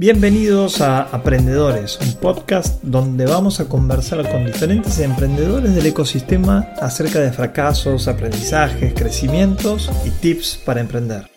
Bienvenidos 0.00 0.80
a 0.80 1.02
Aprendedores, 1.02 1.98
un 2.00 2.20
podcast 2.20 2.80
donde 2.84 3.26
vamos 3.26 3.58
a 3.58 3.68
conversar 3.68 4.30
con 4.30 4.46
diferentes 4.46 5.00
emprendedores 5.00 5.74
del 5.74 5.86
ecosistema 5.86 6.68
acerca 6.80 7.18
de 7.18 7.32
fracasos, 7.32 8.06
aprendizajes, 8.06 8.94
crecimientos 8.94 9.90
y 10.06 10.10
tips 10.10 10.62
para 10.64 10.78
emprender. 10.78 11.28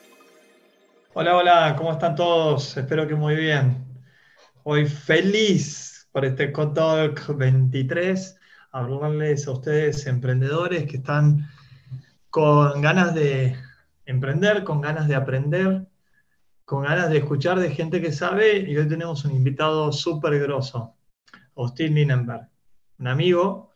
Hola, 1.16 1.38
hola, 1.38 1.76
¿cómo 1.76 1.92
están 1.92 2.14
todos? 2.14 2.78
Espero 2.78 3.08
que 3.08 3.16
muy 3.16 3.36
bien. 3.36 3.84
Hoy 4.62 4.86
feliz 4.86 6.08
por 6.12 6.24
este 6.24 6.52
Cotalk 6.52 7.36
23, 7.36 8.38
hablarles 8.72 9.48
a 9.48 9.54
ustedes 9.54 10.06
emprendedores 10.06 10.86
que 10.86 10.98
están 10.98 11.50
con 12.30 12.80
ganas 12.80 13.16
de 13.16 13.56
emprender, 14.06 14.64
con 14.64 14.82
ganas 14.82 15.08
de 15.08 15.16
aprender 15.16 15.88
con 16.72 16.84
ganas 16.84 17.10
de 17.10 17.18
escuchar 17.18 17.60
de 17.60 17.70
gente 17.70 18.00
que 18.00 18.14
sabe 18.14 18.60
y 18.60 18.78
hoy 18.78 18.88
tenemos 18.88 19.26
un 19.26 19.32
invitado 19.32 19.92
súper 19.92 20.40
grosso, 20.40 20.96
Austin 21.58 21.94
Linenberg, 21.94 22.48
un 22.98 23.08
amigo 23.08 23.72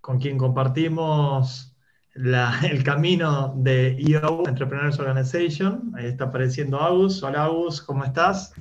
con 0.00 0.18
quien 0.18 0.38
compartimos 0.38 1.72
el 2.16 2.82
camino 2.82 3.54
de 3.58 3.96
EO, 3.96 4.42
Entrepreneurs 4.48 4.98
Organization. 4.98 5.92
Ahí 5.94 6.06
está 6.06 6.24
apareciendo 6.24 6.80
Agus. 6.80 7.22
Hola 7.22 7.44
Agus, 7.44 7.80
¿cómo 7.80 8.02
estás? 8.04 8.52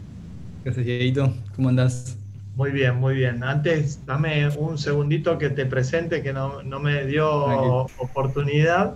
Gracias, 0.63 0.85
Dieguito. 0.85 1.33
¿Cómo 1.55 1.69
andás? 1.69 2.19
Muy 2.55 2.69
bien, 2.69 2.97
muy 2.97 3.15
bien. 3.15 3.43
Antes, 3.43 4.05
dame 4.05 4.47
un 4.59 4.77
segundito 4.77 5.39
que 5.39 5.49
te 5.49 5.65
presente, 5.65 6.21
que 6.21 6.33
no, 6.33 6.61
no 6.61 6.79
me 6.79 7.07
dio 7.07 7.87
oportunidad. 7.97 8.93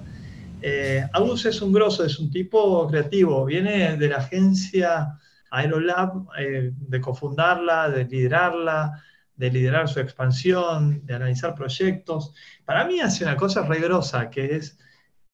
Eh, 0.67 1.07
es 1.13 1.61
un 1.61 1.71
grosso, 1.71 2.03
es 2.03 2.17
un 2.17 2.31
tipo 2.31 2.87
creativo, 2.87 3.45
viene 3.45 3.97
de 3.97 4.09
la 4.09 4.17
agencia 4.17 5.19
Aerolab, 5.51 6.25
eh, 6.39 6.71
de 6.73 7.01
cofundarla, 7.01 7.91
de 7.91 8.05
liderarla, 8.05 8.99
de 9.35 9.51
liderar 9.51 9.87
su 9.87 9.99
expansión, 9.99 11.05
de 11.05 11.13
analizar 11.13 11.53
proyectos. 11.53 12.33
Para 12.65 12.83
mí 12.85 12.99
hace 12.99 13.23
una 13.23 13.37
cosa 13.37 13.61
regrosa, 13.61 14.31
que 14.31 14.55
es 14.55 14.79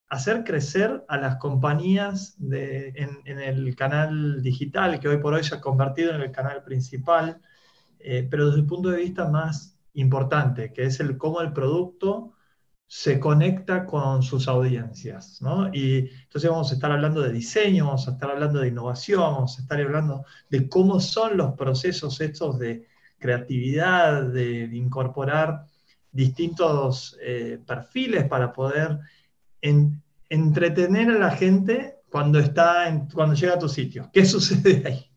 hacer 0.10 0.44
crecer 0.44 1.06
a 1.08 1.18
las 1.18 1.38
compañías 1.38 2.36
en, 2.42 3.40
el 3.40 3.74
canal 3.78 4.42
digital, 4.42 5.00
que 5.00 5.08
hoy 5.08 5.18
por 5.20 5.34
hoy 5.34 5.46
se 5.46 5.56
ha 5.56 5.62
convertido 5.62 6.14
en 6.14 6.24
el 6.24 6.32
canal 6.34 6.62
principal, 6.62 7.40
eh, 8.00 8.28
pero 8.30 8.48
desde 8.48 8.60
el 8.60 8.68
punto 8.68 8.90
de 8.90 8.98
vista 8.98 9.30
más 9.30 9.80
importante, 9.94 10.74
que 10.74 10.84
es 10.84 11.00
el 11.00 11.18
cómo 11.18 11.40
el 11.40 11.54
producto 11.54 12.34
se 12.94 13.22
conecta 13.22 13.86
con 13.86 14.22
sus 14.22 14.50
audiencias, 14.50 15.42
¿no? 15.42 15.74
Y 15.74 16.10
entonces 16.24 16.52
vamos 16.52 16.72
a 16.72 16.74
estar 16.74 16.92
hablando 16.92 17.22
de 17.22 17.32
diseño, 17.32 17.86
vamos 17.86 18.06
a 18.06 18.12
estar 18.12 18.30
hablando 18.30 18.60
de 18.60 18.68
innovación, 18.68 19.22
vamos 19.22 19.58
a 19.58 19.62
estar 19.62 19.80
hablando 19.80 20.26
de 20.50 20.68
cómo 20.68 21.00
son 21.00 21.38
los 21.38 21.54
procesos 21.54 22.20
estos 22.20 22.60
de 22.60 22.86
creatividad, 23.18 24.24
de, 24.24 24.64
incorporar 24.74 25.68
distintos 26.12 27.18
eh, 27.22 27.60
perfiles 27.66 28.26
para 28.26 28.52
poder 28.52 29.00
entretener 30.28 31.12
a 31.12 31.18
la 31.18 31.32
gente 31.32 31.96
cuando, 32.10 32.40
está 32.40 33.08
cuando 33.14 33.36
llega 33.36 33.54
a 33.54 33.60
tu 33.60 33.70
sitio. 33.70 34.10
¿Qué 34.12 34.26
sucede 34.26 34.84
ahí? 34.86 35.10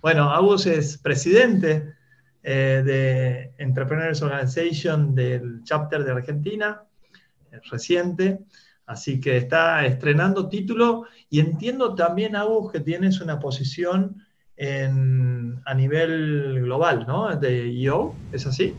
Bueno, 0.00 0.30
Agus 0.30 0.66
es 0.66 0.96
presidente 0.98 1.92
eh, 2.44 2.82
de 2.86 3.52
Entrepreneurs 3.58 4.22
Organization 4.22 5.12
del 5.12 5.64
chapter 5.64 6.04
de 6.04 6.12
Argentina 6.12 6.82
reciente, 7.70 8.40
así 8.86 9.20
que 9.20 9.36
está 9.36 9.84
estrenando 9.86 10.48
título 10.48 11.04
y 11.30 11.40
entiendo 11.40 11.94
también, 11.94 12.36
Agus, 12.36 12.72
que 12.72 12.80
tienes 12.80 13.20
una 13.20 13.38
posición 13.38 14.22
a 14.58 15.74
nivel 15.74 16.60
global, 16.62 17.04
¿no? 17.06 17.34
De 17.36 17.68
IO, 17.68 18.14
¿es 18.32 18.46
así? 18.46 18.74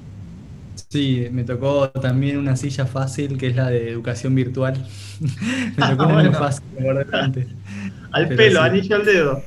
Sí, 0.89 1.27
me 1.31 1.43
tocó 1.43 1.89
también 1.89 2.37
una 2.37 2.55
silla 2.55 2.85
fácil 2.85 3.37
que 3.37 3.47
es 3.47 3.55
la 3.55 3.69
de 3.69 3.91
educación 3.91 4.35
virtual. 4.35 4.75
me 5.77 5.87
tocó 5.87 6.07
una 6.07 6.31
fácil 6.31 6.63
Al 8.11 8.27
pelo, 8.29 8.61
anillo 8.61 8.95
al 8.95 9.05
dedo. 9.05 9.43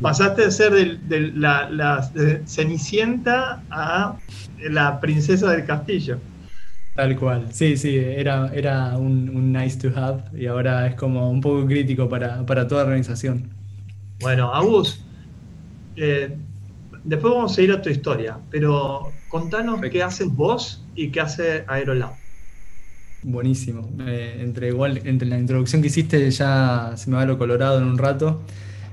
Pasaste 0.00 0.42
de 0.42 0.50
ser 0.52 0.72
de, 0.72 1.32
la, 1.34 2.10
Cenicienta 2.46 3.62
a 3.70 4.16
la 4.58 5.00
princesa 5.00 5.50
del 5.50 5.64
castillo. 5.64 6.18
Tal 6.98 7.16
cual, 7.16 7.46
sí, 7.52 7.76
sí, 7.76 7.96
era, 7.96 8.50
era 8.52 8.98
un, 8.98 9.52
nice 9.52 9.78
to 9.78 9.96
have 9.96 10.24
y 10.36 10.46
ahora 10.46 10.84
es 10.88 10.96
como 10.96 11.30
un 11.30 11.40
poco 11.40 11.64
crítico 11.64 12.08
para, 12.08 12.66
toda 12.66 12.82
organización. 12.82 13.50
Bueno, 14.18 14.52
Agus, 14.52 15.00
eh, 15.94 16.36
después 17.04 17.32
vamos 17.32 17.56
a 17.56 17.62
ir 17.62 17.70
a 17.70 17.80
tu 17.80 17.88
historia, 17.88 18.38
pero 18.50 19.12
contanos 19.28 19.80
qué 19.80 20.02
haces 20.02 20.26
vos 20.26 20.84
y 20.96 21.10
qué 21.10 21.20
hace 21.20 21.64
Aerolab. 21.68 22.14
Buenísimo. 23.22 23.88
entre, 24.04 24.66
igual, 24.66 25.00
entre 25.04 25.28
la 25.28 25.38
introducción 25.38 25.80
que 25.80 25.86
hiciste 25.86 26.28
ya 26.32 26.94
se 26.96 27.10
me 27.10 27.16
va 27.16 27.24
lo 27.26 27.38
colorado 27.38 27.78
en 27.78 27.84
un 27.84 27.98
rato. 27.98 28.42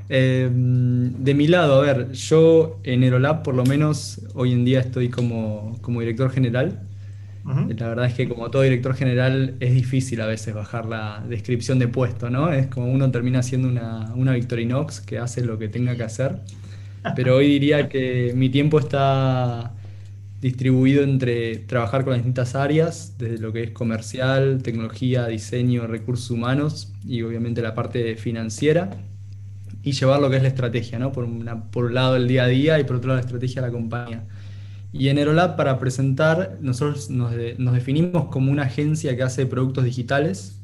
Eh, 0.10 0.48
de 0.54 1.34
mi 1.34 1.48
lado, 1.48 1.82
a 1.82 1.82
ver, 1.82 2.12
yo 2.12 2.80
en 2.84 3.02
Aerolab 3.02 3.42
por 3.42 3.56
lo 3.56 3.64
menos 3.64 4.22
hoy 4.36 4.54
en 4.54 4.64
día 4.64 4.82
estoy 4.82 5.10
como, 5.10 5.80
como 5.82 6.02
director 6.02 6.30
general 6.30 6.85
la 7.46 7.90
verdad 7.90 8.06
es 8.06 8.14
que 8.16 8.28
como 8.28 8.50
todo 8.50 8.64
director 8.64 8.96
general 8.96 9.56
es 9.60 9.74
difícil 9.74 10.20
a 10.22 10.26
veces 10.26 10.54
bajar 10.56 10.88
la 10.88 11.24
descripción 11.30 11.78
de 11.78 11.88
puesto, 11.88 12.30
¿no? 12.30 12.52
Es 12.52 12.68
como 12.68 12.88
uno 12.92 13.12
termina 13.12 13.44
siendo 13.44 13.68
una, 13.68 14.12
una 14.16 14.34
Victorinox 14.34 15.02
que 15.02 15.20
hace 15.20 15.46
lo 15.46 15.60
que 15.60 15.68
tenga 15.68 15.96
que 15.96 16.04
hacer. 16.04 16.40
Pero 17.16 17.36
hoy 17.36 17.48
diría 17.48 17.88
que 17.88 18.34
mi 18.36 18.50
tiempo 18.50 18.80
está 18.80 19.74
distribuido 20.42 21.04
entre 21.04 21.58
trabajar 21.58 22.04
con 22.04 22.14
las 22.14 22.20
distintas 22.20 22.56
áreas, 22.56 23.16
desde 23.18 23.38
lo 23.38 23.54
que 23.54 23.64
es 23.64 23.72
comercial, 23.72 24.62
tecnología, 24.64 25.28
diseño, 25.28 25.88
recursos 25.88 26.32
humanos 26.32 26.94
y 27.06 27.22
obviamente 27.22 27.62
la 27.62 27.76
parte 27.76 28.16
financiera, 28.16 28.90
y 29.84 29.92
llevar 29.92 30.20
lo 30.20 30.30
que 30.32 30.38
es 30.38 30.42
la 30.42 30.50
estrategia, 30.50 30.98
¿no? 30.98 31.12
Por, 31.12 31.28
por 31.70 31.86
un 31.86 31.94
lado 31.94 32.16
el 32.16 32.28
día 32.28 32.46
a 32.46 32.48
día 32.48 32.80
y 32.80 32.84
por 32.86 32.96
otro 32.96 33.10
lado 33.10 33.20
la 33.20 33.26
estrategia 33.26 33.62
de 33.62 33.68
la 33.68 33.72
compañía. 33.72 34.24
Y 34.92 35.10
en 35.10 35.18
Aerolab, 35.18 35.56
para 35.56 35.80
presentar, 35.80 36.58
nosotros 36.62 37.10
nos, 37.10 37.34
definimos 37.36 38.26
como 38.26 38.52
una 38.52 38.64
agencia 38.64 39.16
que 39.16 39.24
hace 39.24 39.46
productos 39.46 39.84
digitales, 39.84 40.62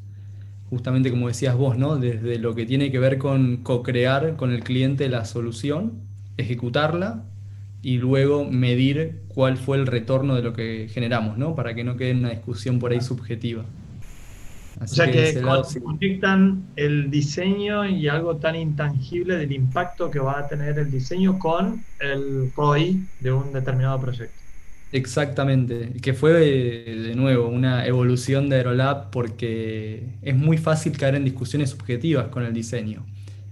justamente 0.70 1.10
como 1.10 1.28
decías 1.28 1.56
vos, 1.56 1.76
¿no? 1.76 1.96
Desde 1.96 2.38
lo 2.38 2.54
que 2.54 2.64
tiene 2.64 2.90
que 2.90 2.98
ver 2.98 3.18
con 3.18 3.58
co-crear 3.58 4.36
con 4.36 4.52
el 4.52 4.64
cliente 4.64 5.08
la 5.08 5.24
solución, 5.24 5.92
ejecutarla 6.38 7.24
y 7.82 7.98
luego 7.98 8.44
medir 8.44 9.20
cuál 9.28 9.56
fue 9.58 9.76
el 9.76 9.86
retorno 9.86 10.34
de 10.34 10.42
lo 10.42 10.52
que 10.54 10.88
generamos, 10.90 11.36
¿no? 11.36 11.54
Para 11.54 11.74
que 11.74 11.84
no 11.84 11.96
quede 11.96 12.12
una 12.12 12.30
discusión 12.30 12.78
por 12.78 12.92
ahí 12.92 13.00
subjetiva 13.00 13.64
o 14.82 14.86
sea 14.86 15.10
que, 15.10 15.40
conectan 15.82 16.64
el 16.76 17.10
diseño 17.10 17.84
y 17.86 18.08
algo 18.08 18.36
tan 18.36 18.56
intangible 18.56 19.36
del 19.36 19.52
impacto 19.52 20.10
que 20.10 20.18
va 20.18 20.40
a 20.40 20.48
tener 20.48 20.78
el 20.78 20.90
diseño 20.90 21.38
con 21.38 21.82
el 22.00 22.52
ROI 22.56 23.04
de 23.20 23.32
un 23.32 23.52
determinado 23.52 24.00
proyecto. 24.00 24.34
Exactamente, 24.92 25.94
que 26.02 26.12
fue 26.12 26.32
de 26.32 27.14
nuevo 27.14 27.48
una 27.48 27.86
evolución 27.86 28.50
de 28.50 28.56
Aerolab 28.56 29.10
porque 29.10 30.16
es 30.20 30.36
muy 30.36 30.58
fácil 30.58 30.96
caer 30.98 31.14
en 31.14 31.24
discusiones 31.24 31.70
subjetivas 31.70 32.28
con 32.28 32.44
el 32.44 32.52
diseño. 32.52 33.06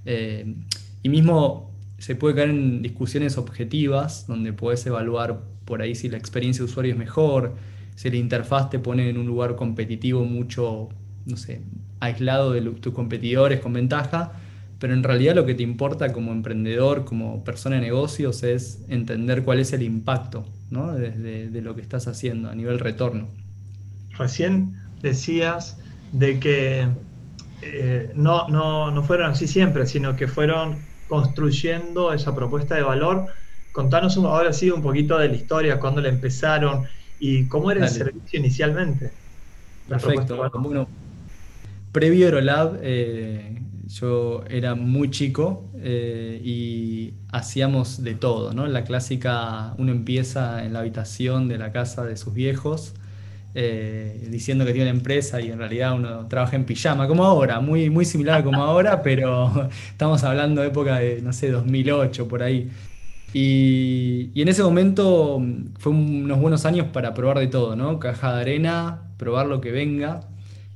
Eh, 0.04 0.54
y 1.02 1.08
mismo 1.08 1.70
se 1.98 2.14
puede 2.14 2.34
caer 2.34 2.50
en 2.50 2.82
discusiones 2.82 3.38
objetivas 3.38 4.26
donde 4.26 4.52
puedes 4.52 4.84
evaluar 4.84 5.40
por 5.64 5.80
ahí 5.80 5.94
si 5.94 6.08
la 6.08 6.18
experiencia 6.18 6.64
de 6.64 6.70
usuario 6.70 6.92
es 6.92 6.98
mejor, 6.98 7.54
si 7.94 8.10
la 8.10 8.16
interfaz 8.16 8.68
te 8.70 8.78
pone 8.78 9.08
en 9.08 9.16
un 9.16 9.26
lugar 9.26 9.56
competitivo 9.56 10.24
mucho 10.24 10.88
no 11.26 11.36
sé, 11.36 11.62
aislado 12.00 12.52
de 12.52 12.62
tus 12.62 12.94
competidores 12.94 13.60
con 13.60 13.72
ventaja, 13.72 14.32
pero 14.78 14.94
en 14.94 15.02
realidad 15.02 15.34
lo 15.34 15.44
que 15.44 15.54
te 15.54 15.62
importa 15.62 16.12
como 16.12 16.32
emprendedor, 16.32 17.04
como 17.04 17.44
persona 17.44 17.76
de 17.76 17.82
negocios, 17.82 18.42
es 18.42 18.82
entender 18.88 19.44
cuál 19.44 19.60
es 19.60 19.72
el 19.72 19.82
impacto 19.82 20.46
¿no? 20.70 20.92
de, 20.94 21.60
lo 21.62 21.74
que 21.74 21.82
estás 21.82 22.08
haciendo 22.08 22.48
a 22.48 22.54
nivel 22.54 22.78
retorno. 22.78 23.28
Recién 24.16 24.74
decías 25.02 25.78
de 26.12 26.40
que 26.40 26.88
eh, 27.62 28.10
no, 28.14 28.48
no, 28.48 28.90
no 28.90 29.02
fueron 29.02 29.32
así 29.32 29.46
siempre, 29.46 29.86
sino 29.86 30.16
que 30.16 30.26
fueron 30.26 30.78
construyendo 31.08 32.12
esa 32.14 32.34
propuesta 32.34 32.74
de 32.74 32.82
valor. 32.82 33.26
Contanos 33.72 34.16
ahora 34.16 34.52
sí 34.52 34.70
un 34.70 34.80
poquito 34.80 35.18
de 35.18 35.28
la 35.28 35.34
historia, 35.34 35.78
cuándo 35.78 36.00
la 36.00 36.08
empezaron 36.08 36.86
y 37.18 37.44
cómo 37.46 37.70
era 37.70 37.84
el 37.84 37.90
servicio 37.90 38.38
inicialmente. 38.38 39.12
Perfecto. 39.88 40.36
Bueno, 40.36 40.88
previo 41.92 42.26
a 42.26 42.28
Aerolab, 42.28 42.78
eh, 42.82 43.62
yo 43.86 44.44
era 44.48 44.74
muy 44.74 45.10
chico 45.10 45.70
eh, 45.76 46.40
y 46.44 47.14
hacíamos 47.32 48.02
de 48.02 48.14
todo, 48.14 48.52
¿no? 48.52 48.66
La 48.66 48.84
clásica, 48.84 49.74
uno 49.78 49.90
empieza 49.92 50.64
en 50.64 50.72
la 50.72 50.80
habitación 50.80 51.48
de 51.48 51.58
la 51.58 51.72
casa 51.72 52.04
de 52.04 52.16
sus 52.16 52.32
viejos, 52.32 52.94
eh, 53.54 54.28
diciendo 54.30 54.64
que 54.64 54.72
tiene 54.72 54.90
una 54.90 54.98
empresa 54.98 55.40
y 55.40 55.50
en 55.50 55.58
realidad 55.58 55.94
uno 55.94 56.26
trabaja 56.28 56.54
en 56.54 56.64
pijama, 56.64 57.08
como 57.08 57.24
ahora, 57.24 57.60
muy, 57.60 57.90
muy 57.90 58.04
similar 58.04 58.44
como 58.44 58.62
ahora, 58.62 59.02
pero 59.04 59.68
estamos 59.90 60.22
hablando 60.22 60.60
de 60.62 60.68
época 60.68 60.98
de, 60.98 61.20
no 61.22 61.32
sé, 61.32 61.50
2008, 61.50 62.28
por 62.28 62.42
ahí. 62.42 62.70
Y, 63.32 64.30
en 64.40 64.48
ese 64.48 64.62
momento 64.62 65.40
fue 65.78 65.92
unos 65.92 66.38
buenos 66.40 66.64
años 66.66 66.88
para 66.92 67.14
probar 67.14 67.38
de 67.38 67.46
todo, 67.46 67.76
¿no? 67.76 67.98
Caja 68.00 68.34
de 68.34 68.40
arena, 68.40 69.02
probar 69.16 69.46
lo 69.46 69.60
que 69.60 69.70
venga. 69.70 70.20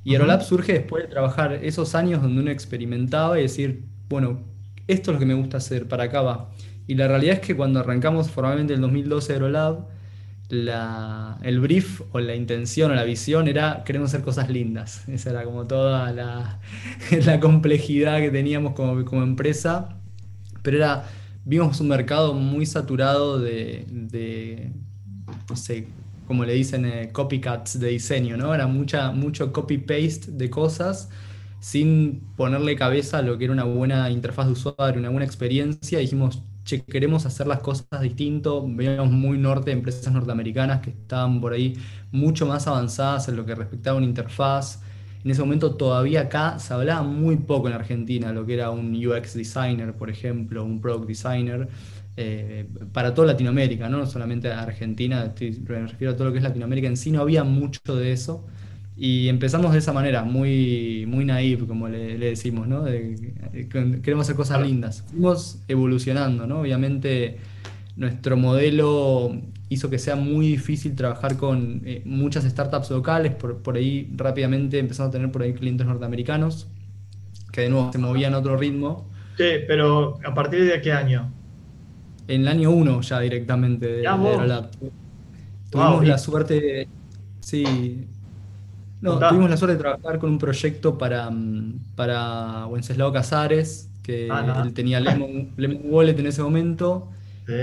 Y 0.05 0.13
Aerolab 0.13 0.41
surge 0.43 0.71
después 0.71 1.03
de 1.03 1.09
trabajar 1.09 1.51
esos 1.51 1.95
años 1.95 2.21
donde 2.21 2.41
uno 2.41 2.51
experimentaba 2.51 3.37
y 3.37 3.41
decir, 3.41 3.83
bueno, 4.07 4.39
esto 4.87 5.11
es 5.11 5.15
lo 5.15 5.19
que 5.19 5.25
me 5.25 5.33
gusta 5.33 5.57
hacer, 5.57 5.89
para 5.89 6.05
acá 6.05 6.21
va. 6.21 6.51
Y 6.87 6.95
la 6.95 7.09
realidad 7.09 7.35
es 7.35 7.39
que 7.41 7.57
cuando 7.57 7.81
arrancamos 7.81 8.31
formalmente 8.31 8.73
en 8.73 8.77
el 8.77 8.81
2012 8.83 9.33
Aerolab, 9.33 9.87
la, 10.49 11.37
el 11.41 11.59
brief 11.59 12.01
o 12.13 12.19
la 12.19 12.35
intención 12.35 12.91
o 12.91 12.95
la 12.95 13.03
visión 13.03 13.47
era 13.47 13.83
queremos 13.83 14.13
hacer 14.13 14.23
cosas 14.23 14.49
lindas. 14.49 15.09
Esa 15.09 15.31
era 15.31 15.43
como 15.43 15.67
toda 15.67 16.11
la, 16.13 16.59
la 17.25 17.39
complejidad 17.41 18.19
que 18.19 18.29
teníamos 18.29 18.73
como, 18.73 19.03
como 19.03 19.23
empresa. 19.23 19.97
Pero 20.61 20.77
era 20.77 21.05
vimos 21.45 21.79
un 21.79 21.87
mercado 21.87 22.33
muy 22.33 22.65
saturado 22.65 23.39
de, 23.39 24.71
no 25.47 25.55
sé, 25.55 25.87
como 26.27 26.45
le 26.45 26.53
dicen, 26.53 26.85
eh, 26.85 27.09
copycats 27.11 27.79
de 27.79 27.89
diseño, 27.89 28.37
¿no? 28.37 28.53
Era 28.53 28.67
mucha, 28.67 29.11
mucho 29.11 29.51
copy-paste 29.53 30.31
de 30.31 30.49
cosas 30.49 31.09
sin 31.59 32.21
ponerle 32.35 32.75
cabeza 32.75 33.19
a 33.19 33.21
lo 33.21 33.37
que 33.37 33.45
era 33.45 33.53
una 33.53 33.63
buena 33.63 34.09
interfaz 34.11 34.47
de 34.47 34.53
usuario, 34.53 34.99
una 34.99 35.09
buena 35.09 35.25
experiencia. 35.25 35.99
Dijimos, 35.99 36.43
che, 36.63 36.83
queremos 36.83 37.25
hacer 37.25 37.47
las 37.47 37.59
cosas 37.59 38.01
distinto. 38.01 38.65
Veíamos 38.67 39.11
muy 39.11 39.37
norte 39.37 39.71
empresas 39.71 40.11
norteamericanas 40.13 40.81
que 40.81 40.91
estaban 40.91 41.41
por 41.41 41.53
ahí 41.53 41.75
mucho 42.11 42.45
más 42.45 42.67
avanzadas 42.67 43.27
en 43.29 43.37
lo 43.37 43.45
que 43.45 43.55
respectaba 43.55 43.95
a 43.95 43.97
una 43.97 44.07
interfaz. 44.07 44.81
En 45.23 45.31
ese 45.31 45.41
momento 45.41 45.75
todavía 45.75 46.21
acá 46.21 46.59
se 46.59 46.73
hablaba 46.73 47.01
muy 47.01 47.37
poco 47.37 47.67
en 47.67 47.73
Argentina, 47.73 48.31
lo 48.31 48.45
que 48.45 48.53
era 48.53 48.69
un 48.69 48.93
UX 48.95 49.33
designer, 49.33 49.95
por 49.95 50.09
ejemplo, 50.11 50.63
un 50.63 50.79
product 50.79 51.07
designer, 51.07 51.67
eh, 52.17 52.65
para 52.93 53.13
toda 53.13 53.27
Latinoamérica, 53.27 53.89
¿no? 53.89 54.05
solamente 54.05 54.51
Argentina, 54.51 55.33
me 55.39 55.87
refiero 55.87 56.13
a 56.13 56.15
todo 56.15 56.25
lo 56.27 56.31
que 56.31 56.37
es 56.37 56.43
Latinoamérica 56.43 56.87
en 56.87 56.97
sí, 56.97 57.11
no 57.11 57.21
había 57.21 57.43
mucho 57.43 57.95
de 57.95 58.11
eso. 58.11 58.45
Y 58.97 59.27
empezamos 59.27 59.73
de 59.73 59.79
esa 59.79 59.91
manera, 59.91 60.23
muy, 60.23 61.05
muy 61.05 61.25
naive, 61.25 61.67
como 61.67 61.89
le, 61.89 62.17
decimos, 62.17 62.65
¿no? 62.67 62.85
queremos 62.85 64.25
hacer 64.25 64.35
cosas 64.37 64.61
lindas. 64.61 65.03
Fuimos 65.09 65.59
evolucionando, 65.67 66.47
¿no? 66.47 66.61
Obviamente 66.61 67.39
nuestro 67.97 68.37
modelo 68.37 69.35
hizo 69.69 69.89
que 69.89 69.99
sea 69.99 70.15
muy 70.15 70.47
difícil 70.47 70.95
trabajar 70.95 71.37
con 71.37 71.81
eh, 71.85 72.01
muchas 72.05 72.43
startups 72.43 72.91
locales, 72.91 73.33
por, 73.33 73.75
ahí 73.75 74.09
rápidamente 74.15 74.79
empezamos 74.79 75.09
a 75.09 75.11
tener 75.11 75.31
por 75.31 75.41
ahí 75.41 75.53
clientes 75.53 75.85
norteamericanos, 75.85 76.67
que 77.51 77.61
de 77.61 77.69
nuevo 77.69 77.91
se 77.91 77.97
movían 77.97 78.33
a 78.33 78.39
otro 78.39 78.57
ritmo. 78.57 79.09
Sí, 79.37 79.49
pero 79.67 80.19
¿a 80.25 80.33
partir 80.33 80.65
de 80.65 80.81
qué 80.81 80.91
año? 80.91 81.31
En 82.27 82.41
el 82.41 82.47
año 82.47 82.71
1 82.71 83.01
ya 83.01 83.19
directamente 83.19 83.87
de, 83.87 83.97
de 83.97 84.67
Tuvimos 85.69 86.07
la 86.07 86.17
suerte, 86.17 86.87
sí, 87.41 88.07
no, 89.01 89.19
tuvimos 89.19 89.49
la 89.49 89.57
suerte 89.57 89.75
de 89.75 89.81
trabajar 89.81 90.19
con 90.19 90.31
un 90.31 90.37
proyecto 90.37 90.97
para, 90.97 91.29
mm, 91.29 91.79
para 91.95 92.67
Wenceslao 92.67 93.11
Casares, 93.11 93.89
que 94.01 94.29
ah, 94.31 94.63
él 94.65 94.73
tenía 94.73 94.99
Lemon, 94.99 95.51
Lemon 95.57 95.81
Wallet 95.85 96.17
en 96.17 96.27
ese 96.27 96.41
momento, 96.41 97.09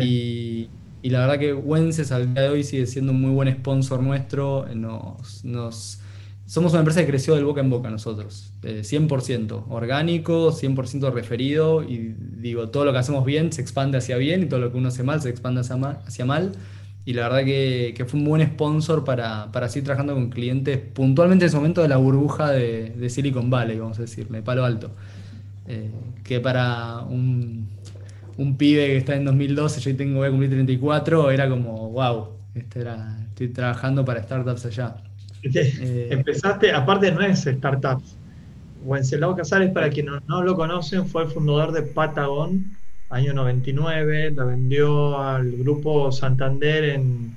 y 0.02 0.68
y 1.02 1.10
la 1.10 1.20
verdad 1.20 1.38
que 1.38 1.52
Wences 1.52 2.12
al 2.12 2.32
día 2.32 2.44
de 2.44 2.48
hoy 2.48 2.62
sigue 2.62 2.86
siendo 2.86 3.10
un 3.10 3.20
muy 3.20 3.32
buen 3.32 3.52
sponsor 3.52 4.00
nuestro. 4.00 4.66
Nos, 4.72 5.44
nos, 5.44 5.98
somos 6.52 6.72
una 6.72 6.80
empresa 6.80 7.00
que 7.00 7.06
creció 7.06 7.34
del 7.34 7.46
boca 7.46 7.62
en 7.62 7.70
boca 7.70 7.88
nosotros. 7.88 8.52
100% 8.60 9.50
eh, 9.50 9.64
orgánico, 9.70 10.52
100% 10.52 11.10
referido. 11.10 11.82
Y 11.82 12.14
digo, 12.18 12.68
todo 12.68 12.84
lo 12.84 12.92
que 12.92 12.98
hacemos 12.98 13.24
bien 13.24 13.50
se 13.54 13.62
expande 13.62 13.96
hacia 13.96 14.18
bien 14.18 14.42
y 14.42 14.46
todo 14.46 14.60
lo 14.60 14.70
que 14.70 14.76
uno 14.76 14.88
hace 14.88 15.02
mal 15.02 15.22
se 15.22 15.30
expande 15.30 15.62
hacia 15.62 15.76
mal. 15.76 16.00
Hacia. 16.06 16.26
Y 17.06 17.14
la 17.14 17.22
verdad 17.22 17.46
que, 17.46 18.04
fue 18.06 18.20
un 18.20 18.26
buen 18.26 18.46
sponsor 18.46 19.02
para, 19.02 19.50
para 19.50 19.70
seguir 19.70 19.84
trabajando 19.84 20.12
con 20.12 20.28
clientes 20.28 20.76
puntualmente 20.76 21.46
en 21.46 21.48
ese 21.48 21.56
momento 21.56 21.80
de 21.80 21.88
la 21.88 21.96
burbuja 21.96 22.50
de, 22.50 22.90
de 22.98 23.08
Silicon 23.08 23.48
Valley, 23.48 23.78
vamos 23.78 23.98
a 23.98 24.02
decirle, 24.02 24.42
Palo 24.42 24.66
Alto. 24.66 24.90
Eh, 25.68 25.90
que 26.22 26.38
para 26.38 27.00
un, 27.00 27.66
un 28.36 28.58
pibe 28.58 28.88
que 28.88 28.98
está 28.98 29.16
en 29.16 29.24
2012, 29.24 29.80
yo 29.80 29.96
tengo, 29.96 30.18
voy 30.18 30.28
a 30.28 30.30
cumplir 30.30 30.50
34, 30.50 31.30
era 31.30 31.48
como, 31.48 31.88
wow, 31.92 32.28
este 32.54 32.80
era, 32.80 33.16
estoy 33.30 33.48
trabajando 33.48 34.04
para 34.04 34.22
startups 34.22 34.66
allá. 34.66 34.96
Eh, 35.42 36.08
empezaste, 36.10 36.72
aparte 36.72 37.10
no 37.10 37.20
es 37.20 37.40
startups, 37.40 38.16
Wenceslao 38.84 39.36
Casares, 39.36 39.70
para 39.70 39.90
quienes 39.90 40.14
no, 40.26 40.42
lo 40.42 40.54
conocen, 40.54 41.06
fue 41.06 41.24
el 41.24 41.30
fundador 41.30 41.72
de 41.72 41.82
Patagon, 41.82 42.64
año 43.10 43.32
99, 43.34 44.32
la 44.32 44.44
vendió 44.44 45.20
al 45.20 45.52
grupo 45.52 46.10
Santander 46.12 46.84
en 46.84 47.36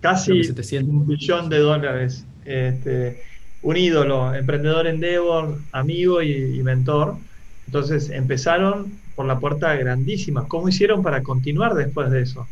casi 0.00 0.40
un 0.82 1.06
billón 1.06 1.48
de 1.48 1.58
dólares. 1.58 2.26
Este, 2.44 3.22
un 3.62 3.76
ídolo, 3.76 4.34
emprendedor 4.34 4.86
Endeavor, 4.86 5.58
amigo 5.72 6.22
y, 6.22 6.58
y 6.58 6.62
mentor. 6.62 7.18
Entonces 7.66 8.10
empezaron 8.10 9.00
por 9.14 9.26
la 9.26 9.38
puerta 9.38 9.74
grandísima. 9.74 10.48
¿Cómo 10.48 10.68
hicieron 10.68 11.02
para 11.02 11.22
continuar 11.22 11.74
después 11.74 12.10
de 12.10 12.22
eso? 12.22 12.48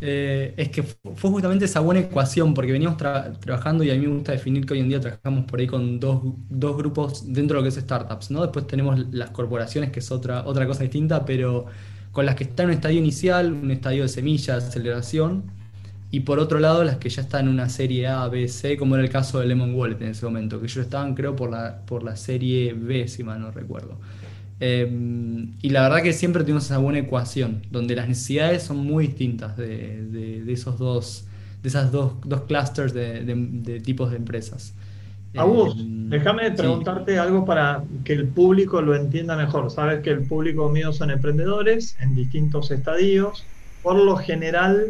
Eh, 0.00 0.54
es 0.56 0.68
que 0.68 0.84
fue 0.84 1.30
justamente 1.30 1.64
esa 1.64 1.80
buena 1.80 2.00
ecuación, 2.00 2.54
porque 2.54 2.70
veníamos 2.70 2.98
trabajando 2.98 3.82
y 3.82 3.90
a 3.90 3.94
mí 3.94 4.06
me 4.06 4.14
gusta 4.14 4.32
definir 4.32 4.64
que 4.64 4.74
hoy 4.74 4.80
en 4.80 4.88
día 4.88 5.00
trabajamos 5.00 5.44
por 5.46 5.58
ahí 5.58 5.66
con 5.66 5.98
dos, 5.98 6.22
grupos 6.76 7.32
dentro 7.32 7.56
de 7.56 7.60
lo 7.60 7.62
que 7.62 7.68
es 7.68 7.82
startups, 7.82 8.30
¿no? 8.30 8.42
Después 8.42 8.66
tenemos 8.66 9.06
las 9.12 9.30
corporaciones, 9.30 9.90
que 9.90 9.98
es 10.00 10.10
otra, 10.12 10.46
otra 10.46 10.66
cosa 10.66 10.82
distinta, 10.84 11.24
pero 11.24 11.66
con 12.12 12.26
las 12.26 12.36
que 12.36 12.44
están 12.44 12.64
en 12.64 12.70
un 12.70 12.74
estadio 12.76 12.98
inicial, 12.98 13.52
un 13.52 13.70
estadio 13.70 14.02
de 14.02 14.08
semillas, 14.08 14.64
aceleración, 14.68 15.44
y 16.10 16.20
por 16.20 16.38
otro 16.38 16.58
lado 16.58 16.84
las 16.84 16.96
que 16.96 17.10
ya 17.10 17.22
están 17.22 17.46
en 17.46 17.54
una 17.54 17.68
serie 17.68 18.06
A, 18.06 18.28
B, 18.28 18.48
C, 18.48 18.76
como 18.76 18.94
era 18.94 19.04
el 19.04 19.10
caso 19.10 19.40
de 19.40 19.46
Lemon 19.46 19.74
Wallet 19.74 20.00
en 20.00 20.08
ese 20.08 20.24
momento, 20.24 20.58
que 20.58 20.66
ellos 20.66 20.78
estaban 20.78 21.14
creo 21.14 21.36
por 21.36 21.50
la, 21.50 21.84
por 21.86 22.02
la 22.02 22.16
serie 22.16 22.72
B, 22.72 23.08
si 23.08 23.24
mal 23.24 23.40
no 23.40 23.50
recuerdo. 23.50 23.98
Em, 24.60 25.52
y 25.62 25.70
la 25.70 25.82
verdad 25.82 26.02
que 26.02 26.12
siempre 26.12 26.42
tuvimos 26.42 26.64
esa 26.64 26.78
buena 26.78 26.98
ecuación, 26.98 27.62
donde 27.70 27.94
las 27.94 28.08
necesidades 28.08 28.64
son 28.64 28.78
muy 28.78 29.06
distintas 29.06 29.56
de, 29.56 30.44
esos 30.48 30.78
dos, 30.78 31.26
de 31.62 31.68
esas 31.68 31.92
dos, 31.92 32.14
dos 32.24 32.42
clusters 32.42 32.92
de, 32.92 33.80
tipos 33.84 34.10
de 34.10 34.16
empresas. 34.16 34.74
Agus, 35.36 35.78
em, 35.78 36.08
déjame 36.08 36.50
preguntarte 36.50 37.18
algo 37.18 37.44
para 37.44 37.84
que 38.04 38.14
el 38.14 38.26
público 38.26 38.82
lo 38.82 38.96
entienda 38.96 39.36
mejor. 39.36 39.70
Sabes 39.70 40.00
que 40.02 40.10
el 40.10 40.26
público 40.26 40.68
mío 40.68 40.92
son 40.92 41.10
emprendedores 41.10 41.96
en 42.00 42.16
distintos 42.16 42.70
estadios, 42.72 43.44
por 43.82 43.96
lo 43.96 44.16
general 44.16 44.86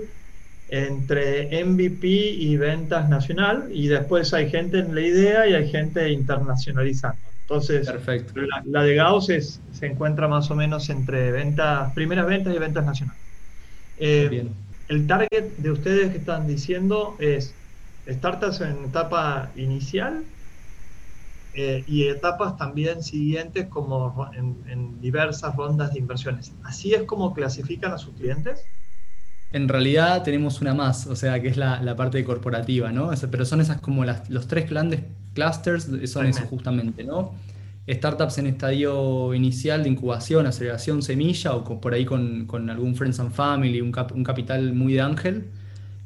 entre 0.70 1.64
MVP 1.64 2.06
y 2.06 2.56
ventas 2.56 3.08
nacional, 3.08 3.68
y 3.72 3.88
después 3.88 4.32
hay 4.32 4.48
gente 4.50 4.78
en 4.78 4.94
la 4.94 5.00
idea 5.00 5.46
y 5.46 5.54
hay 5.54 5.68
gente 5.68 6.10
internacionalizando. 6.10 7.18
Entonces, 7.48 7.90
Perfecto. 7.90 8.34
La, 8.66 8.82
de 8.82 8.94
Gauss 8.94 9.60
se 9.72 9.86
encuentra 9.86 10.28
más 10.28 10.50
o 10.50 10.54
menos 10.54 10.90
entre 10.90 11.32
ventas, 11.32 11.94
primeras 11.94 12.26
ventas 12.26 12.54
y 12.54 12.58
ventas 12.58 12.84
nacionales. 12.84 13.22
Eh, 13.96 14.46
el 14.88 15.06
target 15.06 15.56
de 15.56 15.70
ustedes 15.70 16.10
que 16.10 16.18
están 16.18 16.46
diciendo 16.46 17.16
es 17.18 17.54
startups 18.06 18.60
en 18.60 18.84
etapa 18.84 19.50
inicial 19.56 20.24
eh, 21.54 21.84
y 21.86 22.08
etapas 22.08 22.58
también 22.58 23.02
siguientes 23.02 23.66
como 23.68 24.30
en, 24.34 25.00
diversas 25.00 25.56
rondas 25.56 25.94
de 25.94 26.00
inversiones. 26.00 26.52
¿Así 26.64 26.92
es 26.92 27.04
como 27.04 27.32
clasifican 27.32 27.92
a 27.92 27.98
sus 27.98 28.14
clientes? 28.14 28.62
En 29.52 29.68
realidad 29.68 30.22
tenemos 30.22 30.60
una 30.60 30.74
más, 30.74 31.06
o 31.06 31.16
sea, 31.16 31.40
que 31.40 31.48
es 31.48 31.56
la, 31.56 31.96
parte 31.96 32.22
corporativa, 32.24 32.92
¿no? 32.92 33.10
pero 33.30 33.46
son 33.46 33.62
esas 33.62 33.80
como 33.80 34.04
los 34.04 34.46
tres 34.48 34.68
grandes 34.68 35.00
clusters 35.38 35.88
son 36.10 36.26
eso 36.26 36.42
justamente, 36.42 37.04
¿no? 37.04 37.32
Startups 37.88 38.38
en 38.38 38.46
estadio 38.48 39.32
inicial 39.32 39.82
de 39.82 39.88
incubación, 39.88 40.46
aceleración, 40.46 41.00
semilla 41.00 41.54
o 41.54 41.80
por 41.80 41.94
ahí 41.94 42.04
con, 42.04 42.68
algún 42.68 42.94
Friends 42.94 43.20
and 43.20 43.32
Family, 43.32 43.80
un, 43.80 43.94
un, 44.14 44.24
capital 44.24 44.74
muy 44.74 44.94
de 44.94 45.00
ángel. 45.00 45.44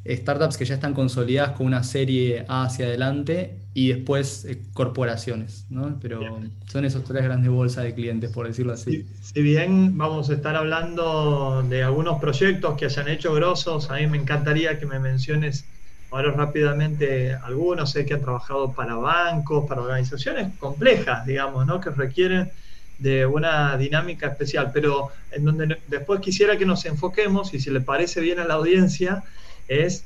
Startups 0.07 0.57
que 0.57 0.65
ya 0.65 0.75
están 0.75 0.95
consolidadas 0.95 1.53
con 1.53 1.67
una 1.67 1.83
serie 1.83 2.45
A 2.49 2.65
hacia 2.65 2.87
adelante 2.87 3.57
y 3.75 3.89
después 3.89 4.45
eh, 4.45 4.61
corporaciones, 4.75 5.67
¿no? 5.71 5.99
Pero 6.01 6.41
son 6.67 6.85
esos 6.85 7.05
tres 7.05 7.25
grandes 7.25 7.51
bolsas 7.51 7.85
de 7.85 7.95
clientes, 7.95 8.31
por 8.33 8.47
decirlo 8.47 8.75
así. 8.75 9.05
Si, 9.21 9.33
si, 9.35 9.43
bien 9.43 9.97
vamos 9.97 10.29
a 10.31 10.35
estar 10.35 10.57
hablando 10.57 11.65
de 11.69 11.83
algunos 11.83 12.21
proyectos 12.21 12.77
que 12.77 12.85
hayan 12.85 13.09
hecho 13.09 13.33
grosos, 13.33 13.91
a 13.91 13.95
mí 13.95 14.07
me 14.09 14.19
encantaría 14.19 14.79
que 14.79 14.87
me 14.87 14.99
menciones 14.99 15.65
ahora 16.13 16.33
rápidamente 16.33 17.35
algunos, 17.35 17.91
sé 17.91 18.05
que 18.05 18.15
han 18.15 18.21
trabajado 18.21 18.73
para 18.73 18.97
bancos, 18.97 19.67
para 19.67 19.81
organizaciones 19.81 20.49
complejas, 20.59 21.25
digamos, 21.27 21.67
¿no? 21.67 21.81
que 21.81 21.91
requieren 21.91 22.53
de 22.99 23.27
una 23.27 23.77
dinámica 23.77 24.29
especial, 24.29 24.71
pero 24.73 25.09
en 25.31 25.45
donde 25.45 25.79
después 25.89 26.21
quisiera 26.21 26.57
que 26.57 26.67
nos 26.67 26.85
enfoquemos, 26.85 27.53
y 27.55 27.61
si 27.61 27.71
le 27.71 27.81
parece 27.81 28.21
bien 28.21 28.39
a 28.39 28.45
la 28.45 28.55
audiencia, 28.55 29.25
es 29.67 30.05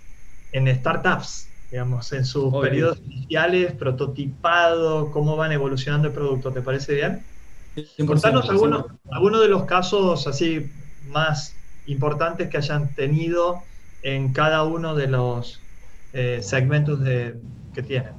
en 0.53 0.75
startups, 0.75 1.49
digamos, 1.71 2.13
en 2.13 2.25
sus 2.25 2.55
periodos 2.63 2.99
iniciales, 3.05 3.73
prototipado, 3.75 5.11
cómo 5.11 5.37
van 5.37 5.53
evolucionando 5.53 6.09
el 6.09 6.15
producto, 6.15 6.53
¿te 6.53 6.63
parece 6.63 6.95
bien? 6.95 7.27
Contanos 8.07 8.49
algunos, 8.49 8.87
algunos 9.11 9.43
de 9.43 9.49
los 9.49 9.65
casos 9.65 10.27
así 10.27 10.71
más 11.03 11.55
importantes 11.85 12.49
que 12.49 12.57
hayan 12.57 12.95
tenido 12.95 13.65
en 14.01 14.33
cada 14.33 14.63
uno 14.63 14.95
de 14.95 15.09
los 15.09 15.66
eh, 16.17 16.39
segmentos 16.43 16.99
que 17.75 17.83
tienen. 17.83 18.13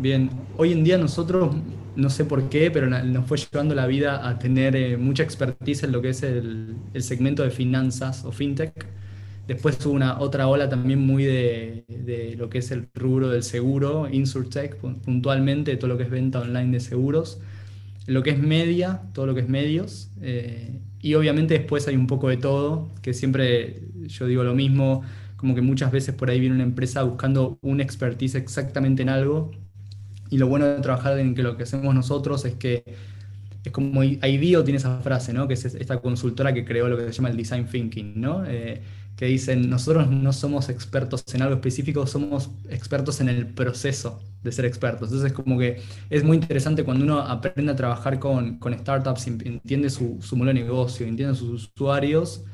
Bien, 0.00 0.30
hoy 0.56 0.72
en 0.72 0.82
día 0.82 0.96
nosotros, 0.96 1.54
no 1.94 2.08
sé 2.08 2.24
por 2.24 2.48
qué, 2.48 2.70
pero 2.70 2.88
nos 2.88 3.26
fue 3.26 3.36
llevando 3.36 3.74
la 3.74 3.86
vida 3.86 4.26
a 4.26 4.38
tener 4.38 4.74
eh, 4.74 4.96
mucha 4.96 5.22
expertise 5.22 5.82
en 5.82 5.92
lo 5.92 6.00
que 6.00 6.08
es 6.08 6.22
el, 6.22 6.74
segmento 7.00 7.42
de 7.42 7.50
finanzas 7.50 8.24
o 8.24 8.32
fintech. 8.32 8.72
Después 9.46 9.84
hubo 9.84 9.92
una 9.92 10.18
otra 10.20 10.48
ola 10.48 10.70
también 10.70 11.00
muy 11.00 11.24
de, 11.24 12.34
lo 12.38 12.48
que 12.48 12.58
es 12.58 12.70
el 12.70 12.88
rubro 12.94 13.28
del 13.28 13.42
seguro, 13.42 14.08
InsurTech, 14.10 14.76
puntualmente, 14.76 15.76
todo 15.76 15.88
lo 15.88 15.98
que 15.98 16.04
es 16.04 16.10
venta 16.10 16.40
online 16.40 16.72
de 16.72 16.80
seguros, 16.80 17.40
lo 18.06 18.22
que 18.22 18.30
es 18.30 18.38
media, 18.38 19.02
todo 19.12 19.26
lo 19.26 19.34
que 19.34 19.40
es 19.40 19.48
medios, 19.50 20.10
eh, 20.22 20.80
y 21.02 21.12
obviamente 21.12 21.58
después 21.58 21.86
hay 21.88 21.96
un 21.96 22.06
poco 22.06 22.30
de 22.30 22.38
todo, 22.38 22.90
que 23.02 23.12
siempre 23.12 23.82
yo 24.06 24.26
digo 24.26 24.44
lo 24.44 24.54
mismo, 24.54 25.02
como 25.40 25.54
que 25.54 25.62
muchas 25.62 25.90
veces 25.90 26.14
por 26.14 26.28
ahí 26.28 26.38
viene 26.38 26.54
una 26.54 26.64
empresa 26.64 27.02
buscando 27.02 27.58
un 27.62 27.80
expertise 27.80 28.34
exactamente 28.34 29.00
en 29.00 29.08
algo 29.08 29.52
y 30.28 30.36
lo 30.36 30.48
bueno 30.48 30.66
de 30.66 30.82
trabajar 30.82 31.18
en 31.18 31.34
que 31.34 31.42
lo 31.42 31.56
que 31.56 31.62
hacemos 31.62 31.94
nosotros 31.94 32.44
es 32.44 32.56
que 32.56 32.84
es 33.64 33.72
como 33.72 34.04
IDEO 34.04 34.62
tiene 34.64 34.76
esa 34.76 34.98
frase, 35.00 35.32
¿no? 35.32 35.48
que 35.48 35.54
es 35.54 35.64
esta 35.64 35.98
consultora 36.02 36.52
que 36.52 36.66
creó 36.66 36.88
lo 36.88 36.98
que 36.98 37.04
se 37.04 37.12
llama 37.12 37.30
el 37.30 37.38
design 37.38 37.64
thinking, 37.66 38.20
¿no? 38.20 38.44
Eh, 38.46 38.82
que 39.16 39.26
dicen, 39.26 39.70
nosotros 39.70 40.10
no 40.10 40.32
somos 40.32 40.68
expertos 40.68 41.24
en 41.34 41.40
algo 41.40 41.54
específico, 41.54 42.06
somos 42.06 42.50
expertos 42.68 43.20
en 43.22 43.30
el 43.30 43.46
proceso 43.46 44.22
de 44.42 44.52
ser 44.52 44.66
expertos. 44.66 45.08
Entonces, 45.08 45.32
como 45.32 45.58
que 45.58 45.80
es 46.10 46.22
muy 46.22 46.36
interesante 46.36 46.84
cuando 46.84 47.04
uno 47.04 47.20
aprende 47.20 47.72
a 47.72 47.76
trabajar 47.76 48.18
con, 48.18 48.58
con 48.58 48.78
startups, 48.78 49.26
entiende 49.26 49.90
su, 49.90 50.18
su 50.20 50.36
modelo 50.36 50.58
de 50.58 50.64
negocio, 50.64 51.06
entiende 51.06 51.34
sus 51.34 51.70
usuarios, 51.74 52.44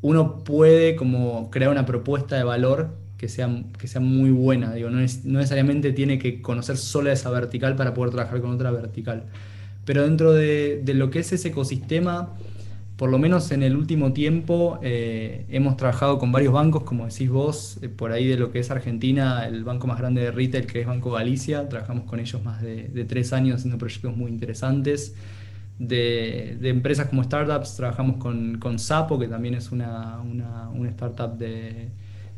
uno 0.00 0.44
puede 0.44 0.96
como 0.96 1.50
crear 1.50 1.70
una 1.70 1.86
propuesta 1.86 2.36
de 2.36 2.44
valor 2.44 2.90
que 3.16 3.28
sea, 3.28 3.50
que 3.78 3.88
sea 3.88 4.00
muy 4.00 4.30
buena. 4.30 4.72
Digo, 4.72 4.90
no, 4.90 5.00
necesariamente 5.00 5.92
tiene 5.92 6.18
que 6.18 6.40
conocer 6.40 6.76
solo 6.76 7.10
esa 7.10 7.30
vertical 7.30 7.74
para 7.76 7.94
poder 7.94 8.12
trabajar 8.12 8.40
con 8.40 8.52
otra 8.52 8.70
vertical. 8.70 9.24
Pero 9.84 10.04
dentro 10.04 10.32
de, 10.32 10.82
lo 10.86 11.10
que 11.10 11.20
es 11.20 11.32
ese 11.32 11.48
ecosistema, 11.48 12.34
por 12.96 13.10
lo 13.10 13.18
menos 13.18 13.50
en 13.50 13.62
el 13.62 13.76
último 13.76 14.12
tiempo, 14.12 14.78
eh, 14.82 15.46
hemos 15.48 15.76
trabajado 15.76 16.18
con 16.18 16.30
varios 16.30 16.52
bancos, 16.52 16.84
como 16.84 17.06
decís 17.06 17.28
vos, 17.28 17.78
eh, 17.82 17.88
por 17.88 18.12
ahí 18.12 18.26
de 18.26 18.36
lo 18.36 18.52
que 18.52 18.60
es 18.60 18.70
Argentina, 18.70 19.46
el 19.46 19.64
banco 19.64 19.88
más 19.88 19.98
grande 19.98 20.20
de 20.20 20.30
retail, 20.30 20.66
que 20.66 20.80
es 20.80 20.86
Banco 20.86 21.10
Galicia. 21.10 21.68
Trabajamos 21.68 22.04
con 22.04 22.20
ellos 22.20 22.42
más 22.44 22.62
de, 22.62 22.84
de 22.88 23.04
tres 23.04 23.32
años 23.32 23.56
haciendo 23.56 23.78
proyectos 23.78 24.16
muy 24.16 24.30
interesantes 24.30 25.14
de, 25.78 26.58
empresas 26.62 27.08
como 27.08 27.22
startups, 27.22 27.76
trabajamos 27.76 28.16
con, 28.16 28.58
con 28.58 28.78
Sapo, 28.78 29.18
que 29.18 29.28
también 29.28 29.54
es 29.54 29.70
una, 29.70 30.20
startup 30.90 31.36
de, 31.36 31.88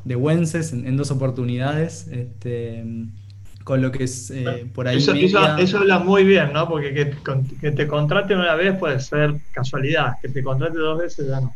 de 0.05 0.17
Wences, 0.17 0.73
en, 0.73 0.97
dos 0.97 1.11
oportunidades. 1.11 2.09
Este, 2.09 2.85
con 3.65 3.83
lo 3.83 3.93
que 3.93 4.05
es 4.05 4.31
eh, 4.31 4.67
por 4.75 4.89
ahí. 4.89 4.97
Eso, 4.97 5.13
eso, 5.15 5.79
habla 5.79 5.99
muy 5.99 6.25
bien, 6.25 6.53
¿no? 6.53 6.69
Porque 6.69 7.15
que, 7.61 7.71
te 7.71 7.87
contraten 7.87 8.39
una 8.39 8.55
vez 8.55 8.77
puede 8.77 8.99
ser 9.01 9.37
casualidad, 9.53 10.15
que 10.21 10.29
te 10.29 10.43
contrate 10.43 10.79
dos 10.79 10.99
veces 10.99 11.29
ya 11.29 11.41
no. 11.41 11.55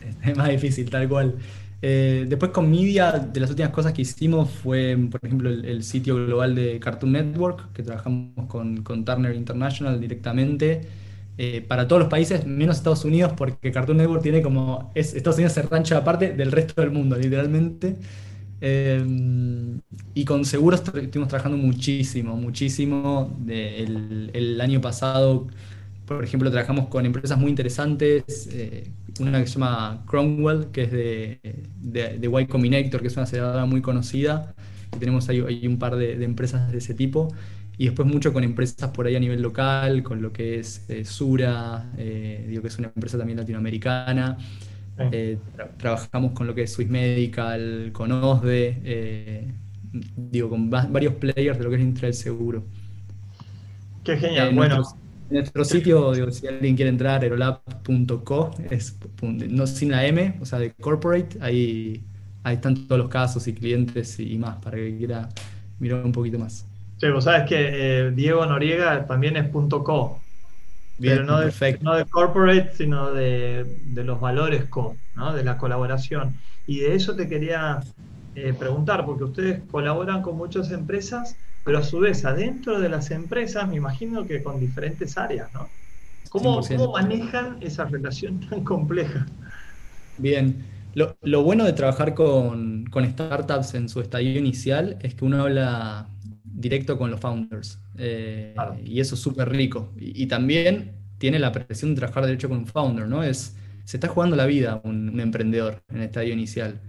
Es 0.24 0.36
más 0.36 0.48
difícil, 0.48 0.88
tal 0.90 1.08
cual. 1.08 1.36
Eh, 1.82 2.26
después 2.28 2.50
con 2.50 2.70
Media, 2.70 3.12
de 3.12 3.40
las 3.40 3.50
últimas 3.50 3.72
cosas 3.72 3.92
que 3.92 4.02
hicimos 4.02 4.50
fue, 4.50 4.98
por 5.10 5.20
ejemplo, 5.24 5.48
el, 5.50 5.82
sitio 5.82 6.14
global 6.26 6.54
de 6.54 6.78
Cartoon 6.78 7.12
Network, 7.12 7.72
que 7.72 7.82
trabajamos 7.82 8.46
con, 8.48 8.82
con 8.82 9.04
Turner 9.04 9.34
International 9.34 9.98
directamente, 9.98 10.82
eh, 11.38 11.64
para 11.66 11.88
todos 11.88 12.00
los 12.00 12.10
países, 12.10 12.46
menos 12.46 12.76
Estados 12.76 13.04
Unidos, 13.06 13.32
porque 13.34 13.72
Cartoon 13.72 13.96
Network 13.96 14.22
tiene 14.22 14.42
como, 14.42 14.90
es, 14.94 15.14
Estados 15.14 15.38
Unidos 15.38 15.54
se 15.54 15.62
rancha 15.62 15.96
aparte 15.96 16.34
del 16.34 16.52
resto 16.52 16.82
del 16.82 16.90
mundo, 16.90 17.16
literalmente. 17.16 17.96
Eh, 18.60 19.02
y 20.12 20.24
con 20.26 20.44
seguros 20.44 20.82
estuvimos 20.82 21.28
trabajando 21.28 21.56
muchísimo, 21.56 22.36
muchísimo. 22.36 23.38
el, 23.48 24.60
año 24.60 24.82
pasado, 24.82 25.46
por 26.16 26.24
ejemplo, 26.24 26.50
trabajamos 26.50 26.88
con 26.88 27.06
empresas 27.06 27.38
muy 27.38 27.50
interesantes 27.50 28.48
una 29.20 29.40
que 29.40 29.46
se 29.46 29.54
llama 29.54 30.02
Cromwell, 30.06 30.66
que 30.72 30.82
es 30.82 30.92
de, 30.92 31.40
de, 32.18 32.42
Y 32.42 32.46
Combinator, 32.46 33.00
que 33.00 33.08
es 33.08 33.14
una 33.14 33.24
aceleradora 33.24 33.66
muy 33.66 33.80
conocida. 33.80 34.54
Y 34.94 34.98
tenemos 34.98 35.28
ahí, 35.28 35.66
un 35.66 35.78
par 35.78 35.96
de, 35.96 36.22
empresas 36.24 36.70
de 36.72 36.78
ese 36.78 36.94
tipo. 36.94 37.32
Y 37.76 37.86
después 37.86 38.06
mucho 38.06 38.32
con 38.32 38.44
empresas 38.44 38.90
por 38.90 39.06
ahí 39.06 39.16
a 39.16 39.20
nivel 39.20 39.40
local, 39.40 40.02
con 40.02 40.20
lo 40.20 40.32
que 40.32 40.58
es 40.58 40.84
eh, 40.88 41.04
Sura, 41.04 41.90
eh, 41.96 42.44
digo 42.48 42.62
que 42.62 42.68
es 42.68 42.78
una 42.78 42.92
empresa 42.94 43.16
también 43.16 43.38
latinoamericana. 43.38 44.36
Eh, 45.12 45.38
trabajamos 45.78 46.32
con 46.32 46.46
lo 46.46 46.54
que 46.54 46.62
es 46.62 46.72
Swiss 46.72 46.90
Medical, 46.90 47.90
con 47.92 48.12
OSDE, 48.12 49.46
digo, 50.14 50.50
con 50.50 50.68
varios 50.68 51.14
players 51.14 51.56
de 51.56 51.64
lo 51.64 51.70
que 51.70 51.76
es 51.76 51.82
Intrael 51.82 52.12
Seguro. 52.12 52.64
Qué 54.04 54.16
genial. 54.18 54.54
bueno, 54.54 54.82
nuestro 55.30 55.64
sitio, 55.64 56.12
digo, 56.12 56.30
si 56.30 56.46
alguien 56.46 56.76
quiere 56.76 56.90
entrar, 56.90 57.22
aerolab.co, 57.22 58.50
es 58.70 58.98
no 59.22 59.66
sin 59.66 59.92
la 59.92 60.06
M, 60.06 60.38
o 60.40 60.44
sea, 60.44 60.58
de 60.58 60.72
corporate, 60.72 61.38
ahí, 61.40 62.02
ahí 62.42 62.56
están 62.56 62.86
todos 62.86 63.00
los 63.00 63.08
casos 63.08 63.46
y 63.46 63.54
clientes 63.54 64.18
y 64.18 64.36
más, 64.38 64.56
para 64.56 64.76
que 64.76 64.96
quiera 64.96 65.28
mirar 65.78 66.04
un 66.04 66.12
poquito 66.12 66.38
más. 66.38 66.66
Sí, 66.98 67.08
vos 67.08 67.24
sabes 67.24 67.48
que 67.48 67.56
eh, 67.58 68.10
Diego 68.10 68.44
Noriega 68.44 69.06
también 69.06 69.36
es 69.36 69.48
.co, 69.48 70.20
pero 71.00 71.24
no 71.24 71.40
de, 71.40 71.78
no 71.80 71.94
de 71.94 72.04
corporate, 72.04 72.72
sino 72.74 73.10
de, 73.12 73.64
los 73.94 74.20
valores 74.20 74.64
co, 74.66 74.96
¿no? 75.16 75.32
de 75.32 75.44
la 75.44 75.56
colaboración. 75.56 76.34
Y 76.66 76.80
de 76.80 76.94
eso 76.94 77.16
te 77.16 77.28
quería 77.28 77.80
eh, 78.34 78.52
preguntar, 78.58 79.06
porque 79.06 79.24
ustedes 79.24 79.60
colaboran 79.70 80.20
con 80.20 80.36
muchas 80.36 80.70
empresas 80.72 81.36
pero 81.64 81.78
a 81.78 81.82
su 81.82 81.98
vez 82.00 82.24
adentro 82.24 82.80
de 82.80 82.88
las 82.88 83.10
empresas 83.10 83.68
me 83.68 83.76
imagino 83.76 84.26
que 84.26 84.42
con 84.42 84.60
diferentes 84.60 85.18
áreas, 85.18 85.52
¿no? 85.52 85.68
¿Cómo, 86.30 86.62
manejan 86.92 87.58
esa 87.60 87.84
relación 87.84 88.40
tan 88.48 88.62
compleja? 88.62 89.26
Bien, 90.18 90.64
lo, 90.94 91.42
bueno 91.42 91.64
de 91.64 91.72
trabajar 91.72 92.14
con, 92.14 92.86
startups 92.92 93.74
en 93.74 93.88
su 93.88 94.00
estadio 94.00 94.38
inicial 94.38 94.96
es 95.02 95.14
que 95.14 95.24
uno 95.24 95.42
habla 95.42 96.08
directo 96.44 96.98
con 96.98 97.10
los 97.10 97.20
founders 97.20 97.78
eh, 97.96 98.54
y 98.84 99.00
eso 99.00 99.14
es 99.14 99.20
súper 99.20 99.48
rico. 99.50 99.92
Y, 99.96 100.26
también 100.26 100.92
tiene 101.18 101.38
la 101.38 101.52
presión 101.52 101.94
de 101.94 102.00
trabajar 102.00 102.26
derecho 102.26 102.48
con 102.48 102.58
un 102.58 102.66
founder, 102.66 103.06
¿no? 103.06 103.22
Es, 103.22 103.56
se 103.84 103.96
está 103.96 104.08
jugando 104.08 104.36
la 104.36 104.46
vida 104.46 104.80
un, 104.84 105.08
un 105.08 105.20
emprendedor 105.20 105.82
en 105.88 105.96
el 105.96 106.02
estadio 106.04 106.32
inicial. 106.32 106.80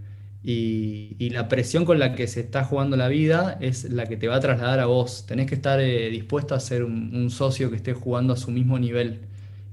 Y, 0.44 1.30
la 1.30 1.48
presión 1.48 1.86
con 1.86 2.00
la 2.00 2.16
que 2.16 2.28
se 2.28 2.40
está 2.40 2.64
jugando 2.64 2.98
la 2.98 3.08
vida 3.08 3.58
es 3.62 3.92
la 3.92 4.08
que 4.08 4.18
te 4.18 4.28
va 4.28 4.38
a 4.38 4.40
trasladar 4.40 4.80
a 4.80 4.86
vos. 4.88 5.26
Tenés 5.28 5.48
que 5.48 5.56
estar 5.56 5.80
eh, 5.80 6.10
dispuesto 6.10 6.56
a 6.56 6.60
ser 6.60 6.84
un, 6.84 7.30
socio 7.30 7.70
que 7.70 7.76
esté 7.76 7.94
jugando 7.94 8.34
a 8.34 8.38
su 8.38 8.52
mismo 8.52 8.80
nivel, 8.80 9.22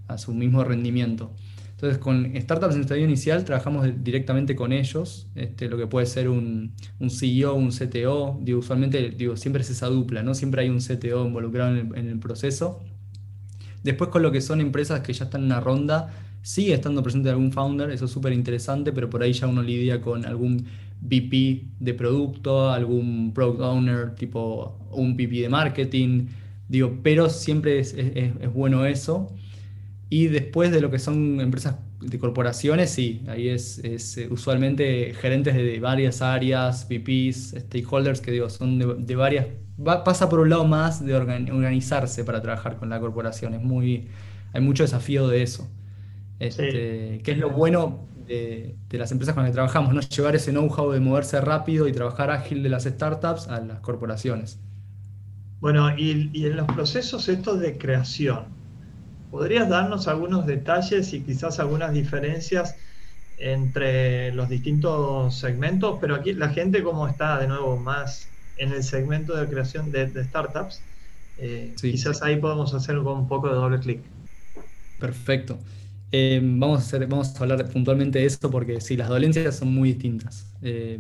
a 0.09 0.19
su 0.19 0.35
mismo 0.35 0.65
rendimiento. 0.65 1.33
Entonces, 1.71 1.99
con 1.99 2.33
startups 2.35 2.75
en 2.75 2.81
estadio 2.83 3.05
inicial 3.05 3.45
trabajamos 3.45 3.87
directamente 4.03 4.57
con 4.57 4.73
ellos, 4.73 5.29
este, 5.37 5.69
lo 5.69 5.79
que 5.79 5.87
puede 5.87 6.07
ser 6.07 6.29
un, 6.29 6.75
CEO, 7.09 7.55
un 7.55 7.71
CTO. 7.71 8.39
Digo, 8.43 8.59
usualmente 8.59 9.11
digo, 9.11 9.37
siempre 9.37 9.63
es 9.63 9.71
esa 9.71 9.87
dupla, 9.87 10.23
¿no? 10.23 10.35
Siempre 10.35 10.63
hay 10.63 10.69
un 10.71 10.81
CTO 10.81 11.27
involucrado 11.27 11.77
en 11.77 12.09
el 12.09 12.19
proceso. 12.19 12.83
Después, 13.85 14.11
con 14.11 14.23
lo 14.23 14.33
que 14.33 14.41
son 14.41 14.61
empresas 14.61 15.01
que 15.01 15.13
ya 15.13 15.27
están 15.27 15.43
en 15.43 15.47
una 15.47 15.61
ronda, 15.61 16.13
Sigue 16.49 16.73
estando 16.73 17.03
presente 17.03 17.29
algún 17.29 17.53
founder, 17.53 17.91
eso 17.91 18.07
es 18.07 18.11
súper 18.11 18.33
interesante, 18.33 18.91
pero 18.91 19.11
por 19.11 19.23
ahí 19.23 19.35
ya 19.35 19.47
uno 19.47 19.63
lidia 19.63 20.01
con 20.01 20.25
algún 20.25 20.65
VP 21.03 21.67
de 21.79 21.93
producto, 21.93 22.71
algún 22.71 23.35
product 23.35 23.61
owner, 23.61 24.15
tipo 24.15 24.79
un 24.91 25.15
VP 25.15 25.43
de 25.43 25.51
marketing, 25.51 26.29
digo, 26.67 27.01
pero 27.03 27.29
siempre 27.29 27.81
es, 27.81 27.95
bueno 28.55 28.87
eso. 28.87 29.31
Y 30.09 30.29
después 30.29 30.71
de 30.71 30.81
lo 30.81 30.91
que 30.91 30.99
son 30.99 31.39
empresas 31.43 31.77
de 32.01 32.19
corporaciones, 32.19 32.89
sí, 32.89 33.21
ahí 33.29 33.49
es, 33.49 33.83
eh, 33.85 34.29
usualmente 34.31 35.13
gerentes 35.21 35.55
de 35.55 35.79
varias 35.81 36.23
áreas, 36.23 36.89
VPs, 36.89 37.57
stakeholders, 37.59 38.23
que 38.23 38.31
digo, 38.31 38.49
son 38.49 39.05
de, 39.05 39.17
varias, 39.17 39.49
pasa 40.03 40.31
por 40.31 40.41
un 40.41 40.49
lado 40.49 40.65
más 40.65 41.05
de 41.05 41.15
organizarse 41.15 42.25
para 42.25 42.41
trabajar 42.41 42.79
con 42.79 42.89
la 42.89 42.99
corporación, 42.99 43.53
es 43.53 43.63
muy, 43.63 44.09
hay 44.55 44.63
mucho 44.63 44.83
desafío 44.83 45.29
de 45.29 45.43
eso. 45.43 45.69
Este, 46.39 47.21
que 47.25 47.33
es 47.33 47.39
lo 47.39 47.51
bueno 47.51 48.07
de, 48.29 48.77
las 48.91 49.11
empresas 49.11 49.35
con 49.35 49.43
las 49.43 49.51
que 49.51 49.55
trabajamos, 49.55 49.93
¿no? 49.93 50.01
llevar 50.01 50.37
ese 50.37 50.53
know-how 50.53 50.93
de 50.93 51.01
moverse 51.01 51.41
rápido 51.41 51.89
y 51.89 51.93
trabajar 51.93 52.31
ágil 52.31 52.63
de 52.63 52.69
las 52.69 52.85
startups 52.85 53.49
a 53.49 53.61
las 53.61 53.81
corporaciones. 53.81 54.59
Bueno, 55.61 55.91
y, 55.97 56.31
en 56.47 56.57
los 56.57 56.67
procesos 56.67 57.29
estos 57.29 57.59
de 57.59 57.77
creación, 57.79 58.45
¿podrías 59.31 59.69
darnos 59.69 60.07
algunos 60.07 60.47
detalles 60.47 61.13
y 61.13 61.21
quizás 61.23 61.59
algunas 61.59 61.93
diferencias 61.93 62.77
entre 63.39 64.33
los 64.33 64.49
distintos 64.49 65.35
segmentos? 65.35 65.99
Pero 66.01 66.15
aquí 66.15 66.33
la 66.35 66.51
gente 66.51 66.83
como 66.85 67.09
está 67.09 67.41
de 67.41 67.49
nuevo 67.49 67.77
más 67.77 68.29
en 68.57 68.73
el 68.73 68.85
segmento 68.85 69.37
de 69.37 69.49
creación 69.49 69.91
de, 69.91 70.25
startups, 70.25 70.81
eh, 71.39 71.75
quizás 71.81 72.23
ahí 72.23 72.37
podemos 72.37 72.75
hacer 72.75 72.99
un 72.99 73.27
poco 73.27 73.49
de 73.49 73.55
doble 73.55 73.81
clic. 73.81 74.01
Perfecto. 75.01 75.59
Eh, 76.11 76.41
vamos, 76.43 76.81
a 76.81 76.83
hacer, 76.83 77.07
vamos 77.07 77.35
a 77.35 77.43
hablar 77.43 77.69
puntualmente 77.69 78.19
de 78.19 78.27
eso 78.27 78.51
porque 78.51 78.81
sí, 78.81 78.97
las 78.97 79.09
dolencias 79.09 79.57
son 79.57 79.75
muy 79.75 79.91
distintas. 79.91 80.55
Eh, 80.63 80.99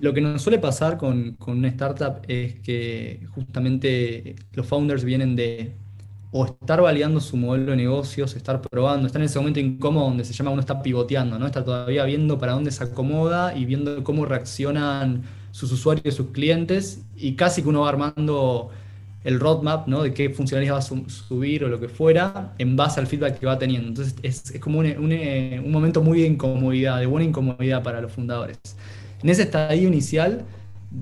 lo 0.00 0.12
que 0.12 0.20
nos 0.20 0.42
suele 0.42 0.58
pasar 0.58 0.98
con, 0.98 1.32
con, 1.34 1.58
una 1.58 1.68
startup 1.68 2.22
es 2.28 2.60
que 2.60 3.26
justamente 3.34 4.36
los 4.52 4.66
founders 4.66 5.04
vienen 5.04 5.36
de 5.36 5.76
o 6.34 6.46
estar 6.46 6.80
validando 6.80 7.20
su 7.20 7.36
modelo 7.36 7.72
de 7.72 7.76
negocios, 7.76 8.34
estar 8.34 8.62
probando, 8.62 9.06
estar 9.06 9.20
en 9.20 9.26
ese 9.26 9.38
momento 9.38 9.60
incómodo 9.60 10.06
donde 10.06 10.24
se 10.24 10.32
llama 10.32 10.50
uno 10.50 10.60
está 10.60 10.82
pivoteando, 10.82 11.38
¿no? 11.38 11.44
Está 11.44 11.62
todavía 11.62 12.04
viendo 12.04 12.38
para 12.38 12.52
dónde 12.52 12.70
se 12.70 12.82
acomoda 12.82 13.54
y 13.54 13.66
viendo 13.66 14.02
cómo 14.02 14.24
reaccionan 14.24 15.22
sus 15.50 15.70
usuarios 15.72 16.06
y 16.06 16.16
sus 16.16 16.28
clientes 16.28 17.04
y 17.16 17.36
casi 17.36 17.62
que 17.62 17.68
uno 17.68 17.82
va 17.82 17.90
armando 17.90 18.70
el 19.24 19.38
roadmap, 19.38 19.86
¿no? 19.86 20.02
De 20.02 20.12
qué 20.12 20.30
funcionalidades 20.30 20.90
va 20.92 20.96
a 20.96 21.08
subir 21.08 21.64
o 21.64 21.68
lo 21.68 21.78
que 21.78 21.88
fuera 21.88 22.54
en 22.58 22.76
base 22.76 23.00
al 23.00 23.06
feedback 23.06 23.38
que 23.38 23.46
va 23.46 23.58
teniendo. 23.58 23.88
Entonces 23.88 24.14
es, 24.22 24.58
como 24.60 24.80
un, 24.80 24.86
un, 24.86 25.70
momento 25.70 26.02
muy 26.02 26.22
de 26.22 26.26
incomodidad, 26.26 26.98
de 26.98 27.06
buena 27.06 27.26
incomodidad 27.26 27.82
para 27.82 28.00
los 28.00 28.12
fundadores. 28.12 28.58
En 29.22 29.30
ese 29.30 29.42
estadio 29.42 29.86
inicial, 29.86 30.44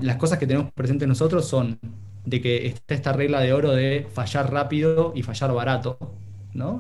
las 0.01 0.17
cosas 0.17 0.39
que 0.39 0.47
tenemos 0.47 0.71
presentes 0.73 1.09
nosotros 1.09 1.47
son 1.47 1.79
de 2.25 2.41
que 2.41 2.67
está 2.67 2.95
esta 2.95 3.13
regla 3.13 3.41
de 3.41 3.53
oro 3.53 3.73
de 3.73 4.07
fallar 4.13 4.53
rápido 4.53 5.13
y 5.17 5.23
fallar 5.23 5.53
barato, 5.53 5.99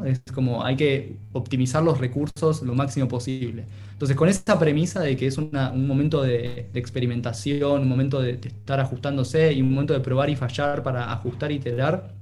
Es 0.04 0.20
como 0.34 0.64
hay 0.64 0.76
que 0.76 1.16
optimizar 1.32 1.82
los 1.82 1.98
recursos 1.98 2.62
lo 2.62 2.74
máximo 2.74 3.06
posible. 3.06 3.64
Entonces, 3.92 4.16
con 4.16 4.28
esta 4.28 4.58
premisa 4.58 5.00
de 5.00 5.16
que 5.16 5.26
es 5.26 5.38
un 5.38 5.50
momento 5.86 6.22
de, 6.22 6.70
experimentación, 6.74 7.82
un 7.82 7.88
momento 7.88 8.20
de, 8.20 8.32
estar 8.32 8.80
ajustándose 8.80 9.52
y 9.52 9.62
un 9.62 9.70
momento 9.70 9.92
de 9.92 10.00
probar 10.00 10.28
y 10.28 10.36
fallar 10.36 10.82
para 10.82 11.12
ajustar 11.12 11.52
y 11.52 11.56
iterar, 11.56 12.14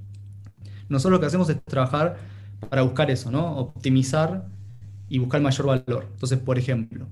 nosotros 0.89 1.13
lo 1.13 1.21
que 1.21 1.27
hacemos 1.27 1.49
es 1.49 1.63
trabajar 1.65 2.17
para 2.69 2.83
buscar 2.83 3.11
eso, 3.11 3.31
¿no? 3.31 3.57
Optimizar 3.57 4.47
y 5.09 5.19
buscar 5.19 5.41
mayor 5.41 5.67
valor. 5.67 6.07
Entonces, 6.13 6.39
por 6.39 6.59
ejemplo, 6.59 7.07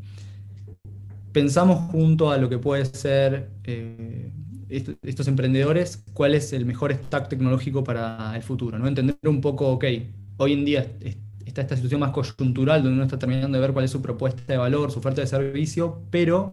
pensamos 1.32 1.90
junto 1.90 2.30
a 2.30 2.36
lo 2.36 2.48
que 2.48 2.58
puede 2.58 2.84
ser 2.84 3.50
eh, 3.64 4.30
estos 4.68 5.28
emprendedores 5.28 6.04
cuál 6.12 6.34
es 6.34 6.52
el 6.52 6.66
mejor 6.66 6.92
stack 6.92 7.28
tecnológico 7.28 7.84
para 7.84 8.34
el 8.34 8.42
futuro, 8.42 8.78
¿no? 8.78 8.86
Entender 8.86 9.16
un 9.24 9.40
poco, 9.40 9.68
ok, 9.68 9.84
hoy 10.36 10.52
en 10.52 10.64
día 10.64 10.86
está 11.44 11.62
esta 11.62 11.76
situación 11.76 12.00
más 12.00 12.10
coyuntural 12.10 12.82
donde 12.82 12.94
uno 12.94 13.04
está 13.04 13.18
terminando 13.18 13.56
de 13.56 13.62
ver 13.62 13.72
cuál 13.72 13.84
es 13.84 13.90
su 13.90 14.02
propuesta 14.02 14.42
de 14.46 14.56
valor, 14.56 14.90
su 14.90 14.98
oferta 14.98 15.20
de 15.20 15.26
servicio, 15.26 16.02
pero 16.10 16.52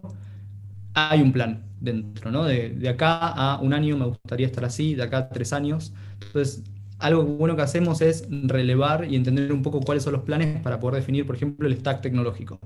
hay 0.94 1.20
un 1.20 1.32
plan 1.32 1.64
dentro, 1.80 2.30
¿no? 2.30 2.44
De, 2.44 2.88
acá 2.88 3.28
a 3.28 3.60
un 3.60 3.74
año 3.74 3.96
me 3.96 4.06
gustaría 4.06 4.46
estar 4.46 4.64
así, 4.64 4.94
de 4.94 5.02
acá 5.02 5.18
a 5.18 5.28
tres 5.28 5.52
años. 5.52 5.92
Entonces, 6.22 6.62
algo 6.98 7.24
bueno 7.24 7.56
que 7.56 7.62
hacemos 7.62 8.00
es 8.00 8.26
relevar 8.30 9.06
y 9.10 9.16
entender 9.16 9.52
un 9.52 9.62
poco 9.62 9.80
cuáles 9.80 10.04
son 10.04 10.14
los 10.14 10.22
planes 10.22 10.60
para 10.62 10.78
poder 10.80 10.96
definir, 10.96 11.26
por 11.26 11.36
ejemplo, 11.36 11.68
el 11.68 11.76
stack 11.76 12.00
tecnológico. 12.00 12.60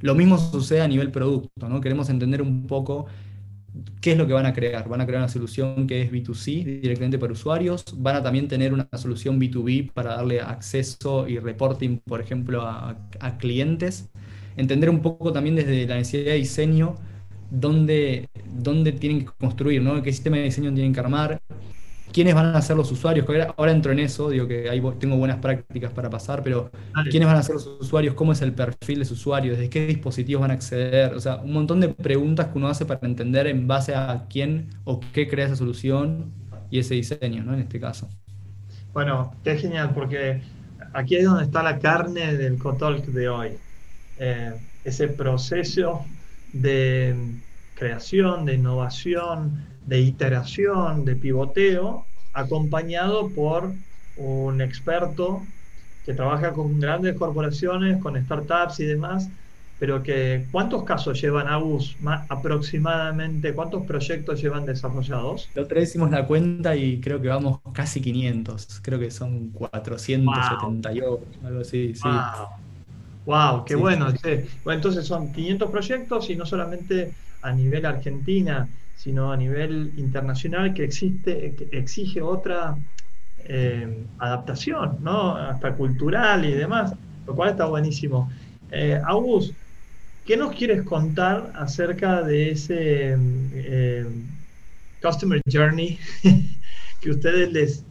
Lo 0.00 0.14
mismo 0.14 0.38
sucede 0.38 0.82
a 0.82 0.88
nivel 0.88 1.10
producto, 1.10 1.68
¿no? 1.68 1.80
Queremos 1.80 2.10
entender 2.10 2.42
un 2.42 2.66
poco 2.66 3.06
¿Qué 4.00 4.12
es 4.12 4.18
lo 4.18 4.26
que 4.26 4.32
van 4.32 4.46
a 4.46 4.52
crear? 4.52 4.88
Van 4.88 5.00
a 5.00 5.06
crear 5.06 5.20
una 5.20 5.28
solución 5.28 5.86
que 5.86 6.02
es 6.02 6.10
B2C 6.10 6.80
directamente 6.80 7.18
para 7.18 7.32
usuarios, 7.32 7.84
van 7.96 8.16
a 8.16 8.22
también 8.22 8.48
tener 8.48 8.72
una 8.72 8.88
solución 8.96 9.40
B2B 9.40 9.92
para 9.92 10.16
darle 10.16 10.40
acceso 10.40 11.28
y 11.28 11.38
reporting, 11.38 11.98
por 11.98 12.20
ejemplo, 12.20 12.62
a, 12.62 12.96
clientes. 13.38 14.08
Entender 14.56 14.90
un 14.90 15.00
poco 15.00 15.32
también 15.32 15.56
desde 15.56 15.86
la 15.86 15.96
necesidad 15.96 16.32
de 16.32 16.38
diseño 16.38 16.96
dónde, 17.50 18.28
dónde 18.52 18.92
tienen 18.92 19.20
que 19.20 19.32
construir, 19.38 19.82
¿no? 19.82 20.02
qué 20.02 20.12
sistema 20.12 20.36
de 20.36 20.44
diseño 20.44 20.72
tienen 20.72 20.92
que 20.92 21.00
armar, 21.00 21.40
quiénes 22.12 22.34
van 22.34 22.54
a 22.54 22.62
ser 22.62 22.76
los 22.76 22.90
usuarios. 22.90 23.26
Ahora 23.56 23.72
entro 23.72 23.92
en 23.92 24.00
eso, 24.00 24.30
digo 24.30 24.46
que 24.46 24.68
ahí 24.68 24.82
tengo 24.98 25.16
buenas 25.16 25.38
prácticas 25.38 25.92
para 25.92 26.10
pasar, 26.10 26.42
pero 26.42 26.70
quiénes 27.10 27.28
van 27.28 27.36
a 27.36 27.42
ser 27.42 27.54
los 27.54 27.66
usuarios, 27.66 28.14
cómo 28.14 28.32
es 28.32 28.42
el 28.42 28.52
perfil 28.52 29.00
de 29.00 29.04
su 29.04 29.14
usuario, 29.14 29.52
desde 29.52 29.68
qué 29.68 29.86
dispositivos 29.86 30.40
van 30.42 30.50
a 30.50 30.54
acceder, 30.54 31.14
o 31.14 31.20
sea, 31.20 31.36
un 31.36 31.52
montón 31.52 31.80
de 31.80 31.88
preguntas 31.88 32.46
que 32.48 32.58
uno 32.58 32.68
hace 32.68 32.86
para 32.86 33.06
entender 33.06 33.46
en 33.46 33.66
base 33.66 33.94
a 33.94 34.26
quién 34.28 34.68
o 34.84 35.00
qué 35.12 35.28
crea 35.28 35.46
esa 35.46 35.56
solución 35.56 36.32
y 36.70 36.78
ese 36.78 36.94
diseño, 36.94 37.44
¿no? 37.44 37.54
En 37.54 37.60
este 37.60 37.80
caso. 37.80 38.08
Bueno, 38.92 39.34
qué 39.44 39.56
genial, 39.56 39.92
porque 39.94 40.42
aquí 40.92 41.16
es 41.16 41.24
donde 41.24 41.44
está 41.44 41.62
la 41.62 41.78
carne 41.78 42.36
del 42.36 42.58
Cotalk 42.58 43.04
de 43.06 43.28
hoy. 43.28 43.50
Eh, 44.18 44.52
ese 44.84 45.08
proceso 45.08 46.04
de 46.52 47.14
creación, 47.78 48.44
de 48.44 48.54
innovación, 48.54 49.64
de 49.86 50.00
iteración, 50.00 51.04
de 51.04 51.16
pivoteo, 51.16 52.04
acompañado 52.34 53.28
por 53.30 53.72
un 54.16 54.60
experto 54.60 55.42
que 56.04 56.12
trabaja 56.14 56.52
con 56.52 56.80
grandes 56.80 57.16
corporaciones, 57.16 58.02
con 58.02 58.22
startups 58.22 58.80
y 58.80 58.84
demás, 58.84 59.28
pero 59.78 60.02
que 60.02 60.46
¿cuántos 60.50 60.82
casos 60.82 61.20
llevan 61.20 61.46
ABUS 61.46 61.96
aproximadamente? 62.28 63.54
¿Cuántos 63.54 63.86
proyectos 63.86 64.42
llevan 64.42 64.66
desarrollados? 64.66 65.48
La 65.54 65.62
otra 65.62 65.78
vez 65.78 65.90
hicimos 65.90 66.10
la 66.10 66.26
cuenta 66.26 66.74
y 66.74 67.00
creo 67.00 67.20
que 67.20 67.28
vamos 67.28 67.60
casi 67.72 68.00
500, 68.00 68.80
creo 68.82 68.98
que 68.98 69.10
son 69.10 69.50
478, 69.50 71.20
algo 71.44 71.60
así. 71.60 71.92
Wow. 73.24 73.64
qué 73.66 73.76
bueno. 73.76 74.06
bueno. 74.06 74.74
Entonces 74.74 75.06
son 75.06 75.32
500 75.32 75.70
proyectos 75.70 76.30
y 76.30 76.36
no 76.36 76.46
solamente 76.46 77.12
a 77.42 77.52
nivel 77.52 77.86
Argentina, 77.86 78.68
sino 78.94 79.32
a 79.32 79.36
nivel 79.36 79.92
internacional 79.96 80.74
que 80.74 80.84
existe, 80.84 81.54
exige 81.70 82.20
otra 82.20 82.76
eh, 83.44 84.06
adaptación, 84.18 84.98
¿no? 85.00 85.36
Hasta 85.36 85.74
cultural 85.76 86.44
y 86.44 86.52
demás, 86.52 86.92
lo 87.26 87.34
cual 87.34 87.50
está 87.50 87.66
buenísimo. 87.66 88.28
Eh, 88.70 89.00
August, 89.06 89.54
¿qué 90.24 90.36
nos 90.36 90.54
quieres 90.54 90.82
contar 90.82 91.52
acerca 91.54 92.22
de 92.22 92.50
ese 92.50 93.16
eh, 93.54 94.06
Customer 95.00 95.40
Journey 95.50 95.98
que 97.00 97.10
ustedes 97.10 97.52
les, 97.52 97.84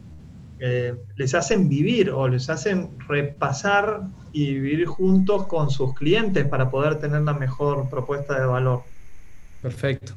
les 1.16 1.34
hacen 1.34 1.68
vivir 1.68 2.10
o 2.10 2.28
les 2.28 2.50
hacen 2.50 2.98
repasar 3.08 4.02
y 4.32 4.52
vivir 4.52 4.86
juntos 4.86 5.46
con 5.46 5.70
sus 5.70 5.94
clientes 5.94 6.46
para 6.46 6.70
poder 6.70 6.98
tener 6.98 7.22
la 7.22 7.32
mejor 7.34 7.88
propuesta 7.88 8.38
de 8.38 8.46
valor? 8.46 8.84
Perfecto 9.62 10.14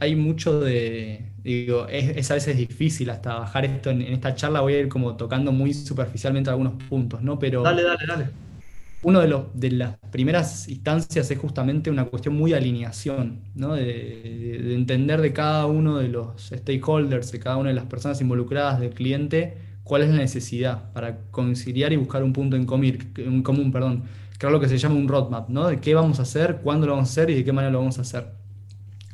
hay, 0.00 0.16
mucho 0.16 0.60
de, 0.60 1.32
digo, 1.42 1.86
es, 1.88 2.30
a 2.30 2.34
veces 2.34 2.56
difícil 2.56 3.10
hasta 3.10 3.40
bajar 3.40 3.64
esto 3.64 3.90
en, 3.90 4.02
esta 4.02 4.34
charla, 4.34 4.60
voy 4.60 4.74
a 4.74 4.80
ir 4.80 4.88
como 4.88 5.16
tocando 5.16 5.52
muy 5.52 5.74
superficialmente 5.74 6.50
algunos 6.50 6.74
puntos, 6.84 7.22
¿no? 7.22 7.38
Pero 7.38 7.62
dale, 7.62 7.82
dale, 7.82 8.06
dale. 8.06 8.26
Uno 9.02 9.20
de, 9.20 9.28
los, 9.28 9.44
de 9.54 9.70
las 9.70 9.96
primeras 10.10 10.68
instancias 10.68 11.30
es 11.30 11.38
justamente 11.38 11.90
una 11.90 12.06
cuestión 12.06 12.34
muy 12.34 12.52
de 12.52 12.56
alineación, 12.56 13.40
¿no? 13.54 13.74
de, 13.74 14.74
entender 14.74 15.20
de 15.20 15.32
cada 15.32 15.66
uno 15.66 15.98
de 15.98 16.08
los 16.08 16.48
stakeholders, 16.48 17.30
de 17.30 17.38
cada 17.38 17.56
una 17.56 17.68
de 17.68 17.74
las 17.76 17.84
personas 17.84 18.20
involucradas, 18.20 18.80
del 18.80 18.90
cliente, 18.90 19.58
cuál 19.84 20.02
es 20.02 20.08
la 20.08 20.16
necesidad 20.16 20.92
para 20.92 21.18
conciliar 21.30 21.92
y 21.92 21.96
buscar 21.96 22.24
un 22.24 22.32
punto 22.32 22.56
en 22.56 22.66
común, 22.66 22.98
en 23.16 23.42
común 23.42 23.70
perdón, 23.70 24.04
es 24.38 24.52
lo 24.52 24.60
que 24.60 24.68
se 24.68 24.78
llama 24.78 24.96
un 24.96 25.08
roadmap, 25.08 25.48
¿no? 25.48 25.66
de 25.66 25.80
qué 25.80 25.94
vamos 25.94 26.18
a 26.18 26.22
hacer, 26.22 26.60
cuándo 26.62 26.86
lo 26.86 26.92
vamos 26.92 27.08
a 27.08 27.12
hacer 27.12 27.30
y 27.30 27.34
de 27.34 27.44
qué 27.44 27.52
manera 27.52 27.72
lo 27.72 27.78
vamos 27.78 27.98
a 27.98 28.02
hacer. 28.02 28.34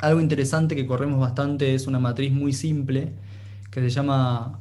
Algo 0.00 0.20
interesante 0.20 0.74
que 0.74 0.84
corremos 0.84 1.20
bastante 1.20 1.74
es 1.74 1.86
una 1.86 2.00
matriz 2.00 2.32
muy 2.32 2.52
simple 2.52 3.12
que 3.70 3.80
se 3.80 3.90
llama 3.90 4.58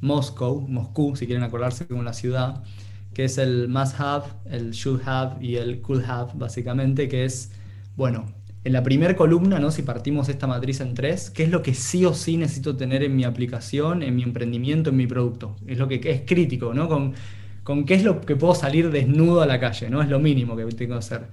Moscow, 0.00 0.66
Moscú, 0.66 1.14
si 1.16 1.26
quieren 1.26 1.44
acordarse 1.44 1.86
como 1.86 2.02
la 2.02 2.14
ciudad, 2.14 2.64
que 3.12 3.24
es 3.24 3.36
el 3.36 3.68
must 3.68 4.00
have, 4.00 4.24
el 4.46 4.70
should 4.70 5.02
have 5.06 5.36
y 5.44 5.56
el 5.56 5.82
could 5.82 6.02
have, 6.04 6.32
básicamente, 6.34 7.08
que 7.08 7.26
es, 7.26 7.52
bueno, 7.96 8.24
en 8.64 8.72
la 8.72 8.82
primera 8.82 9.16
columna, 9.16 9.58
¿no? 9.58 9.70
si 9.70 9.82
partimos 9.82 10.28
esta 10.28 10.46
matriz 10.46 10.80
en 10.80 10.94
tres, 10.94 11.30
¿qué 11.30 11.44
es 11.44 11.50
lo 11.50 11.62
que 11.62 11.74
sí 11.74 12.04
o 12.04 12.14
sí 12.14 12.36
necesito 12.38 12.76
tener 12.76 13.02
en 13.02 13.14
mi 13.14 13.24
aplicación, 13.24 14.02
en 14.02 14.16
mi 14.16 14.22
emprendimiento, 14.22 14.90
en 14.90 14.96
mi 14.96 15.06
producto? 15.06 15.56
Es 15.66 15.78
lo 15.78 15.88
que 15.88 16.00
es 16.02 16.22
crítico, 16.26 16.72
¿no? 16.74 16.88
Con, 16.88 17.14
con 17.70 17.84
qué 17.84 17.94
es 17.94 18.02
lo 18.02 18.20
que 18.20 18.34
puedo 18.34 18.56
salir 18.56 18.90
desnudo 18.90 19.42
a 19.42 19.46
la 19.46 19.60
calle, 19.60 19.88
¿no? 19.90 20.02
Es 20.02 20.08
lo 20.08 20.18
mínimo 20.18 20.56
que 20.56 20.64
tengo 20.64 20.94
que 20.94 20.98
hacer. 20.98 21.28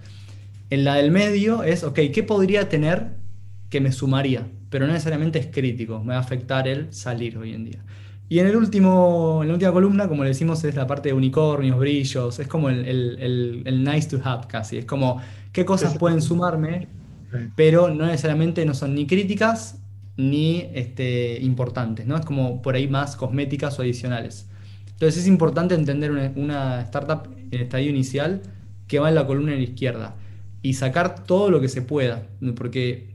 En 0.70 0.84
la 0.84 0.94
del 0.94 1.10
medio 1.10 1.64
es, 1.64 1.84
ok, 1.84 2.00
¿qué 2.14 2.22
podría 2.22 2.70
tener 2.70 3.16
que 3.72 3.82
me 3.82 3.92
sumaría, 3.92 4.48
pero 4.70 4.86
no 4.86 4.94
necesariamente 4.94 5.40
es 5.40 5.48
crítico, 5.48 6.00
me 6.04 6.10
va 6.10 6.18
a 6.18 6.20
afectar 6.20 6.68
el 6.68 6.94
salir 6.94 7.40
hoy 7.40 7.54
en 7.54 7.66
día. 7.66 7.80
Y 8.30 8.38
en, 8.38 8.46
el 8.46 8.56
último, 8.56 9.40
en 9.42 9.48
la 9.48 9.54
última 9.56 9.72
columna, 9.72 10.08
como 10.08 10.24
le 10.24 10.30
decimos, 10.30 10.64
es 10.64 10.76
la 10.76 10.86
parte 10.86 11.10
de 11.10 11.14
unicornios, 11.14 11.80
brillos, 11.80 12.38
es 12.40 12.48
como 12.48 12.70
el, 12.70 13.84
nice 13.84 14.10
to 14.10 14.20
have 14.24 14.48
casi, 14.48 14.78
es 14.78 14.86
como 14.86 15.20
qué 15.52 15.66
cosas 15.66 15.98
pueden 15.98 16.22
sumarme, 16.22 16.88
pero 17.56 17.90
no 17.90 18.06
necesariamente 18.06 18.64
no 18.64 18.76
son 18.76 18.94
ni 18.94 19.08
críticas 19.08 19.80
ni 20.18 20.70
este, 20.74 21.40
importantes, 21.42 22.06
¿no? 22.06 22.16
Es 22.16 22.26
como 22.26 22.62
por 22.62 22.76
ahí 22.76 22.88
más 22.88 23.16
cosméticas 23.16 23.80
o 23.80 23.82
adicionales. 23.82 24.48
Entonces 24.98 25.22
es 25.22 25.28
importante 25.28 25.76
entender 25.76 26.10
una, 26.10 26.32
una 26.36 26.82
startup 26.82 27.30
en 27.52 27.62
estadio 27.62 27.92
inicial 27.92 28.42
que 28.88 28.98
va 28.98 29.10
en 29.10 29.16
la 29.16 29.28
columna 29.28 29.52
de 29.52 29.58
la 29.58 29.64
izquierda 29.64 30.16
y 30.64 30.74
sacar 30.74 31.24
todo 31.24 31.52
lo 31.52 31.62
que 31.62 31.70
se 31.70 31.84
pueda, 31.84 32.28
porque 32.56 33.14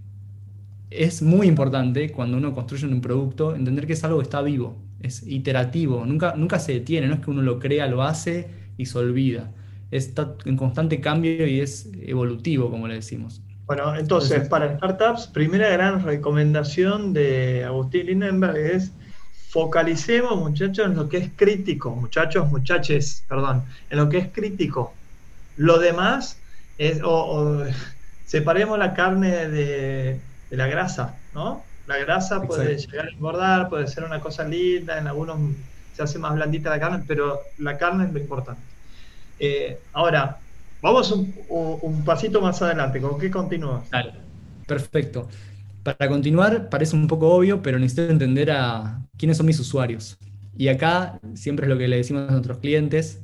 es 0.91 1.23
muy 1.23 1.49
importante 1.49 2.13
cuando 2.13 2.37
uno 2.37 2.53
construye 2.53 2.87
un 2.87 3.01
producto 3.01 3.57
entender 3.57 3.87
que 3.87 3.95
es 3.95 4.05
algo 4.05 4.19
que 4.19 4.23
está 4.23 4.43
vivo, 4.43 4.77
es 5.01 5.27
iterativo, 5.27 6.07
nunca, 6.07 6.35
nunca 6.37 6.61
se 6.61 6.75
detiene, 6.75 7.09
no 7.09 7.15
es 7.15 7.21
que 7.21 7.31
uno 7.31 7.43
lo 7.43 7.59
crea, 7.59 7.89
lo 7.89 8.03
hace 8.03 8.49
y 8.77 8.87
se 8.87 8.99
olvida. 8.99 9.51
Está 9.91 10.37
en 10.45 10.57
constante 10.57 11.01
cambio 11.01 11.47
y 11.47 11.61
es 11.61 11.91
evolutivo, 12.01 12.71
como 12.71 12.87
le 12.87 12.95
decimos. 12.95 13.43
Bueno, 13.67 13.97
entonces, 13.97 14.49
para 14.49 14.77
startups, 14.77 15.27
primera 15.27 15.69
gran 15.71 16.05
recomendación 16.05 17.13
de 17.13 17.65
Agustín 17.65 18.07
Lindenberg 18.07 18.57
es 18.57 18.93
focalicemos, 19.53 20.37
muchachos, 20.37 20.87
en 20.87 20.97
lo 20.97 21.09
que 21.09 21.19
es 21.19 21.31
crítico, 21.37 21.91
muchachos, 21.91 22.51
muchaches, 22.51 23.25
perdón, 23.29 23.65
en 23.91 23.99
lo 23.99 24.09
que 24.09 24.19
es 24.19 24.29
crítico. 24.33 24.93
Lo 25.57 25.79
demás 25.79 26.39
es, 26.79 27.01
o, 27.05 27.65
separemos 28.27 28.79
la 28.79 28.95
carne 28.95 29.49
de, 29.49 30.21
la 30.51 30.67
grasa, 30.67 31.17
¿no? 31.35 31.63
La 31.87 31.99
grasa 31.99 32.43
puede 32.43 32.79
llegar 32.79 33.07
a 33.07 33.11
engordar, 33.11 33.69
puede 33.69 33.87
ser 33.87 34.05
una 34.05 34.21
cosa 34.21 34.45
linda, 34.45 34.99
en 34.99 35.07
algunos 35.07 35.39
se 35.95 36.03
hace 36.03 36.19
más 36.19 36.35
blandita 36.35 36.71
la 36.71 36.81
carne, 36.81 37.05
pero 37.07 37.41
la 37.59 37.77
carne 37.77 38.07
es 38.07 38.13
lo 38.13 38.19
importante. 38.19 38.63
Eh, 39.39 39.79
ahora, 39.93 40.39
Vamos 40.83 41.13
un, 41.49 42.03
pasito 42.05 42.41
más 42.41 42.61
adelante. 42.61 43.01
¿Con 43.01 43.19
qué 43.19 43.31
continúas? 43.31 43.89
Dale. 43.91 44.15
Perfecto. 44.67 45.29
Para 45.83 46.09
continuar, 46.09 46.69
parece 46.69 46.95
un 46.95 47.09
poco 47.09 47.29
obvio, 47.35 47.61
pero 47.61 47.79
necesito 47.79 48.11
entender 48.11 48.51
a 48.53 49.05
quiénes 49.19 49.37
son 49.37 49.47
mis 49.47 49.59
usuarios. 49.59 50.17
Y 50.57 50.69
acá 50.69 51.21
siempre 51.35 51.67
es 51.67 51.71
lo 51.71 51.79
que 51.79 51.89
le 51.89 51.97
decimos 51.97 52.29
a 52.29 52.33
nuestros 52.33 52.59
clientes. 52.59 53.21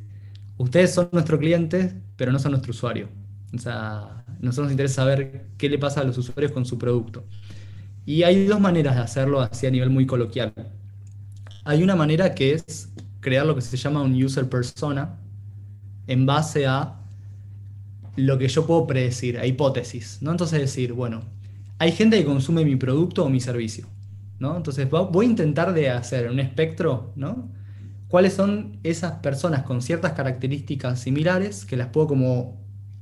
Ustedes 0.57 0.93
son 0.93 1.09
nuestros 1.13 1.39
clientes, 1.39 1.95
pero 2.17 2.33
no 2.33 2.39
son 2.39 2.53
nuestro 2.53 2.71
usuario. 2.71 3.09
O 3.55 3.59
sea, 3.59 4.25
nosotros 4.41 4.67
nos 4.67 4.73
interesa 4.73 4.97
saber 4.97 5.47
qué 5.57 5.69
le 5.69 5.79
pasa 5.79 6.01
a 6.01 6.05
los 6.05 6.19
usuarios 6.19 6.51
con 6.51 6.65
su 6.65 6.79
producto. 6.79 7.25
Y 8.05 8.25
hay 8.25 8.47
dos 8.47 8.61
maneras 8.61 8.97
de 8.97 9.03
hacerlo 9.03 9.41
así 9.41 9.67
a 9.67 9.71
nivel 9.71 9.91
muy 9.91 10.07
coloquial. 10.07 10.53
Hay 11.65 11.83
una 11.83 11.95
manera 11.95 12.35
que 12.35 12.55
es 12.55 12.91
crear 13.21 13.47
lo 13.47 13.55
que 13.55 13.61
se 13.61 13.77
llama 13.77 14.03
un 14.03 14.21
user 14.21 14.49
persona 14.49 15.21
en 16.07 16.27
base 16.27 16.67
a 16.67 17.01
lo 18.17 18.39
que 18.39 18.49
yo 18.49 18.67
puedo 18.67 18.87
predecir, 18.87 19.39
a 19.39 19.47
hipótesis, 19.47 20.19
¿no? 20.23 20.33
Entonces 20.33 20.59
decir, 20.61 20.93
bueno, 20.93 21.23
hay 21.79 21.93
gente 21.93 22.19
que 22.19 22.25
consume 22.25 22.65
mi 22.65 22.77
producto 22.77 23.25
o 23.25 23.31
mi 23.31 23.41
servicio, 23.41 23.87
¿no? 24.39 24.57
Entonces 24.57 24.89
voy 24.91 25.27
a 25.27 25.29
intentar 25.29 25.73
de 25.73 25.91
hacer 25.91 26.31
un 26.31 26.41
espectro, 26.41 27.13
¿no? 27.17 27.51
¿Cuáles 28.09 28.33
son 28.33 28.79
esas 28.83 29.13
personas 29.21 29.63
con 29.63 29.83
ciertas 29.83 30.13
características 30.13 31.01
similares 31.01 31.65
que 31.65 31.77
las 31.77 31.89
puedo 31.89 32.09
como 32.09 32.59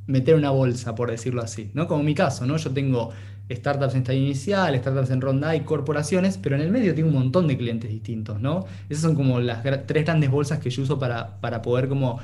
meter 0.06 0.34
en 0.34 0.40
una 0.40 0.50
bolsa, 0.50 0.94
por 0.94 1.10
decirlo 1.10 1.42
así, 1.42 1.70
¿no? 1.74 1.86
Como 1.86 2.02
mi 2.02 2.14
caso, 2.14 2.46
¿no? 2.46 2.56
Yo 2.56 2.70
tengo 2.70 3.10
startups 3.50 3.94
en 3.94 4.00
estadio 4.00 4.20
inicial, 4.20 4.76
startups 4.76 5.10
en 5.10 5.20
ronda 5.20 5.54
y 5.54 5.60
corporaciones, 5.60 6.38
pero 6.38 6.56
en 6.56 6.62
el 6.62 6.70
medio 6.70 6.94
tengo 6.94 7.08
un 7.08 7.14
montón 7.14 7.46
de 7.46 7.56
clientes 7.56 7.90
distintos, 7.90 8.40
¿no? 8.40 8.66
Esas 8.88 9.02
son 9.02 9.14
como 9.14 9.40
las 9.40 9.62
tres 9.86 10.04
grandes 10.04 10.30
bolsas 10.30 10.58
que 10.58 10.70
yo 10.70 10.82
uso 10.82 10.98
para, 10.98 11.40
para 11.40 11.62
poder 11.62 11.88
como 11.88 12.18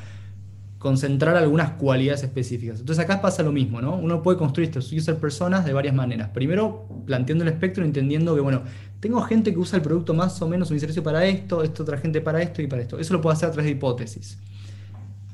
concentrar 0.83 1.37
algunas 1.37 1.75
cualidades 1.75 2.25
específicas. 2.25 2.81
Entonces 2.81 3.05
acá 3.05 3.23
pasa 3.23 3.45
lo 3.45 3.53
mismo, 3.53 3.81
¿no? 3.81 3.95
Uno 3.95 4.21
puede 4.21 4.37
construir 4.37 4.69
estos 4.69 4.93
user 4.93 5.17
personas 5.17 5.65
de 5.65 5.73
varias 5.73 5.95
maneras. 5.95 6.31
Primero, 6.31 6.89
planteando 7.07 7.45
el 7.45 7.51
espectro, 7.51 7.85
entendiendo 7.85 8.35
que, 8.35 8.41
bueno, 8.41 8.63
tengo 8.99 9.23
gente 9.23 9.53
que 9.53 9.61
usa 9.61 9.77
el 9.77 9.83
producto 9.83 10.13
más 10.13 10.43
o 10.43 10.49
menos 10.49 10.73
un 10.73 10.81
servicio 10.81 11.01
para 11.05 11.25
esto, 11.25 11.63
esto 11.63 11.85
otra 11.85 11.99
gente 11.99 12.21
para 12.21 12.43
esto 12.43 12.63
y 12.63 12.67
para 12.67 12.83
esto. 12.83 12.99
Eso 12.99 13.15
lo 13.15 13.21
puedo 13.21 13.33
hacer 13.33 13.49
a 13.49 13.53
través 13.53 13.67
de 13.67 13.77
hipótesis. 13.77 14.41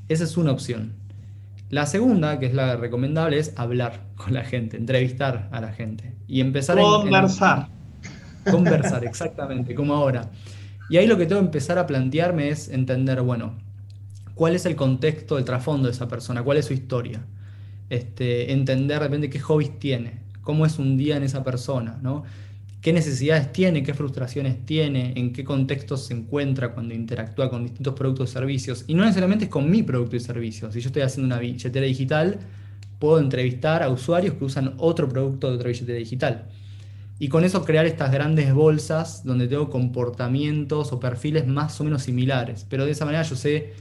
Esa 0.07 0.25
es 0.25 0.37
una 0.37 0.53
opción. 0.53 0.93
La 1.71 1.87
segunda, 1.87 2.39
que 2.39 2.45
es 2.45 2.53
la 2.53 2.77
recomendable, 2.77 3.39
es 3.39 3.55
hablar 3.57 4.03
con 4.17 4.35
la 4.35 4.45
gente, 4.45 4.77
entrevistar 4.77 5.49
a 5.51 5.63
la 5.63 5.73
gente 5.73 6.15
y 6.27 6.43
empezar 6.43 6.79
a 6.79 6.83
conversar. 6.83 7.69
conversar, 8.51 9.03
exactamente, 9.07 9.75
como 9.75 9.95
ahora. 9.95 10.31
Y 10.91 10.99
ahí 10.99 11.07
lo 11.07 11.17
que 11.17 11.25
tengo 11.25 11.41
que 11.41 11.47
empezar 11.47 11.79
a 11.79 11.87
plantearme 11.87 12.51
es 12.51 12.69
entender, 12.69 13.23
bueno, 13.23 13.67
cuál 14.39 14.55
es 14.55 14.65
el 14.67 14.77
contexto, 14.77 15.37
el 15.37 15.45
trasfondo 15.45 15.89
de 15.89 15.93
esa 15.93 16.07
persona, 16.07 16.45
cuál 16.45 16.59
es 16.59 16.67
su 16.67 16.73
historia. 16.73 17.21
Este, 17.91 18.53
entender 18.53 19.11
de 19.11 19.29
qué 19.29 19.41
hobbies 19.41 19.81
tiene, 19.81 20.21
cómo 20.43 20.65
es 20.65 20.79
un 20.79 20.97
día 20.97 21.17
en 21.17 21.25
esa 21.25 21.43
persona, 21.43 21.99
¿no? 22.01 22.23
qué 22.81 22.93
necesidades 22.93 23.51
tiene, 23.53 23.83
qué 23.83 23.95
frustraciones 23.95 24.65
tiene, 24.65 25.13
en 25.17 25.33
qué 25.33 25.43
contexto 25.43 25.97
se 25.97 26.15
encuentra 26.15 26.73
cuando 26.73 26.95
interactúa 26.95 27.51
con 27.51 27.65
distintos 27.65 27.95
productos 27.95 28.31
y 28.31 28.33
servicios. 28.35 28.85
Y 28.87 28.95
no 28.95 29.03
necesariamente 29.03 29.47
es 29.47 29.51
con 29.51 29.69
mi 29.69 29.83
producto 29.83 30.15
y 30.15 30.21
servicio. 30.21 30.71
Si 30.71 30.81
yo 30.81 30.87
estoy 30.87 31.03
haciendo 31.03 31.27
una 31.27 31.41
billetera 31.41 31.85
digital, 31.85 32.39
puedo 33.01 33.19
entrevistar 33.19 33.83
a 33.83 33.89
usuarios 33.89 34.35
que 34.35 34.45
usan 34.45 34.75
otro 34.79 35.09
producto 35.09 35.51
de 35.51 35.57
otra 35.57 35.69
billetera 35.69 35.99
digital. 35.99 36.47
Y 37.19 37.29
con 37.29 37.43
eso 37.43 37.65
crear 37.65 37.85
estas 37.87 38.13
grandes 38.13 38.55
bolsas 38.55 39.25
donde 39.25 39.49
tengo 39.49 39.71
comportamientos 39.71 40.93
o 40.93 41.01
perfiles 41.01 41.49
más 41.49 41.81
o 41.81 41.85
menos 41.85 42.05
similares. 42.05 42.65
Pero 42.69 42.85
de 42.85 42.93
esa 42.93 43.05
manera 43.05 43.25
yo 43.25 43.35
sé 43.35 43.73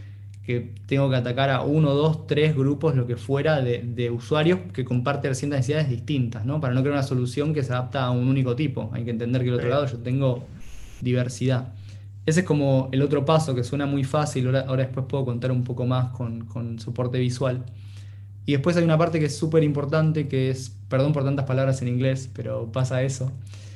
que 0.48 0.76
tengo 0.86 1.10
que 1.10 1.18
atacar 1.18 1.50
a 1.50 1.62
uno, 1.62 1.94
dos, 1.94 2.26
tres 2.26 2.56
grupos, 2.56 2.96
lo 2.96 3.06
que 3.06 3.18
fuera, 3.18 3.62
de, 3.62 4.10
usuarios 4.10 4.60
que 4.72 4.86
comparten 4.86 5.36
ciertas 5.36 5.60
necesidades 5.60 5.90
distintas, 5.90 6.46
¿no? 6.46 6.62
Para 6.62 6.74
no 6.74 6.80
crear 6.80 6.94
una 6.94 7.04
solución 7.04 7.54
que 7.54 7.64
se 7.64 7.74
adapta 7.74 8.06
a 8.06 8.12
un 8.12 8.30
único 8.30 8.56
tipo. 8.56 8.90
Hay 8.94 9.04
que 9.04 9.12
entender 9.12 9.42
que 9.42 9.48
del 9.48 9.56
otro 9.56 9.68
lado 9.68 9.86
yo 9.88 9.98
tengo 9.98 10.46
diversidad. 11.02 11.74
Ese 12.26 12.40
es 12.40 12.46
como 12.46 12.88
el 12.94 13.02
otro 13.02 13.26
paso 13.26 13.56
que 13.56 13.66
suena 13.66 13.86
muy 13.86 14.06
fácil, 14.06 14.48
ahora, 14.56 14.84
después 14.84 15.06
puedo 15.10 15.26
contar 15.26 15.52
un 15.52 15.66
poco 15.66 15.86
más 15.86 16.12
con, 16.14 16.80
soporte 16.80 17.20
visual. 17.20 17.66
Y 18.46 18.54
después 18.54 18.78
hay 18.78 18.86
una 18.86 18.98
parte 18.98 19.20
que 19.20 19.26
es 19.26 19.38
súper 19.38 19.64
importante, 19.64 20.30
que 20.30 20.50
es, 20.50 20.78
perdón 20.88 21.12
por 21.12 21.26
tantas 21.26 21.44
palabras 21.44 21.82
en 21.82 21.90
inglés, 21.90 22.30
pero 22.34 22.72
pasa 22.72 23.04
eso. 23.04 23.34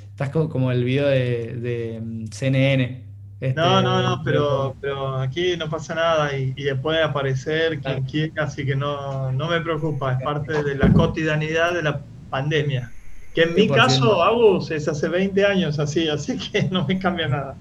Estás 0.10 0.30
como, 0.30 0.72
el 0.72 0.86
video 0.86 1.08
de, 1.08 1.54
de 1.58 2.02
mm, 2.02 2.28
CNN, 2.28 3.11
este, 3.42 3.60
no, 3.60 3.82
no, 3.82 4.04
no, 4.04 4.22
pero, 4.24 4.76
pero 4.80 5.18
aquí 5.18 5.58
no 5.58 5.68
pasa 5.68 5.96
nada 5.96 6.38
y, 6.38 6.54
y 6.56 6.72
puede 6.76 7.02
aparecer 7.02 7.80
quien 7.80 8.04
quiera, 8.04 8.44
así 8.44 8.64
que 8.64 8.76
no, 8.76 9.32
no 9.32 9.50
me 9.50 9.60
preocupa, 9.62 10.14
es 10.14 10.24
parte 10.24 10.62
de 10.62 10.76
la 10.76 10.94
cotidianidad 10.94 11.74
de 11.74 11.82
la 11.82 12.02
pandemia. 12.30 12.92
Que 13.34 13.44
en 13.44 13.56
mi 13.56 13.68
caso, 13.68 14.22
Agus, 14.22 14.70
es 14.70 14.88
hace 14.88 15.08
20 15.08 15.44
años 15.44 15.80
así, 15.80 16.08
así 16.08 16.38
que 16.38 16.64
no 16.72 16.86
me 16.86 17.00
cambia 17.00 17.28
nada. 17.28 17.56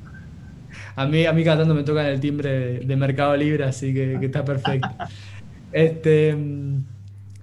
A 0.96 1.06
mí, 1.06 1.24
a 1.24 1.32
mí 1.32 1.42
cada 1.44 1.58
tanto 1.58 1.74
me 1.74 1.82
tocan 1.82 2.04
el 2.04 2.20
timbre 2.20 2.80
de, 2.80 2.96
Mercado 2.96 3.34
Libre, 3.34 3.64
así 3.64 3.94
que, 3.94 4.18
está 4.20 4.44
perfecto. 4.44 4.86
este, 5.72 6.36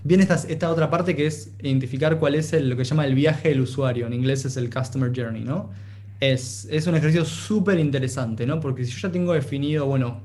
viene 0.04 0.24
esta, 0.24 0.36
esta, 0.48 0.70
otra 0.70 0.92
parte 0.92 1.16
que 1.16 1.26
es 1.26 1.56
identificar 1.64 2.20
cuál 2.20 2.36
es 2.36 2.54
lo 2.54 2.78
que 2.78 2.86
se 2.86 2.92
llama 2.92 3.08
el 3.08 3.16
viaje 3.16 3.50
del 3.50 3.62
usuario, 3.62 4.06
en 4.06 4.14
inglés 4.14 4.46
es 4.46 4.58
el 4.58 4.70
Customer 4.70 5.12
Journey, 5.12 5.44
¿no? 5.44 5.72
Es, 6.20 6.88
un 6.88 6.96
ejercicio 6.96 7.26
súper 7.26 7.80
interesante, 7.80 8.46
¿no? 8.46 8.60
Porque 8.60 8.86
si 8.86 8.92
yo 8.92 9.08
ya 9.08 9.12
tengo 9.12 9.34
definido, 9.34 9.86
bueno, 9.86 10.22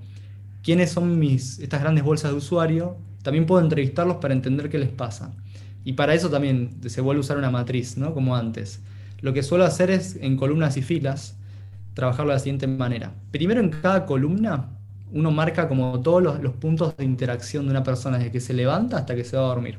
quiénes 0.63 0.91
son 0.91 1.19
mis, 1.19 1.59
estas 1.59 1.81
grandes 1.81 2.05
bolsas 2.05 2.31
de 2.31 2.37
usuario, 2.37 2.97
también 3.23 3.47
puedo 3.47 3.63
entrevistarlos 3.63 4.17
para 4.17 4.35
entender 4.35 4.69
qué 4.71 4.79
les 4.79 4.89
pasa. 4.89 5.35
Y 5.85 5.95
para 5.95 6.15
eso 6.15 6.31
también 6.31 6.81
se 6.87 7.01
vuelve 7.01 7.19
a 7.19 7.21
usar 7.21 7.37
una 7.37 7.51
matriz, 7.51 7.97
¿no? 7.97 8.15
Como 8.15 8.37
antes. 8.37 8.81
Lo 9.21 9.33
que 9.33 9.43
suelo 9.43 9.65
hacer 9.65 9.91
es 9.91 10.17
en 10.21 10.37
columnas 10.37 10.77
y 10.77 10.83
filas, 10.83 11.37
trabajarlo 11.95 12.31
de 12.31 12.37
la 12.37 12.41
siguiente 12.41 12.67
manera. 12.67 13.15
Primero 13.31 13.61
en 13.61 13.71
cada 13.71 14.07
columna 14.07 14.71
uno 15.13 15.31
marca 15.31 15.69
como 15.69 16.01
todos 16.01 16.23
los, 16.23 16.43
los, 16.43 16.55
puntos 16.55 16.97
de 16.97 17.05
interacción 17.05 17.67
de 17.67 17.73
una 17.73 17.83
persona 17.83 18.17
desde 18.17 18.33
que 18.33 18.41
se 18.41 18.55
levanta 18.55 18.97
hasta 18.97 19.15
que 19.15 19.25
se 19.25 19.37
va 19.37 19.45
a 19.45 19.49
dormir. 19.49 19.79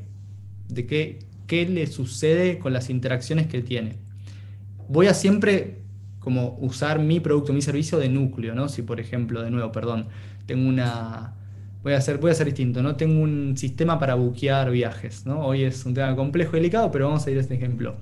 De 0.67 0.85
qué, 0.85 1.19
qué 1.47 1.67
le 1.67 1.87
sucede 1.87 2.59
con 2.59 2.71
las 2.71 2.91
interacciones 2.91 3.47
que 3.47 3.61
tiene. 3.63 3.97
Voy 4.87 5.07
a 5.07 5.15
siempre 5.15 5.82
como 6.23 6.57
usar 6.61 6.99
mi 6.99 7.19
producto, 7.19 7.51
mi 7.51 7.61
servicio 7.61 7.99
de 7.99 8.07
núcleo, 8.07 8.55
¿no? 8.55 8.69
Si 8.69 8.81
por 8.81 8.99
ejemplo, 8.99 9.41
de 9.41 9.51
nuevo, 9.51 9.71
perdón, 9.71 10.07
tengo 10.45 10.67
una... 10.67 11.33
Voy 11.83 11.91
a 11.91 11.97
hacer, 11.97 12.17
voy 12.17 12.29
a 12.29 12.31
hacer 12.31 12.45
distinto, 12.45 12.81
¿no? 12.81 12.95
Tengo 12.95 13.21
un 13.21 13.57
sistema 13.57 13.99
para 13.99 14.15
buquear 14.15 14.71
viajes, 14.71 15.25
¿no? 15.25 15.45
Hoy 15.45 15.63
es 15.63 15.85
un 15.85 15.93
tema 15.93 16.15
complejo 16.15 16.55
y 16.55 16.61
delicado, 16.61 16.91
pero 16.91 17.07
vamos 17.07 17.27
a 17.27 17.31
ir 17.31 17.37
a 17.37 17.41
este 17.41 17.55
ejemplo. 17.55 17.97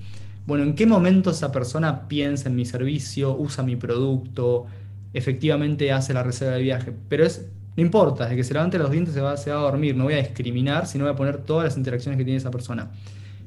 Bueno, 0.45 0.63
¿en 0.63 0.75
qué 0.75 0.85
momento 0.85 1.31
esa 1.31 1.51
persona 1.51 2.07
piensa 2.07 2.47
en 2.47 2.55
mi 2.55 2.65
servicio, 2.65 3.35
usa 3.35 3.63
mi 3.63 3.75
producto, 3.75 4.67
efectivamente 5.13 5.91
hace 5.91 6.13
la 6.13 6.21
reserva 6.21 6.53
de 6.53 6.61
viaje? 6.61 6.93
Pero 7.09 7.25
es, 7.25 7.47
no 7.75 7.81
importa, 7.81 8.25
desde 8.25 8.35
que 8.35 8.43
se 8.43 8.53
levante 8.53 8.77
los 8.77 8.91
dientes 8.91 9.15
se 9.15 9.21
va, 9.21 9.35
se 9.35 9.49
va 9.49 9.57
a 9.57 9.63
dormir, 9.63 9.95
no 9.95 10.03
voy 10.03 10.13
a 10.13 10.17
discriminar, 10.17 10.85
sino 10.85 11.05
voy 11.05 11.13
a 11.13 11.15
poner 11.15 11.39
todas 11.39 11.65
las 11.65 11.77
interacciones 11.77 12.19
que 12.19 12.23
tiene 12.23 12.37
esa 12.37 12.51
persona. 12.51 12.91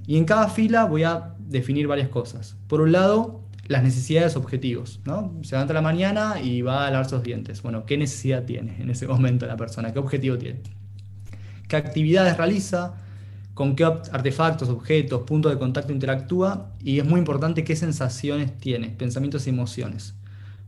Y 0.05 0.17
en 0.17 0.25
cada 0.25 0.49
fila 0.49 0.85
voy 0.87 1.05
a 1.05 1.35
definir 1.39 1.87
varias 1.87 2.09
cosas. 2.09 2.57
Por 2.67 2.81
un 2.81 2.91
lado, 2.91 3.44
las 3.67 3.83
necesidades 3.83 4.37
objetivos, 4.37 5.01
¿no? 5.05 5.35
Se 5.43 5.55
levanta 5.55 5.75
la 5.75 5.83
mañana 5.83 6.41
y 6.41 6.63
va 6.63 6.87
a 6.87 6.91
lavar 6.91 7.09
sus 7.09 7.23
dientes. 7.23 7.63
Bueno, 7.63 7.87
¿qué 7.87 7.97
necesidad 7.97 8.45
tiene 8.45 8.81
en 8.81 8.91
ese 8.91 9.07
momento 9.15 9.47
la 9.47 9.57
persona? 9.57 9.93
¿Qué 9.93 9.99
objetivo 9.99 10.39
tiene? 10.39 10.61
¿Qué 11.69 11.77
actividades 11.77 12.37
realiza? 12.37 12.95
¿Con 13.55 13.77
qué 13.77 13.85
artefactos, 13.85 14.69
objetos, 14.69 15.23
puntos 15.23 15.53
de 15.53 15.59
contacto 15.59 15.93
interactúa? 15.93 16.73
Y 16.81 16.99
es 16.99 17.07
muy 17.07 17.19
importante 17.19 17.65
qué 17.65 17.77
sensaciones 17.77 18.59
tiene, 18.59 18.89
pensamientos 18.91 19.47
y 19.47 19.51
emociones. 19.51 20.15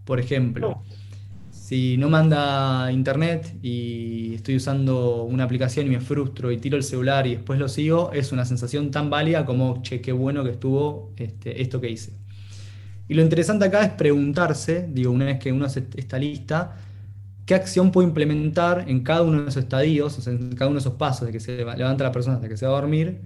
Por 0.05 0.21
ejemplo, 0.21 0.83
si 1.51 1.97
no 1.97 2.09
manda 2.09 2.93
internet 2.93 3.57
y 3.61 4.35
estoy 4.37 4.55
usando 4.57 5.25
una 5.25 5.43
aplicación 5.43 5.87
y 5.89 5.91
me 5.91 6.01
frustro 6.01 6.53
y 6.53 6.59
tiro 6.59 6.77
el 6.77 6.85
celular 6.85 7.27
y 7.27 7.35
después 7.35 7.59
lo 7.59 7.69
sigo, 7.69 8.13
es 8.13 8.31
una 8.31 8.45
sensación 8.45 8.93
tan 8.93 9.11
válida 9.11 9.45
como, 9.45 9.83
che, 9.83 10.01
qué 10.01 10.13
bueno 10.13 10.45
que 10.45 10.51
estuvo 10.51 11.13
este, 11.17 11.61
esto 11.61 11.81
que 11.81 11.91
hice. 11.91 12.13
Y 13.09 13.15
lo 13.15 13.23
interesante 13.23 13.65
acá 13.65 13.85
es 13.85 13.91
preguntarse, 13.91 14.89
digo, 14.93 15.13
una 15.13 15.27
vez 15.27 15.39
que 15.39 15.53
uno 15.53 15.65
hace 15.65 15.87
esta 15.97 16.19
lista, 16.19 16.77
qué 17.47 17.55
acción 17.55 17.93
puedo 17.93 18.07
implementar 18.07 18.85
en 18.89 19.03
cada 19.03 19.23
uno 19.23 19.43
de 19.43 19.49
esos 19.49 19.63
estadios, 19.63 20.19
o 20.19 20.21
sea, 20.21 20.33
en 20.33 20.55
cada 20.57 20.69
uno 20.69 20.77
de 20.77 20.81
esos 20.81 20.95
pasos 20.95 21.27
de 21.27 21.33
que 21.33 21.41
se 21.41 21.57
levanta 21.57 22.03
la 22.03 22.13
persona 22.13 22.37
hasta 22.37 22.49
que 22.49 22.57
se 22.57 22.67
va 22.67 22.77
a 22.77 22.81
dormir, 22.81 23.21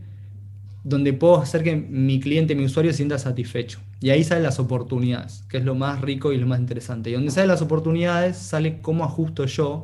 donde 0.85 1.13
puedo 1.13 1.39
hacer 1.39 1.63
que 1.63 1.77
mi 1.77 2.21
cliente, 2.21 2.55
mi 2.55 2.65
usuario 2.65 2.93
se 2.93 2.99
sienta 2.99 3.19
satisfecho. 3.19 3.81
Y 4.01 4.11
ahí 4.11 4.25
salen 4.25 4.45
las 4.45 4.59
oportunidades, 4.59 5.45
que 5.49 5.59
es 5.59 5.65
lo 5.65 5.75
más 5.75 6.01
rico 6.01 6.33
y 6.33 6.39
lo 6.39 6.47
más 6.47 6.61
interesante. 6.61 7.11
Y 7.11 7.15
donde 7.15 7.31
salen 7.31 7.49
las 7.49 7.63
oportunidades, 7.63 8.37
sale 8.37 8.81
cómo 8.81 9.05
ajusto 9.05 9.45
yo 9.47 9.83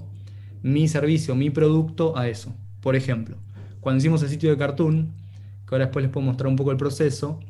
mi 0.62 0.88
servicio, 0.88 1.34
mi 1.34 1.50
producto 1.50 2.16
a 2.16 2.28
eso. 2.28 2.54
Por 2.80 2.96
ejemplo, 2.96 3.36
cuando 3.80 3.98
hicimos 3.98 4.22
el 4.22 4.28
sitio 4.28 4.50
de 4.50 4.56
Cartoon, 4.56 5.12
que 5.66 5.74
ahora 5.74 5.86
después 5.86 6.02
les 6.02 6.12
puedo 6.12 6.26
mostrar 6.26 6.48
un 6.48 6.56
poco 6.56 6.70
el 6.70 6.76
proceso, 6.76 7.40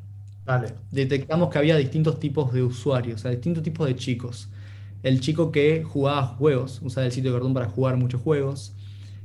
detectamos 0.91 1.51
que 1.51 1.59
había 1.59 1.77
distintos 1.77 2.21
tipos 2.21 2.53
de 2.53 2.63
usuarios, 2.63 3.21
o 3.21 3.23
sea, 3.23 3.31
distintos 3.31 3.63
tipos 3.63 3.87
de 3.87 3.97
chicos. 3.97 4.49
El 5.03 5.21
chico 5.21 5.53
que 5.53 5.85
jugaba 5.85 6.27
juegos, 6.27 6.81
usaba 6.83 7.07
el 7.07 7.13
sitio 7.13 7.33
de 7.33 7.55
para 7.55 7.67
jugar 7.69 7.97
muchos 7.97 8.21
juegos. 8.21 8.75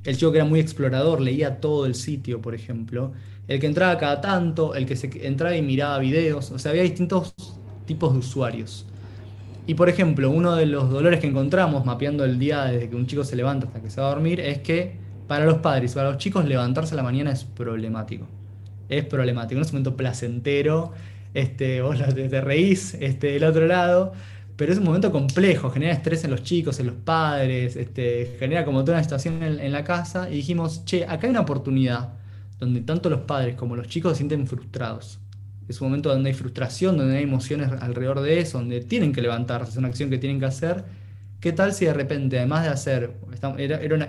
El 0.03 0.17
chico 0.17 0.31
que 0.31 0.39
era 0.39 0.45
muy 0.45 0.59
explorador, 0.59 1.21
leía 1.21 1.59
todo 1.59 1.85
el 1.85 1.95
sitio, 1.95 2.41
por 2.41 2.55
ejemplo. 2.55 3.13
El 3.47 3.59
que 3.59 3.67
entraba 3.67 3.97
cada 3.97 4.21
tanto, 4.21 4.75
el 4.75 4.85
que 4.85 4.95
se 4.95 5.09
entraba 5.27 5.55
y 5.55 5.61
miraba 5.61 5.99
videos. 5.99 6.51
O 6.51 6.59
sea, 6.59 6.71
había 6.71 6.83
distintos 6.83 7.33
tipos 7.85 8.13
de 8.13 8.19
usuarios. 8.19 8.85
Y 9.67 9.75
por 9.75 9.89
ejemplo, 9.89 10.29
uno 10.31 10.55
de 10.55 10.65
los 10.65 10.89
dolores 10.89 11.19
que 11.19 11.27
encontramos 11.27 11.85
mapeando 11.85 12.25
el 12.25 12.39
día 12.39 12.65
desde 12.65 12.89
que 12.89 12.95
un 12.95 13.07
chico 13.07 13.23
se 13.23 13.35
levanta 13.35 13.67
hasta 13.67 13.81
que 13.81 13.89
se 13.89 14.01
va 14.01 14.07
a 14.07 14.09
dormir 14.15 14.39
es 14.39 14.59
que 14.59 14.99
para 15.27 15.45
los 15.45 15.59
padres, 15.59 15.93
para 15.93 16.09
los 16.09 16.17
chicos, 16.17 16.45
levantarse 16.45 16.93
a 16.93 16.97
la 16.97 17.03
mañana 17.03 17.31
es 17.31 17.43
problemático. 17.43 18.27
Es 18.91 19.05
problemático, 19.05 19.55
no 19.57 19.61
es 19.63 19.69
un 19.69 19.75
momento 19.75 19.95
placentero, 19.95 20.91
este, 21.33 21.81
vos 21.81 21.97
te, 21.97 22.41
reís 22.41 22.95
este, 22.99 23.27
del 23.27 23.45
otro 23.45 23.65
lado, 23.65 24.11
pero 24.57 24.73
es 24.73 24.77
un 24.77 24.83
momento 24.83 25.11
complejo, 25.13 25.71
genera 25.71 25.93
estrés 25.93 26.25
en 26.25 26.31
los 26.31 26.43
chicos, 26.43 26.79
en 26.81 26.87
los 26.87 26.95
padres, 26.95 27.77
este, 27.77 28.35
genera 28.37 28.65
como 28.65 28.83
toda 28.83 28.97
una 28.97 29.03
situación 29.03 29.41
en, 29.41 29.71
la 29.71 29.85
casa 29.85 30.29
y 30.29 30.35
dijimos, 30.35 30.83
che, 30.83 31.05
acá 31.05 31.25
hay 31.27 31.29
una 31.29 31.39
oportunidad 31.39 32.13
donde 32.59 32.81
tanto 32.81 33.09
los 33.09 33.21
padres 33.21 33.55
como 33.55 33.77
los 33.77 33.87
chicos 33.87 34.11
se 34.11 34.17
sienten 34.17 34.45
frustrados. 34.45 35.19
Es 35.69 35.79
un 35.79 35.87
momento 35.87 36.09
donde 36.09 36.29
hay 36.29 36.35
frustración, 36.35 36.97
donde 36.97 37.17
hay 37.17 37.23
emociones 37.23 37.71
alrededor 37.79 38.19
de 38.19 38.39
eso, 38.39 38.57
donde 38.57 38.81
tienen 38.81 39.13
que 39.13 39.21
levantarse, 39.21 39.71
es 39.71 39.77
una 39.77 39.87
acción 39.87 40.09
que 40.09 40.17
tienen 40.17 40.37
que 40.37 40.47
hacer. 40.47 40.83
¿Qué 41.39 41.53
tal 41.53 41.73
si 41.73 41.85
de 41.85 41.93
repente, 41.93 42.37
además 42.37 42.63
de 42.63 42.69
hacer, 42.69 43.13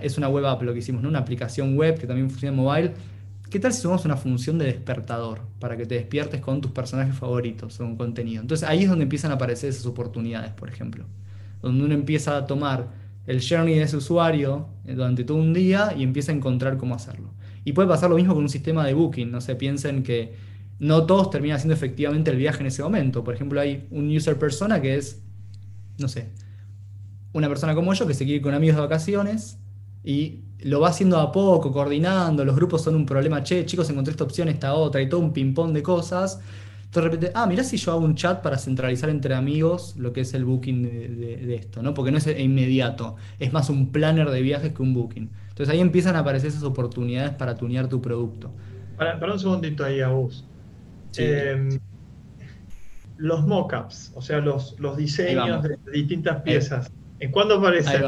es 0.03 0.19
una 0.19 0.29
web 0.29 0.45
app 0.45 0.61
lo 0.63 0.73
que 0.73 0.81
hicimos, 0.81 1.03
¿no? 1.03 1.09
una 1.09 1.21
aplicación 1.21 1.77
web 1.77 1.99
que 1.99 2.07
también 2.07 2.29
funciona 2.29 2.55
en 2.55 2.63
mobile, 2.63 2.93
¿Qué 3.53 3.61
tal 3.61 3.75
si 3.75 3.83
sumamos 3.83 4.07
una 4.07 4.17
función 4.17 4.57
de 4.57 4.65
despertador 4.65 5.43
para 5.59 5.77
que 5.77 5.85
te 5.85 5.97
despiertes 5.97 6.41
con 6.41 6.63
tus 6.63 6.71
personajes 6.71 7.15
favoritos 7.15 7.79
o 7.79 7.85
con 7.85 7.97
contenido? 7.97 8.41
Entonces 8.41 8.67
ahí 8.67 8.85
es 8.85 8.89
donde 8.89 9.03
empiezan 9.03 9.31
a 9.31 9.35
aparecer 9.35 9.69
esas 9.69 9.85
oportunidades, 9.85 10.53
por 10.53 10.71
ejemplo. 10.71 11.05
Donde 11.61 11.85
uno 11.85 11.93
empieza 11.93 12.35
a 12.39 12.47
tomar 12.47 12.89
el 13.27 13.47
journey 13.47 13.75
de 13.75 13.83
ese 13.83 13.99
usuario 13.99 14.69
durante 14.85 15.25
todo 15.25 15.37
un 15.37 15.53
día 15.53 15.93
y 15.95 16.03
empieza 16.03 16.33
a 16.33 16.35
encontrar 16.35 16.79
cómo 16.79 16.95
hacerlo. 16.95 17.35
Y 17.63 17.75
puede 17.75 17.89
pasar 17.89 18.09
lo 18.09 18.17
mismo 18.17 18.33
con 18.33 18.43
un 18.43 18.49
sistema 18.49 18.87
de 18.87 18.95
booking. 18.95 19.31
No 19.31 19.43
se 19.43 19.55
piensen 19.55 20.03
que 20.03 20.33
no 20.79 21.05
todos 21.05 21.29
terminan 21.29 21.57
haciendo 21.57 21.75
efectivamente 21.75 22.31
el 22.31 22.39
viaje 22.39 22.61
en 22.61 22.69
ese 22.69 22.83
momento. 22.83 23.23
Por 23.23 23.35
ejemplo, 23.35 23.61
hay 23.61 23.87
un 23.91 24.09
user 24.17 24.39
persona 24.39 24.81
que 24.81 24.97
es, 24.97 25.23
no 25.99 26.09
sé, 26.09 26.31
una 27.35 27.49
persona 27.49 27.75
como 27.75 27.93
yo 27.93 28.07
que 28.07 28.15
se 28.15 28.25
quiere 28.25 28.37
ir 28.37 28.43
con 28.43 28.55
amigos 28.55 28.77
de 28.77 28.81
vacaciones 28.81 29.59
y 30.03 30.41
lo 30.65 30.81
va 30.81 30.89
haciendo 30.89 31.19
a 31.19 31.33
poco, 31.33 31.73
coordinando, 31.73 32.45
los 32.45 32.57
grupos 32.57 32.83
son 32.83 32.95
un 32.95 33.07
problema, 33.07 33.43
che, 33.43 33.65
chicos, 33.67 33.89
encontré 33.91 34.13
esta 34.13 34.25
opción, 34.25 34.49
esta 34.49 34.75
otra, 34.75 35.01
y 35.01 35.09
todo 35.09 35.21
un 35.21 35.33
ping-pong 35.33 35.73
de 35.73 35.83
cosas. 35.83 36.41
Entonces 36.85 37.11
de 37.11 37.17
repente, 37.17 37.33
ah, 37.35 37.47
mirá 37.47 37.65
si 37.65 37.79
yo 37.79 37.93
hago 37.93 38.05
un 38.05 38.15
chat 38.15 38.43
para 38.43 38.59
centralizar 38.59 39.09
entre 39.09 39.35
amigos 39.35 39.95
lo 39.97 40.13
que 40.13 40.21
es 40.21 40.35
el 40.35 40.45
booking 40.45 40.83
de, 40.83 41.55
esto, 41.55 41.83
¿no? 41.83 41.95
Porque 41.95 42.13
no 42.13 42.19
es 42.19 42.27
inmediato, 42.27 43.17
es 43.39 43.53
más 43.53 43.71
un 43.71 43.91
planner 43.91 44.29
de 44.31 44.43
viajes 44.43 44.75
que 44.75 44.83
un 44.83 44.93
booking. 44.93 45.31
Entonces 45.49 45.71
ahí 45.71 45.81
empiezan 45.81 46.17
a 46.17 46.19
aparecer 46.19 46.51
esas 46.51 46.65
oportunidades 46.65 47.33
para 47.33 47.55
tunear 47.55 47.89
tu 47.89 48.03
producto. 48.03 48.51
Para, 48.99 49.33
un 49.33 49.39
segundito 49.39 49.85
ahí, 49.85 50.01
Agus. 50.01 50.45
Em, 51.17 51.79
los 53.17 53.47
mockups, 53.47 54.13
o 54.15 54.21
sea, 54.21 54.41
los, 54.41 54.79
los 54.79 54.97
diseños 54.97 55.63
de 55.63 55.79
distintas 55.93 56.43
piezas, 56.43 56.91
¿en 57.21 57.31
cuándo 57.31 57.55
aparecen? 57.55 58.03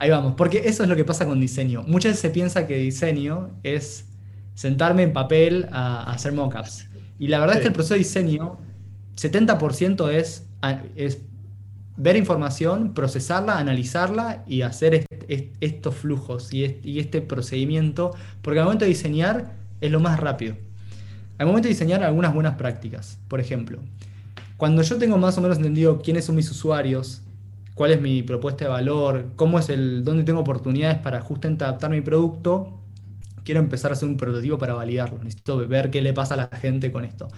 Ahí 0.00 0.10
vamos, 0.10 0.34
porque 0.36 0.62
eso 0.64 0.84
es 0.84 0.88
lo 0.88 0.94
que 0.94 1.04
pasa 1.04 1.26
con 1.26 1.40
diseño. 1.40 1.82
Muchas 1.86 2.12
veces 2.12 2.20
se 2.20 2.30
piensa 2.30 2.66
que 2.66 2.76
diseño 2.78 3.50
es 3.64 4.06
sentarme 4.54 5.02
en 5.02 5.12
papel 5.12 5.66
a, 5.72 6.10
hacer 6.10 6.32
mockups. 6.32 6.86
Y 7.18 7.28
la 7.28 7.40
verdad 7.40 7.56
es 7.56 7.62
que 7.62 7.68
el 7.68 7.74
proceso 7.74 7.94
de 7.94 7.98
diseño, 7.98 8.58
70% 9.16 10.10
es, 10.10 10.46
es 10.94 11.18
ver 11.96 12.16
información, 12.16 12.94
procesarla, 12.94 13.58
analizarla 13.58 14.44
y 14.46 14.62
hacer 14.62 15.04
estos 15.60 15.94
flujos 15.96 16.54
y, 16.54 16.78
y 16.84 17.00
este 17.00 17.20
procedimiento, 17.20 18.12
porque 18.42 18.60
al 18.60 18.66
momento 18.66 18.84
de 18.84 18.90
diseñar 18.90 19.52
es 19.80 19.90
lo 19.90 19.98
más 19.98 20.20
rápido. 20.20 20.56
Al 21.38 21.46
momento 21.46 21.66
de 21.66 21.74
diseñar 21.74 22.04
algunas 22.04 22.32
buenas 22.32 22.54
prácticas, 22.54 23.18
por 23.26 23.40
ejemplo, 23.40 23.80
cuando 24.56 24.82
yo 24.82 24.96
tengo 24.96 25.18
más 25.18 25.38
o 25.38 25.40
menos 25.40 25.58
entendido 25.58 26.00
quiénes 26.02 26.24
son 26.24 26.34
mis 26.34 26.50
usuarios, 26.50 27.22
cuál 27.78 27.92
es 27.92 28.00
mi 28.00 28.24
propuesta 28.24 28.64
de 28.64 28.70
valor, 28.72 29.26
cómo 29.36 29.56
es 29.60 29.68
el, 29.68 30.02
dónde 30.02 30.24
tengo 30.24 30.40
oportunidades 30.40 30.98
para 30.98 31.20
justamente 31.20 31.62
adaptar 31.62 31.92
mi 31.92 32.00
producto, 32.00 32.80
quiero 33.44 33.60
empezar 33.60 33.92
a 33.92 33.94
hacer 33.94 34.08
un 34.08 34.16
prototipo 34.16 34.58
para 34.58 34.74
validarlo. 34.74 35.22
Necesito 35.22 35.64
ver 35.68 35.88
qué 35.88 36.02
le 36.02 36.12
pasa 36.12 36.34
a 36.34 36.38
la 36.38 36.48
gente 36.48 36.90
con 36.90 37.04
esto. 37.04 37.28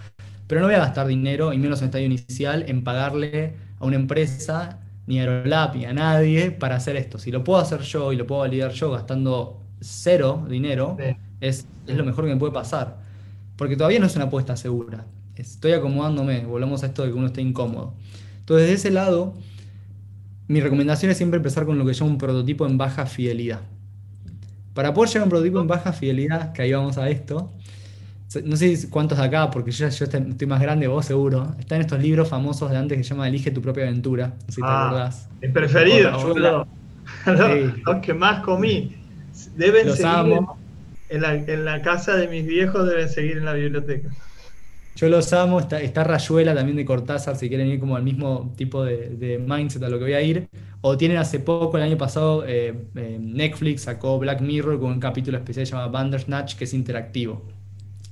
Pero 0.47 0.61
no 0.61 0.65
voy 0.65 0.75
a 0.75 0.79
gastar 0.79 1.05
dinero, 1.05 1.53
y 1.53 1.59
menos 1.59 1.81
en 1.81 1.85
estadio 1.85 2.07
inicial, 2.07 2.65
en 2.67 2.83
pagarle 2.83 3.53
a 3.79 3.85
una 3.85 3.97
empresa, 3.97 4.79
ni 5.05 5.19
a 5.19 5.25
Aerolab, 5.25 5.75
ni 5.75 5.85
a 5.85 5.93
nadie 5.93 6.49
para 6.49 6.77
hacer 6.77 6.95
esto. 6.95 7.19
Si 7.19 7.29
lo 7.29 7.43
puedo 7.43 7.59
hacer 7.59 7.81
yo 7.81 8.11
y 8.11 8.15
lo 8.15 8.25
puedo 8.25 8.41
validar 8.41 8.71
yo 8.71 8.89
gastando 8.89 9.61
cero 9.79 10.47
dinero, 10.49 10.97
es, 11.39 11.67
es 11.85 11.95
lo 11.95 12.03
mejor 12.03 12.25
que 12.25 12.33
me 12.33 12.37
puede 12.37 12.51
pasar. 12.51 12.97
Porque 13.57 13.75
todavía 13.75 13.99
no 13.99 14.07
es 14.07 14.15
una 14.15 14.25
apuesta 14.25 14.57
segura. 14.57 15.05
Estoy 15.35 15.73
acomodándome, 15.73 16.47
volvemos 16.47 16.81
a 16.81 16.87
esto 16.87 17.03
de 17.03 17.09
que 17.09 17.13
uno 17.13 17.27
esté 17.27 17.41
incómodo. 17.41 17.93
Entonces, 18.39 18.67
de 18.67 18.73
ese 18.73 18.89
lado, 18.89 19.35
mi 20.51 20.59
recomendación 20.59 21.11
es 21.11 21.17
siempre 21.17 21.37
empezar 21.37 21.65
con 21.65 21.77
lo 21.77 21.85
que 21.85 21.93
llamo 21.93 22.11
un 22.11 22.17
prototipo 22.17 22.65
en 22.65 22.77
baja 22.77 23.05
fidelidad. 23.05 23.61
Para 24.73 24.93
poder 24.93 25.09
llegar 25.09 25.21
a 25.21 25.23
un 25.23 25.29
prototipo 25.29 25.61
en 25.61 25.67
baja 25.67 25.93
fidelidad, 25.93 26.51
que 26.51 26.61
ahí 26.61 26.73
vamos 26.73 26.97
a 26.97 27.09
esto, 27.09 27.51
no 28.43 28.55
sé 28.57 28.89
cuántos 28.89 29.17
de 29.17 29.23
acá, 29.23 29.49
porque 29.49 29.71
yo, 29.71 29.87
yo 29.87 30.05
estoy 30.05 30.47
más 30.47 30.61
grande, 30.61 30.87
vos 30.87 31.05
seguro, 31.05 31.55
están 31.57 31.79
estos 31.79 32.01
libros 32.01 32.27
famosos 32.27 32.69
de 32.69 32.77
antes 32.77 32.97
que 32.97 33.03
se 33.03 33.11
llama 33.11 33.29
Elige 33.29 33.51
tu 33.51 33.61
propia 33.61 33.83
aventura, 33.83 34.27
no 34.27 34.45
sé 34.47 34.51
si 34.55 34.61
te 34.61 34.67
ah, 34.67 34.87
acordás. 34.87 35.29
Mi 35.41 35.47
preferido, 35.49 36.11
los, 37.25 38.01
que 38.01 38.13
más 38.13 38.43
comí. 38.43 38.95
Deben 39.55 39.93
seguir 39.95 40.39
En, 41.09 41.21
la, 41.21 41.33
en 41.33 41.65
la 41.65 41.81
casa 41.81 42.15
de 42.15 42.27
mis 42.27 42.45
viejos, 42.45 42.87
deben 42.87 43.07
seguir 43.07 43.37
en 43.37 43.45
la 43.45 43.53
biblioteca. 43.53 44.09
Yo 44.95 45.09
los 45.09 45.31
amo, 45.33 45.59
está, 45.59 46.03
Rayuela 46.03 46.53
también 46.53 46.77
de 46.77 46.85
Cortázar, 46.85 47.35
si 47.35 47.47
quieren 47.47 47.67
ir 47.67 47.79
como 47.79 47.95
al 47.95 48.03
mismo 48.03 48.53
tipo 48.55 48.83
de, 48.83 49.43
mindset 49.45 49.81
a 49.83 49.89
lo 49.89 49.97
que 49.97 50.05
voy 50.05 50.13
a 50.13 50.21
ir. 50.21 50.49
O 50.81 50.97
tienen 50.97 51.17
hace 51.17 51.39
poco, 51.39 51.77
el 51.77 51.83
año 51.83 51.97
pasado, 51.97 52.43
eh, 52.45 52.87
eh, 52.95 53.17
Netflix 53.19 53.83
sacó 53.83 54.19
Black 54.19 54.41
Mirror 54.41 54.79
con 54.79 54.91
un 54.91 54.99
capítulo 54.99 55.37
especial 55.37 55.65
llamado 55.65 55.91
Bandersnatch, 55.91 56.55
que 56.55 56.65
es 56.65 56.73
interactivo. 56.73 57.43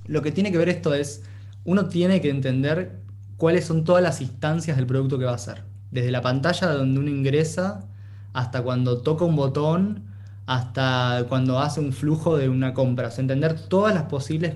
Lo 0.08 0.22
que 0.22 0.32
tiene 0.32 0.52
que 0.52 0.58
ver 0.58 0.70
esto 0.70 0.94
es, 0.94 1.24
uno 1.66 1.88
tiene 1.88 2.22
que 2.22 2.30
entender 2.30 3.02
cuáles 3.38 3.66
son 3.66 3.84
todas 3.84 4.02
las 4.02 4.22
instancias 4.22 4.78
del 4.78 4.88
producto 4.88 5.20
que 5.20 5.26
va 5.26 5.32
a 5.32 5.36
hacer. 5.36 5.64
Desde 5.92 6.12
la 6.12 6.22
pantalla 6.22 6.68
donde 6.72 7.00
uno 7.00 7.10
ingresa, 7.10 7.88
hasta 8.34 8.62
cuando 8.62 9.02
toca 9.02 9.26
un 9.26 9.36
botón, 9.36 10.06
hasta 10.46 11.26
cuando 11.30 11.60
hace 11.60 11.80
un 11.80 11.94
flujo 11.94 12.38
de 12.38 12.50
una 12.50 12.74
compra. 12.74 13.10
O 13.10 13.12
sea, 13.12 13.22
entender 13.22 13.60
todas 13.68 13.94
las 13.94 14.04
posibles 14.04 14.56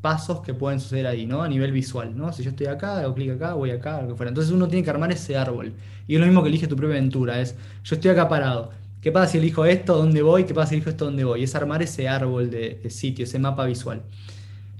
pasos 0.00 0.40
que 0.40 0.54
pueden 0.54 0.80
suceder 0.80 1.06
ahí, 1.06 1.26
¿no? 1.26 1.42
A 1.42 1.48
nivel 1.48 1.72
visual, 1.72 2.16
¿no? 2.16 2.32
Si 2.32 2.42
yo 2.42 2.50
estoy 2.50 2.66
acá, 2.66 3.00
hago 3.00 3.14
clic 3.14 3.32
acá, 3.32 3.54
voy 3.54 3.70
acá, 3.70 4.00
lo 4.02 4.08
que 4.08 4.14
fuera. 4.14 4.30
Entonces 4.30 4.52
uno 4.52 4.68
tiene 4.68 4.84
que 4.84 4.90
armar 4.90 5.10
ese 5.10 5.36
árbol. 5.36 5.72
Y 6.06 6.14
es 6.14 6.20
lo 6.20 6.26
mismo 6.26 6.42
que 6.42 6.48
elige 6.48 6.66
tu 6.66 6.76
propia 6.76 6.96
aventura, 6.96 7.40
es, 7.40 7.56
yo 7.84 7.96
estoy 7.96 8.10
acá 8.10 8.28
parado. 8.28 8.70
¿Qué 9.00 9.12
pasa 9.12 9.32
si 9.32 9.38
elijo 9.38 9.64
esto, 9.64 9.96
dónde 9.96 10.22
voy? 10.22 10.44
¿Qué 10.44 10.54
pasa 10.54 10.70
si 10.70 10.76
elijo 10.76 10.90
esto, 10.90 11.04
dónde 11.04 11.24
voy? 11.24 11.42
Es 11.44 11.54
armar 11.54 11.82
ese 11.82 12.08
árbol 12.08 12.50
de, 12.50 12.88
sitio, 12.90 13.24
ese 13.24 13.38
mapa 13.38 13.64
visual. 13.64 14.02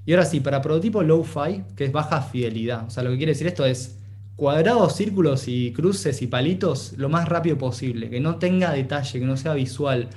Y 0.05 0.13
ahora 0.13 0.25
sí, 0.25 0.39
para 0.39 0.61
prototipo 0.61 1.03
low-fi, 1.03 1.63
que 1.75 1.85
es 1.85 1.91
baja 1.91 2.21
fidelidad. 2.21 2.87
O 2.87 2.89
sea, 2.89 3.03
lo 3.03 3.11
que 3.11 3.17
quiere 3.17 3.33
decir 3.33 3.47
esto 3.47 3.65
es 3.65 3.97
cuadrados, 4.35 4.95
círculos 4.95 5.47
y 5.47 5.71
cruces 5.73 6.21
y 6.21 6.27
palitos 6.27 6.93
lo 6.97 7.09
más 7.09 7.29
rápido 7.29 7.57
posible. 7.57 8.09
Que 8.09 8.19
no 8.19 8.37
tenga 8.37 8.71
detalle, 8.71 9.19
que 9.19 9.25
no 9.25 9.37
sea 9.37 9.53
visual. 9.53 10.09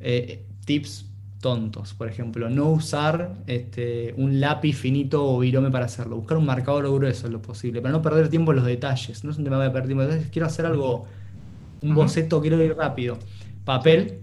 Eh, 0.00 0.44
tips 0.64 1.06
tontos, 1.40 1.94
por 1.94 2.08
ejemplo, 2.08 2.50
no 2.50 2.70
usar 2.70 3.34
este, 3.46 4.14
un 4.16 4.40
lápiz 4.40 4.74
finito 4.74 5.24
o 5.24 5.38
virome 5.38 5.70
para 5.70 5.84
hacerlo, 5.84 6.16
buscar 6.16 6.36
un 6.36 6.46
marcador 6.46 6.92
grueso 6.92 7.26
en 7.26 7.32
lo 7.32 7.42
posible, 7.42 7.80
para 7.80 7.92
no 7.92 8.02
perder 8.02 8.28
tiempo 8.28 8.52
en 8.52 8.56
los 8.56 8.66
detalles, 8.66 9.22
no 9.24 9.30
es 9.30 9.38
un 9.38 9.44
tema 9.44 9.62
de 9.62 9.70
perder 9.70 9.86
tiempo, 9.86 10.28
quiero 10.32 10.46
hacer 10.46 10.66
algo, 10.66 11.06
un 11.82 11.94
boceto, 11.94 12.40
quiero 12.40 12.62
ir 12.62 12.76
rápido. 12.76 13.18
Papel, 13.64 14.20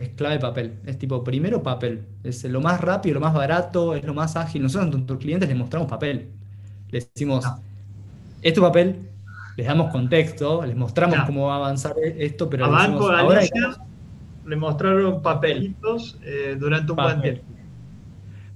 es 0.00 0.08
clave 0.10 0.38
papel, 0.38 0.78
es 0.86 0.98
tipo, 0.98 1.22
primero 1.22 1.62
papel, 1.62 2.06
es 2.24 2.42
lo 2.44 2.60
más 2.60 2.80
rápido, 2.80 3.14
lo 3.14 3.20
más 3.20 3.34
barato, 3.34 3.94
es 3.94 4.04
lo 4.04 4.14
más 4.14 4.36
ágil, 4.36 4.62
nosotros 4.62 4.88
a 4.88 4.96
nuestros 4.96 5.18
clientes 5.18 5.48
les 5.48 5.58
mostramos 5.58 5.88
papel, 5.88 6.30
les 6.90 7.12
decimos, 7.12 7.44
ah. 7.46 7.60
este 8.42 8.60
papel, 8.60 9.08
les 9.56 9.66
damos 9.66 9.92
contexto, 9.92 10.64
les 10.64 10.76
mostramos 10.76 11.18
cómo 11.26 11.46
va 11.46 11.54
a 11.54 11.56
avanzar 11.56 11.94
esto, 12.18 12.48
pero 12.48 12.64
a 12.64 12.68
Banco 12.68 13.06
Galicia 13.06 13.78
le 14.50 14.56
mostraron 14.56 15.22
papelitos 15.22 16.18
eh, 16.24 16.56
durante 16.58 16.90
un 16.90 16.96
buen 16.96 17.22
tiempo. 17.22 17.44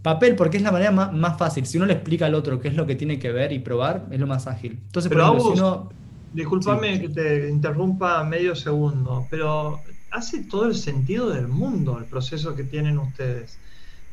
Papel, 0.02 0.35
porque 0.35 0.57
es 0.57 0.62
la 0.62 0.72
manera 0.72 0.90
más, 0.90 1.38
fácil. 1.38 1.64
Si 1.66 1.76
uno 1.78 1.87
le 1.87 1.94
explica 1.94 2.26
al 2.26 2.35
otro 2.35 2.61
qué 2.61 2.68
es 2.68 2.74
lo 2.74 2.85
que 2.85 2.96
tiene 2.96 3.18
que 3.18 3.30
ver 3.30 3.52
y 3.52 3.61
probar, 3.61 4.07
es 4.11 4.18
lo 4.18 4.26
más 4.26 4.48
ágil. 4.48 4.72
Entonces, 4.72 5.09
pero 5.09 5.28
por 5.28 5.37
ejemplo, 5.37 5.54
si 5.54 5.61
uno... 5.61 5.88
Disculpame 6.33 7.00
que 7.00 7.09
te 7.11 7.48
interrumpa 7.48 8.24
medio 8.24 8.57
segundo, 8.57 9.24
pero 9.30 9.80
hace 10.11 10.42
todo 10.42 10.66
el 10.66 10.74
sentido 10.74 11.30
del 11.30 11.46
mundo 11.46 11.96
el 11.96 12.07
proceso 12.07 12.57
que 12.57 12.64
tienen 12.64 12.98
ustedes. 12.98 13.57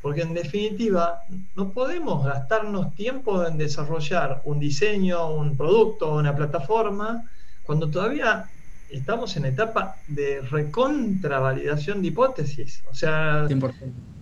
Porque 0.04 0.22
en 0.22 0.36
definitiva, 0.36 1.24
no 1.56 1.70
podemos 1.72 2.24
gastarnos 2.24 2.94
tiempo 2.94 3.44
en 3.46 3.58
desarrollar 3.58 4.44
un 4.46 4.60
diseño, 4.60 5.34
un 5.34 5.58
producto, 5.58 6.14
una 6.14 6.36
plataforma, 6.36 7.24
cuando 7.64 7.90
todavía 7.90 8.46
estamos 8.92 9.36
en 9.38 9.46
etapa 9.46 9.96
de 10.08 10.42
recontravalidación 10.42 12.02
de 12.02 12.10
hipótesis. 12.10 12.84
O 12.90 12.94
sea, 12.94 13.48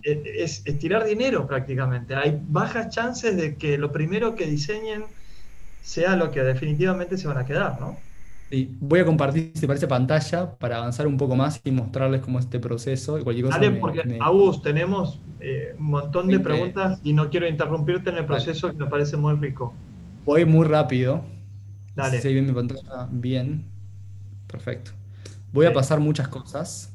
e, 0.02 0.22
es, 0.38 0.64
tirar 0.78 1.04
dinero 1.04 1.46
prácticamente. 1.46 2.14
Hay 2.14 2.40
bajas 2.48 2.88
chances 2.90 3.36
de 3.36 3.56
que 3.56 3.78
lo 3.78 3.92
primero 3.92 4.34
que 4.34 4.46
diseñen 4.46 5.04
sea 5.82 6.16
lo 6.16 6.30
que 6.30 6.42
definitivamente 6.42 7.18
se 7.18 7.26
van 7.26 7.38
a 7.38 7.44
quedar, 7.44 7.80
¿no? 7.80 7.96
Sí, 8.50 8.76
voy 8.80 8.98
a 8.98 9.04
compartir, 9.04 9.52
si 9.54 9.66
parece, 9.66 9.86
pantalla 9.86 10.56
para 10.56 10.78
avanzar 10.78 11.06
un 11.06 11.16
poco 11.16 11.36
más 11.36 11.60
y 11.62 11.70
mostrarles 11.70 12.20
cómo 12.20 12.40
es 12.40 12.46
este 12.46 12.58
proceso. 12.58 13.18
Y 13.18 13.22
cualquier 13.22 13.46
cosa 13.46 13.58
Dale, 13.58 13.78
porque, 13.78 14.02
me... 14.04 14.18
tenemos 14.62 15.20
eh, 15.38 15.74
un 15.78 15.86
montón 15.86 16.26
de 16.26 16.40
preguntas 16.40 17.00
y 17.04 17.12
no 17.12 17.30
quiero 17.30 17.46
interrumpirte 17.46 18.10
en 18.10 18.16
el 18.16 18.26
proceso 18.26 18.68
que 18.72 18.76
me 18.76 18.86
parece 18.86 19.16
muy 19.16 19.34
rico. 19.34 19.72
Voy 20.24 20.44
muy 20.44 20.66
rápido. 20.66 21.24
Dale. 21.94 22.20
Si 22.20 22.32
bien 22.32 22.46
mi 22.46 22.52
pantalla, 22.52 23.08
bien. 23.10 23.69
Perfecto. 24.50 24.92
Voy 25.52 25.66
a 25.66 25.72
pasar 25.72 26.00
muchas 26.00 26.28
cosas, 26.28 26.92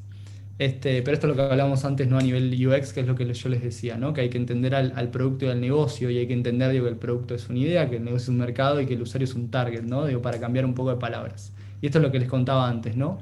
este, 0.58 1.02
pero 1.02 1.14
esto 1.14 1.26
es 1.26 1.36
lo 1.36 1.36
que 1.36 1.42
hablábamos 1.50 1.84
antes, 1.84 2.08
¿no? 2.08 2.18
A 2.18 2.22
nivel 2.22 2.54
UX, 2.66 2.92
que 2.92 3.00
es 3.00 3.06
lo 3.06 3.14
que 3.14 3.30
yo 3.32 3.48
les 3.48 3.62
decía, 3.62 3.98
¿no? 3.98 4.14
Que 4.14 4.22
hay 4.22 4.30
que 4.30 4.38
entender 4.38 4.74
al, 4.74 5.10
producto 5.10 5.44
y 5.44 5.48
al 5.48 5.60
negocio, 5.60 6.10
y 6.10 6.18
hay 6.18 6.26
que 6.26 6.32
entender 6.32 6.72
digo, 6.72 6.84
que 6.84 6.90
el 6.90 6.96
producto 6.96 7.34
es 7.34 7.48
una 7.50 7.58
idea, 7.58 7.90
que 7.90 7.96
el 7.96 8.04
negocio 8.04 8.24
es 8.24 8.28
un 8.30 8.38
mercado 8.38 8.80
y 8.80 8.86
que 8.86 8.94
el 8.94 9.02
usuario 9.02 9.24
es 9.24 9.34
un 9.34 9.50
target, 9.50 9.82
¿no? 9.82 10.06
Digo, 10.06 10.22
para 10.22 10.40
cambiar 10.40 10.64
un 10.64 10.74
poco 10.74 10.90
de 10.90 10.96
palabras. 10.96 11.52
Y 11.82 11.86
esto 11.86 11.98
es 11.98 12.02
lo 12.02 12.10
que 12.10 12.18
les 12.18 12.28
contaba 12.28 12.68
antes, 12.68 12.96
¿no? 12.96 13.18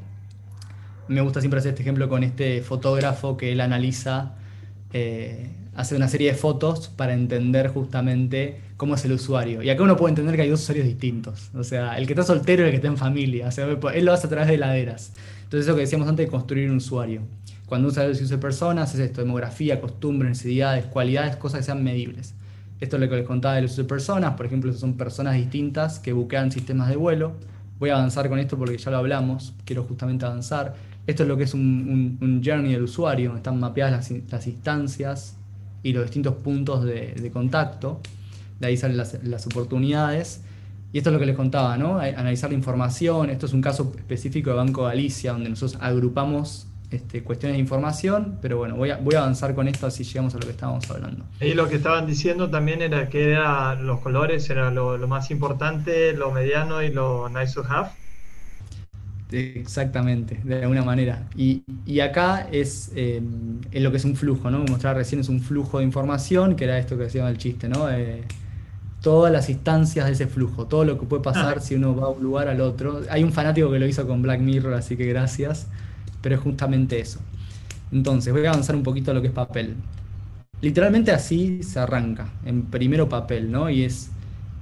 Me 1.08 1.20
gusta 1.20 1.40
siempre 1.40 1.58
hacer 1.58 1.70
este 1.70 1.82
ejemplo 1.82 2.08
con 2.08 2.22
este 2.22 2.62
fotógrafo 2.62 3.36
que 3.36 3.52
él 3.52 3.60
analiza, 3.60 4.36
eh, 4.92 5.50
hace 5.76 5.96
una 5.96 6.08
serie 6.08 6.32
de 6.32 6.36
fotos 6.36 6.88
para 6.88 7.14
entender 7.14 7.68
justamente 7.68 8.60
cómo 8.76 8.94
es 8.94 9.04
el 9.04 9.12
usuario. 9.12 9.62
Y 9.62 9.70
acá 9.70 9.82
uno 9.82 9.96
puede 9.96 10.10
entender 10.12 10.36
que 10.36 10.42
hay 10.42 10.48
dos 10.48 10.62
usuarios 10.62 10.86
distintos. 10.86 11.50
O 11.54 11.64
sea, 11.64 11.96
el 11.98 12.06
que 12.06 12.12
está 12.12 12.22
soltero 12.22 12.62
y 12.62 12.66
el 12.66 12.70
que 12.70 12.76
está 12.76 12.88
en 12.88 12.96
familia. 12.96 13.48
O 13.48 13.50
sea, 13.50 13.66
él 13.66 14.04
lo 14.04 14.12
hace 14.12 14.26
a 14.26 14.30
través 14.30 14.48
de 14.48 14.54
heladeras. 14.54 15.12
Entonces, 15.44 15.66
eso 15.66 15.74
que 15.74 15.82
decíamos 15.82 16.08
antes 16.08 16.26
de 16.26 16.30
construir 16.30 16.70
un 16.70 16.76
usuario. 16.76 17.22
Cuando 17.66 17.88
usa 17.88 18.04
el 18.04 18.12
uso 18.12 18.26
de 18.26 18.38
personas, 18.38 18.94
es 18.94 19.00
esto: 19.00 19.20
demografía, 19.20 19.80
costumbres, 19.80 20.30
necesidades, 20.30 20.84
cualidades, 20.86 21.36
cosas 21.36 21.60
que 21.60 21.64
sean 21.64 21.82
medibles. 21.82 22.34
Esto 22.80 22.96
es 22.96 23.02
lo 23.02 23.08
que 23.08 23.16
les 23.16 23.26
contaba 23.26 23.54
del 23.54 23.66
uso 23.66 23.82
de 23.82 23.88
personas. 23.88 24.34
Por 24.34 24.46
ejemplo, 24.46 24.72
son 24.72 24.96
personas 24.96 25.34
distintas 25.36 25.98
que 25.98 26.12
buquean 26.12 26.52
sistemas 26.52 26.88
de 26.88 26.96
vuelo. 26.96 27.32
Voy 27.78 27.90
a 27.90 27.96
avanzar 27.96 28.28
con 28.28 28.38
esto 28.38 28.58
porque 28.58 28.78
ya 28.78 28.90
lo 28.90 28.98
hablamos. 28.98 29.54
Quiero 29.64 29.84
justamente 29.84 30.24
avanzar. 30.24 30.74
Esto 31.06 31.22
es 31.22 31.28
lo 31.28 31.36
que 31.36 31.44
es 31.44 31.54
un, 31.54 32.42
journey 32.44 32.72
del 32.72 32.82
usuario. 32.82 33.36
Están 33.36 33.60
mapeadas 33.60 34.10
las, 34.10 34.46
instancias 34.46 35.36
y 35.84 35.92
los 35.92 36.02
distintos 36.02 36.34
puntos 36.34 36.84
de 36.84 37.30
contacto 37.32 38.00
de 38.60 38.66
ahí 38.66 38.76
salen 38.76 38.96
las, 38.96 39.46
oportunidades. 39.46 40.42
Y 40.92 40.98
esto 40.98 41.10
es 41.10 41.14
lo 41.14 41.18
que 41.18 41.26
les 41.26 41.36
contaba, 41.36 41.76
¿no? 41.76 41.98
Analizar 41.98 42.50
la 42.50 42.56
información. 42.56 43.30
Esto 43.30 43.46
es 43.46 43.52
un 43.52 43.60
caso 43.60 43.92
específico 43.96 44.50
de 44.50 44.56
Banco 44.56 44.84
Galicia, 44.84 45.32
donde 45.32 45.50
nosotros 45.50 45.80
agrupamos 45.82 46.68
este, 46.90 47.24
cuestiones 47.24 47.56
de 47.56 47.60
información, 47.60 48.38
pero 48.40 48.58
bueno, 48.58 48.76
voy 48.76 48.90
a, 48.90 48.98
voy 48.98 49.16
a 49.16 49.22
avanzar 49.22 49.54
con 49.56 49.66
esto 49.66 49.86
así 49.88 50.04
llegamos 50.04 50.34
a 50.36 50.38
lo 50.38 50.44
que 50.44 50.52
estábamos 50.52 50.88
hablando. 50.88 51.24
Y 51.40 51.54
lo 51.54 51.68
que 51.68 51.76
estaban 51.76 52.06
diciendo 52.06 52.48
también 52.48 52.80
era 52.80 53.08
que 53.08 53.32
era, 53.32 53.74
los 53.74 53.98
colores 54.00 54.48
era 54.50 54.70
lo, 54.70 54.96
más 55.08 55.32
importante, 55.32 56.12
lo 56.12 56.30
mediano 56.30 56.80
y 56.82 56.92
lo 56.92 57.28
nice 57.28 57.54
to 57.54 57.64
have. 57.68 57.90
Exactamente, 59.34 60.40
de 60.44 60.62
alguna 60.62 60.84
manera. 60.84 61.26
Y, 61.36 61.64
acá 62.00 62.46
es 62.52 62.92
eh, 62.94 63.20
lo 63.72 63.90
que 63.90 63.96
es 63.96 64.04
un 64.04 64.16
flujo, 64.16 64.50
¿no? 64.50 64.60
Mostrar 64.64 64.96
recién 64.96 65.20
es 65.20 65.28
un 65.28 65.40
flujo 65.40 65.78
de 65.78 65.84
información, 65.84 66.56
que 66.56 66.64
era 66.64 66.78
esto 66.78 66.96
que 66.96 67.04
decía 67.04 67.28
el 67.28 67.38
chiste, 67.38 67.68
¿no? 67.68 67.90
Eh, 67.90 68.22
todas 69.00 69.32
las 69.32 69.50
instancias 69.50 70.06
de 70.06 70.12
ese 70.12 70.26
flujo, 70.26 70.66
todo 70.66 70.84
lo 70.84 70.98
que 70.98 71.06
puede 71.06 71.22
pasar 71.22 71.60
si 71.60 71.74
uno 71.74 71.94
va 71.94 72.06
a 72.06 72.08
un 72.10 72.22
lugar 72.22 72.48
al 72.48 72.60
otro. 72.60 73.02
Hay 73.10 73.24
un 73.24 73.32
fanático 73.32 73.70
que 73.70 73.78
lo 73.78 73.86
hizo 73.86 74.06
con 74.06 74.22
Black 74.22 74.40
Mirror, 74.40 74.74
así 74.74 74.96
que 74.96 75.06
gracias, 75.06 75.66
pero 76.22 76.36
es 76.36 76.40
justamente 76.40 77.00
eso. 77.00 77.20
Entonces, 77.92 78.32
voy 78.32 78.44
a 78.46 78.50
avanzar 78.50 78.76
un 78.76 78.82
poquito 78.82 79.10
a 79.10 79.14
lo 79.14 79.20
que 79.20 79.28
es 79.28 79.32
papel. 79.32 79.74
Literalmente 80.60 81.12
así 81.12 81.62
se 81.62 81.78
arranca, 81.78 82.28
en 82.44 82.62
primero 82.62 83.08
papel, 83.08 83.50
¿no? 83.50 83.68
Y 83.68 83.82
es 83.84 84.10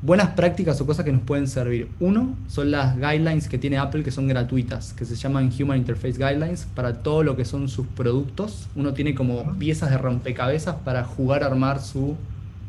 buenas 0.02 0.30
prácticas 0.30 0.80
o 0.80 0.86
cosas 0.86 1.04
que 1.04 1.12
nos 1.12 1.22
pueden 1.22 1.46
servir. 1.46 1.88
Uno 2.00 2.34
son 2.48 2.72
las 2.72 2.96
guidelines 2.96 3.48
que 3.48 3.56
tiene 3.56 3.78
Apple 3.78 4.02
que 4.02 4.10
son 4.10 4.26
gratuitas, 4.26 4.92
que 4.92 5.04
se 5.04 5.14
llaman 5.14 5.50
Human 5.58 5.78
Interface 5.78 6.18
Guidelines 6.18 6.66
para 6.74 7.02
todo 7.02 7.22
lo 7.22 7.36
que 7.36 7.44
son 7.44 7.68
sus 7.68 7.86
productos. 7.86 8.68
Uno 8.74 8.92
tiene 8.92 9.14
como 9.14 9.56
piezas 9.58 9.90
de 9.90 9.98
rompecabezas 9.98 10.74
para 10.84 11.04
jugar 11.04 11.44
a 11.44 11.46
armar 11.46 11.80
su 11.80 12.16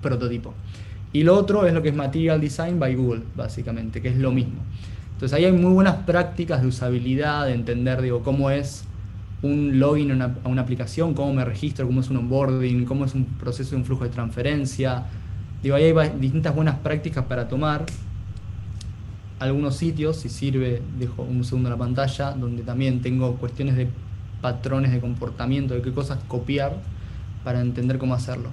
prototipo. 0.01 0.53
Y 1.11 1.23
lo 1.23 1.35
otro 1.35 1.65
es 1.65 1.73
lo 1.73 1.81
que 1.81 1.89
es 1.89 1.95
Material 1.95 2.39
Design 2.39 2.79
by 2.79 2.95
Google, 2.95 3.23
básicamente, 3.35 4.01
que 4.01 4.09
es 4.09 4.17
lo 4.17 4.31
mismo. 4.31 4.61
Entonces 5.13 5.35
ahí 5.35 5.45
hay 5.45 5.51
muy 5.51 5.73
buenas 5.73 5.97
prácticas 6.05 6.61
de 6.61 6.67
usabilidad, 6.67 7.47
de 7.47 7.53
entender 7.53 8.01
digo, 8.01 8.23
cómo 8.23 8.49
es 8.49 8.83
un 9.41 9.79
login 9.79 10.11
a 10.11 10.13
una, 10.15 10.35
a 10.43 10.49
una, 10.49 10.61
aplicación, 10.61 11.13
cómo 11.13 11.33
me 11.33 11.45
registro, 11.45 11.85
cómo 11.85 12.01
es 12.01 12.09
un 12.09 12.17
onboarding, 12.17 12.85
cómo 12.85 13.05
es 13.05 13.13
un 13.13 13.25
proceso 13.25 13.71
de 13.71 13.77
un 13.77 13.85
flujo 13.85 14.03
de 14.05 14.09
transferencia. 14.09 15.05
Digo, 15.63 15.75
ahí 15.75 15.85
hay 15.85 16.09
distintas 16.19 16.53
buenas 16.53 16.77
prácticas 16.79 17.23
para 17.25 17.47
tomar. 17.47 17.85
Algunos 19.39 19.75
sitios, 19.75 20.17
si 20.17 20.29
sirve, 20.29 20.81
dejo 20.99 21.23
un 21.23 21.43
segundo 21.43 21.69
la 21.69 21.77
pantalla, 21.77 22.31
donde 22.31 22.63
también 22.63 23.01
tengo 23.01 23.35
cuestiones 23.37 23.75
de 23.75 23.87
patrones 24.41 24.91
de 24.91 24.99
comportamiento, 24.99 25.73
de 25.73 25.81
qué 25.81 25.91
cosas 25.91 26.19
copiar 26.27 26.75
para 27.43 27.61
entender 27.61 27.97
cómo 27.97 28.13
hacerlo. 28.13 28.49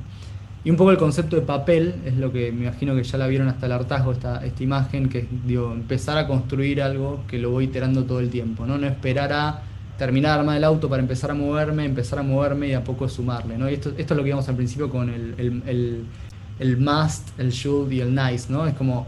Y 0.63 0.71
un 0.71 0.77
poco 0.77 0.91
el 0.91 0.99
concepto 0.99 1.37
de 1.37 1.43
papel 1.43 1.95
es 2.05 2.17
lo 2.17 2.33
que 2.33 2.53
me 2.53 2.67
imagino 2.67 2.95
que 2.95 3.03
ya 3.03 3.19
la 3.19 3.27
vieron 3.27 3.49
hasta 3.49 3.67
el 3.67 3.73
hartazgo, 3.73 4.13
esta, 4.13 4.45
esta 4.45 4.63
imagen, 4.63 5.09
que 5.09 5.21
es 5.21 5.27
empezar 5.49 6.19
a 6.19 6.27
construir 6.27 6.83
algo 6.83 7.25
que 7.27 7.39
lo 7.39 7.51
voy 7.51 7.65
iterando 7.65 8.05
todo 8.05 8.21
el 8.21 8.31
tiempo, 8.31 8.67
¿no? 8.67 8.79
No 8.79 8.87
esperar 8.87 9.33
a 9.33 9.63
terminar 9.97 10.35
de 10.35 10.41
armar 10.41 10.57
el 10.59 10.65
auto 10.65 10.89
para 10.89 11.03
empezar 11.03 11.31
a 11.31 11.35
moverme, 11.35 11.85
empezar 11.85 12.19
a 12.19 12.23
moverme 12.23 12.69
y 12.69 12.75
a 12.75 12.85
poco 12.85 13.09
sumarle, 13.09 13.57
¿no? 13.59 13.69
Esto, 13.69 13.93
esto 13.97 14.15
es 14.15 14.17
lo 14.17 14.23
que 14.23 14.29
íbamos 14.29 14.49
al 14.49 14.57
principio 14.57 14.91
con 14.91 15.09
el, 15.09 16.05
must, 16.77 17.29
el 17.39 17.51
should 17.51 17.91
y 17.91 18.01
el 18.01 18.15
nice, 18.15 18.53
¿no? 18.53 18.67
Es 18.67 18.75
como, 18.75 19.07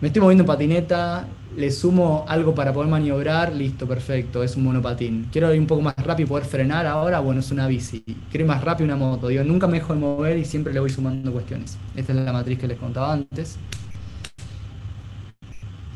me 0.00 0.08
estoy 0.08 0.22
moviendo 0.22 0.42
en 0.42 0.46
patineta, 0.46 1.26
le 1.56 1.70
sumo 1.70 2.24
algo 2.28 2.54
para 2.54 2.72
poder 2.72 2.88
maniobrar, 2.88 3.52
listo, 3.52 3.86
perfecto, 3.86 4.42
es 4.42 4.56
un 4.56 4.64
monopatín. 4.64 5.28
Quiero 5.32 5.52
ir 5.52 5.60
un 5.60 5.66
poco 5.66 5.82
más 5.82 5.96
rápido 5.96 6.26
y 6.26 6.28
poder 6.28 6.44
frenar 6.44 6.86
ahora, 6.86 7.20
bueno, 7.20 7.40
es 7.40 7.50
una 7.50 7.66
bici. 7.66 8.02
Quiero 8.30 8.44
ir 8.44 8.46
más 8.46 8.62
rápido 8.62 8.84
una 8.84 8.96
moto. 8.96 9.28
Digo, 9.28 9.42
nunca 9.44 9.66
me 9.66 9.78
dejo 9.78 9.94
de 9.94 10.00
mover 10.00 10.38
y 10.38 10.44
siempre 10.44 10.72
le 10.72 10.80
voy 10.80 10.90
sumando 10.90 11.32
cuestiones. 11.32 11.76
Esta 11.96 12.12
es 12.12 12.18
la 12.18 12.32
matriz 12.32 12.58
que 12.58 12.68
les 12.68 12.78
contaba 12.78 13.12
antes. 13.12 13.58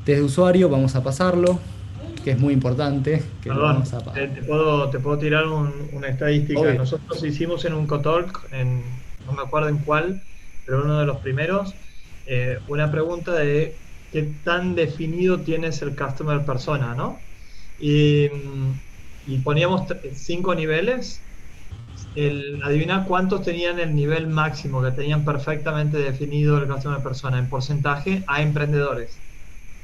Desde 0.05 0.23
usuario 0.23 0.69
vamos 0.69 0.97
a 0.97 1.05
pasarlo, 1.05 1.61
que 2.25 2.33
es 2.33 2.39
muy 2.39 2.55
importante. 2.55 3.23
Perdón, 3.45 3.85
te, 3.85 4.43
puedo, 4.43 4.91
te, 4.91 4.99
puedo, 4.99 5.19
tirar 5.19 5.45
una 5.47 6.09
estadística. 6.09 6.75
Nosotros 6.75 7.23
hicimos 7.23 7.65
en 7.67 7.75
un 7.75 7.87
Cotalk, 7.87 8.49
en, 8.53 8.83
no 9.27 9.33
me 9.33 9.43
acuerdo 9.43 9.69
en 9.69 9.79
cuál, 9.79 10.23
pero 10.65 10.85
uno 10.85 11.01
de 11.01 11.07
los 11.07 11.19
primeros, 11.19 11.75
eh, 12.27 12.59
una 12.69 12.91
pregunta 12.91 13.33
de 13.33 13.77
qué 14.13 14.31
tan 14.45 14.75
definido 14.75 15.41
tienes 15.41 15.83
el 15.83 15.97
customer 15.97 16.45
persona, 16.45 16.95
¿no? 16.95 17.19
Y, 17.81 18.29
poníamos 19.43 19.83
cinco 20.15 20.55
niveles. 20.55 21.21
El, 22.15 22.63
adivina 22.63 23.05
cuántos 23.05 23.43
tenían 23.43 23.81
el 23.81 23.95
nivel 23.95 24.27
máximo, 24.27 24.83
que 24.83 24.91
tenían 24.91 25.25
perfectamente 25.25 25.97
definido 25.97 26.59
el 26.59 26.69
customer 26.69 27.03
persona 27.03 27.39
en 27.39 27.49
porcentaje 27.49 28.23
a 28.27 28.43
emprendedores. 28.43 29.17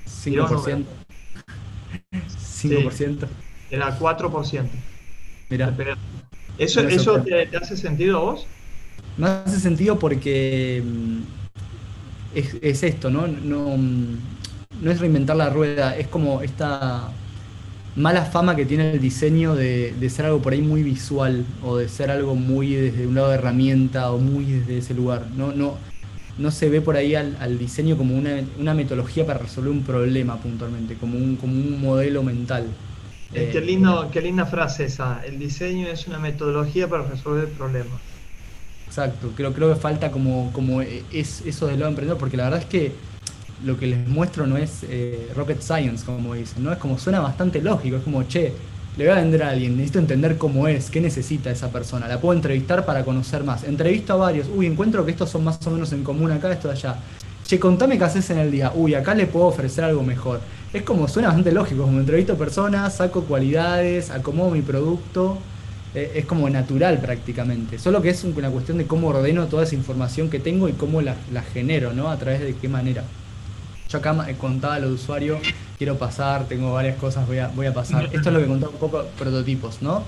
5%. 0.07 0.85
5%. 2.13 3.27
era 3.71 3.99
4%. 3.99 4.69
Mira. 5.49 5.75
¿Eso, 6.59 6.81
eso 6.81 7.23
te, 7.23 7.47
te, 7.47 7.57
hace 7.57 7.77
sentido 7.77 8.19
a 8.19 8.21
vos? 8.21 8.47
Me 9.19 9.27
hace 9.27 9.59
sentido 9.59 9.99
porque 9.99 10.83
mm, 10.85 11.19
es, 12.63 12.83
esto, 12.83 13.11
¿no? 13.11 13.27
¿no? 13.27 13.77
No 14.81 14.91
es 14.91 15.01
reinventar 15.01 15.37
la 15.37 15.51
rueda, 15.51 15.97
es 15.97 16.07
como 16.07 16.41
esta 16.41 17.11
mala 17.97 18.25
fama 18.25 18.55
que 18.55 18.65
tiene 18.65 18.93
el 18.93 19.01
diseño 19.01 19.57
de, 19.57 19.93
ser 20.09 20.27
algo 20.27 20.41
por 20.41 20.53
ahí 20.53 20.63
muy 20.63 20.85
visual 20.85 21.45
o 21.65 21.77
de 21.77 21.89
ser 21.89 22.13
algo 22.13 22.37
muy 22.37 22.75
desde 22.75 23.09
un 23.09 23.17
lado 23.17 23.31
de 23.31 23.35
herramienta 23.35 24.13
o 24.13 24.19
muy 24.19 24.45
desde 24.45 24.79
ese 24.79 24.95
lugar. 24.95 25.27
No, 25.37 25.53
no, 25.53 25.77
no 26.39 26.51
se 26.53 26.69
ve 26.69 26.81
por 26.81 26.97
ahí 26.97 27.17
al, 27.17 27.59
diseño 27.59 27.97
como 27.97 28.17
una, 28.17 28.75
metodología 28.75 29.27
para 29.27 29.41
resolver 29.41 29.73
un 29.73 29.83
problema 29.83 30.37
puntualmente, 30.37 30.95
como 30.95 31.19
un, 31.19 31.35
como 31.35 31.55
un 31.55 31.81
modelo 31.81 32.23
mental. 32.23 32.69
Eh, 33.35 33.51
qué, 33.53 33.61
lindo, 33.61 34.09
qué 34.13 34.21
linda 34.21 34.47
frase 34.47 34.85
esa. 34.85 35.21
El 35.27 35.41
diseño 35.41 35.89
es 35.89 36.07
una 36.07 36.21
metodología 36.21 36.89
para 36.89 37.03
resolver 37.03 37.49
problemas. 37.49 38.01
Exacto, 38.99 39.31
creo, 39.37 39.53
creo 39.53 39.73
que 39.73 39.81
falta 39.81 40.11
como, 40.11 40.51
como 40.53 40.83
es, 40.83 41.43
eso 41.47 41.69
del 41.69 41.79
lado 41.79 41.91
emprendedor, 41.91 42.19
porque 42.19 42.37
la 42.37 42.45
verdad 42.45 42.59
es 42.59 42.67
que 42.67 42.93
lo 43.65 43.79
que 43.79 43.87
les 43.87 44.09
muestro 44.09 44.45
no 44.45 44.57
es 44.57 44.85
eh, 44.89 45.31
rocket 45.37 45.61
science, 45.61 46.05
como 46.05 46.35
dicen, 46.35 46.65
¿no? 46.65 46.73
Es 46.73 46.79
como 46.79 46.99
suena 46.99 47.21
bastante 47.21 47.63
lógico, 47.63 47.99
es 47.99 48.03
como, 48.03 48.25
che, 48.25 48.53
le 48.97 49.05
voy 49.05 49.17
a 49.17 49.21
vender 49.21 49.45
a 49.45 49.51
alguien, 49.51 49.77
necesito 49.77 50.01
entender 50.01 50.37
cómo 50.37 50.67
es, 50.67 50.91
qué 50.91 51.01
necesita 51.01 51.49
esa 51.49 51.71
persona, 51.71 52.09
la 52.09 52.21
puedo 52.21 52.35
entrevistar 52.35 52.85
para 52.85 53.05
conocer 53.05 53.45
más. 53.45 53.63
Entrevisto 53.63 54.15
a 54.15 54.17
varios, 54.17 54.49
uy, 54.53 54.67
encuentro 54.67 55.05
que 55.05 55.13
estos 55.13 55.31
son 55.31 55.45
más 55.45 55.65
o 55.65 55.71
menos 55.71 55.93
en 55.93 56.03
común 56.03 56.33
acá, 56.33 56.51
esto 56.51 56.67
de 56.67 56.75
allá. 56.75 56.97
Che, 57.47 57.61
contame 57.61 57.99
qué 57.99 58.05
haces 58.05 58.29
en 58.31 58.39
el 58.39 58.51
día, 58.51 58.73
uy, 58.75 58.97
acá 58.97 59.15
le 59.15 59.29
puedo 59.29 59.47
ofrecer 59.47 59.85
algo 59.85 60.03
mejor. 60.03 60.41
Es 60.73 60.83
como, 60.83 61.07
suena 61.07 61.29
bastante 61.29 61.53
lógico, 61.53 61.83
como 61.83 62.01
entrevisto 62.01 62.37
personas, 62.37 62.97
saco 62.97 63.23
cualidades, 63.23 64.11
acomodo 64.11 64.51
mi 64.51 64.63
producto, 64.63 65.39
es 65.95 66.25
como 66.27 66.49
natural 66.51 66.99
prácticamente. 67.01 67.79
Solo 67.79 68.03
que 68.03 68.11
es 68.11 68.25
una 68.25 68.51
cuestión 68.51 68.79
de 68.79 68.87
cómo 68.87 69.09
ordeno 69.09 69.47
toda 69.47 69.65
esa 69.65 69.75
información 69.75 70.31
que 70.31 70.39
tengo 70.39 70.69
y 70.69 70.73
cómo 70.73 71.01
la, 71.03 71.17
la 71.33 71.43
genero, 71.43 71.93
¿no? 71.93 72.11
A 72.11 72.17
través 72.19 72.41
de 72.41 72.55
qué 72.55 72.69
manera. 72.69 73.05
Yo 73.89 73.99
acá 73.99 74.15
contaba 74.39 74.75
a 74.75 74.79
los 74.81 74.93
usuarios, 74.93 75.41
quiero 75.79 75.97
pasar, 75.97 76.47
tengo 76.47 76.73
varias 76.75 76.99
cosas, 76.99 77.27
voy 77.27 77.39
a, 77.39 77.49
voy 77.49 77.67
a 77.67 77.73
pasar. 77.73 78.05
Esto 78.13 78.29
es 78.29 78.35
lo 78.35 78.41
que 78.41 78.47
contaba 78.47 78.71
un 78.71 78.79
poco 78.79 79.05
prototipos, 79.19 79.81
¿no? 79.81 80.05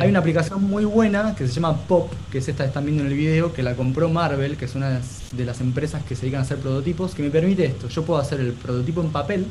Hay 0.00 0.08
una 0.10 0.18
aplicación 0.18 0.64
muy 0.64 0.84
buena 0.84 1.34
que 1.36 1.46
se 1.46 1.54
llama 1.54 1.76
Pop, 1.86 2.12
que 2.30 2.38
es 2.38 2.48
esta 2.48 2.64
que 2.64 2.68
están 2.68 2.84
viendo 2.84 3.04
en 3.04 3.10
el 3.10 3.16
video, 3.16 3.52
que 3.52 3.62
la 3.62 3.74
compró 3.74 4.08
Marvel, 4.08 4.56
que 4.56 4.64
es 4.64 4.74
una 4.74 5.00
de 5.32 5.44
las 5.44 5.60
empresas 5.60 6.02
que 6.02 6.16
se 6.16 6.22
dedican 6.22 6.40
a 6.40 6.42
hacer 6.42 6.58
prototipos, 6.58 7.14
que 7.14 7.22
me 7.22 7.30
permite 7.30 7.64
esto. 7.64 7.88
Yo 7.88 8.02
puedo 8.02 8.20
hacer 8.20 8.40
el 8.40 8.52
prototipo 8.52 9.00
en 9.00 9.10
papel, 9.10 9.46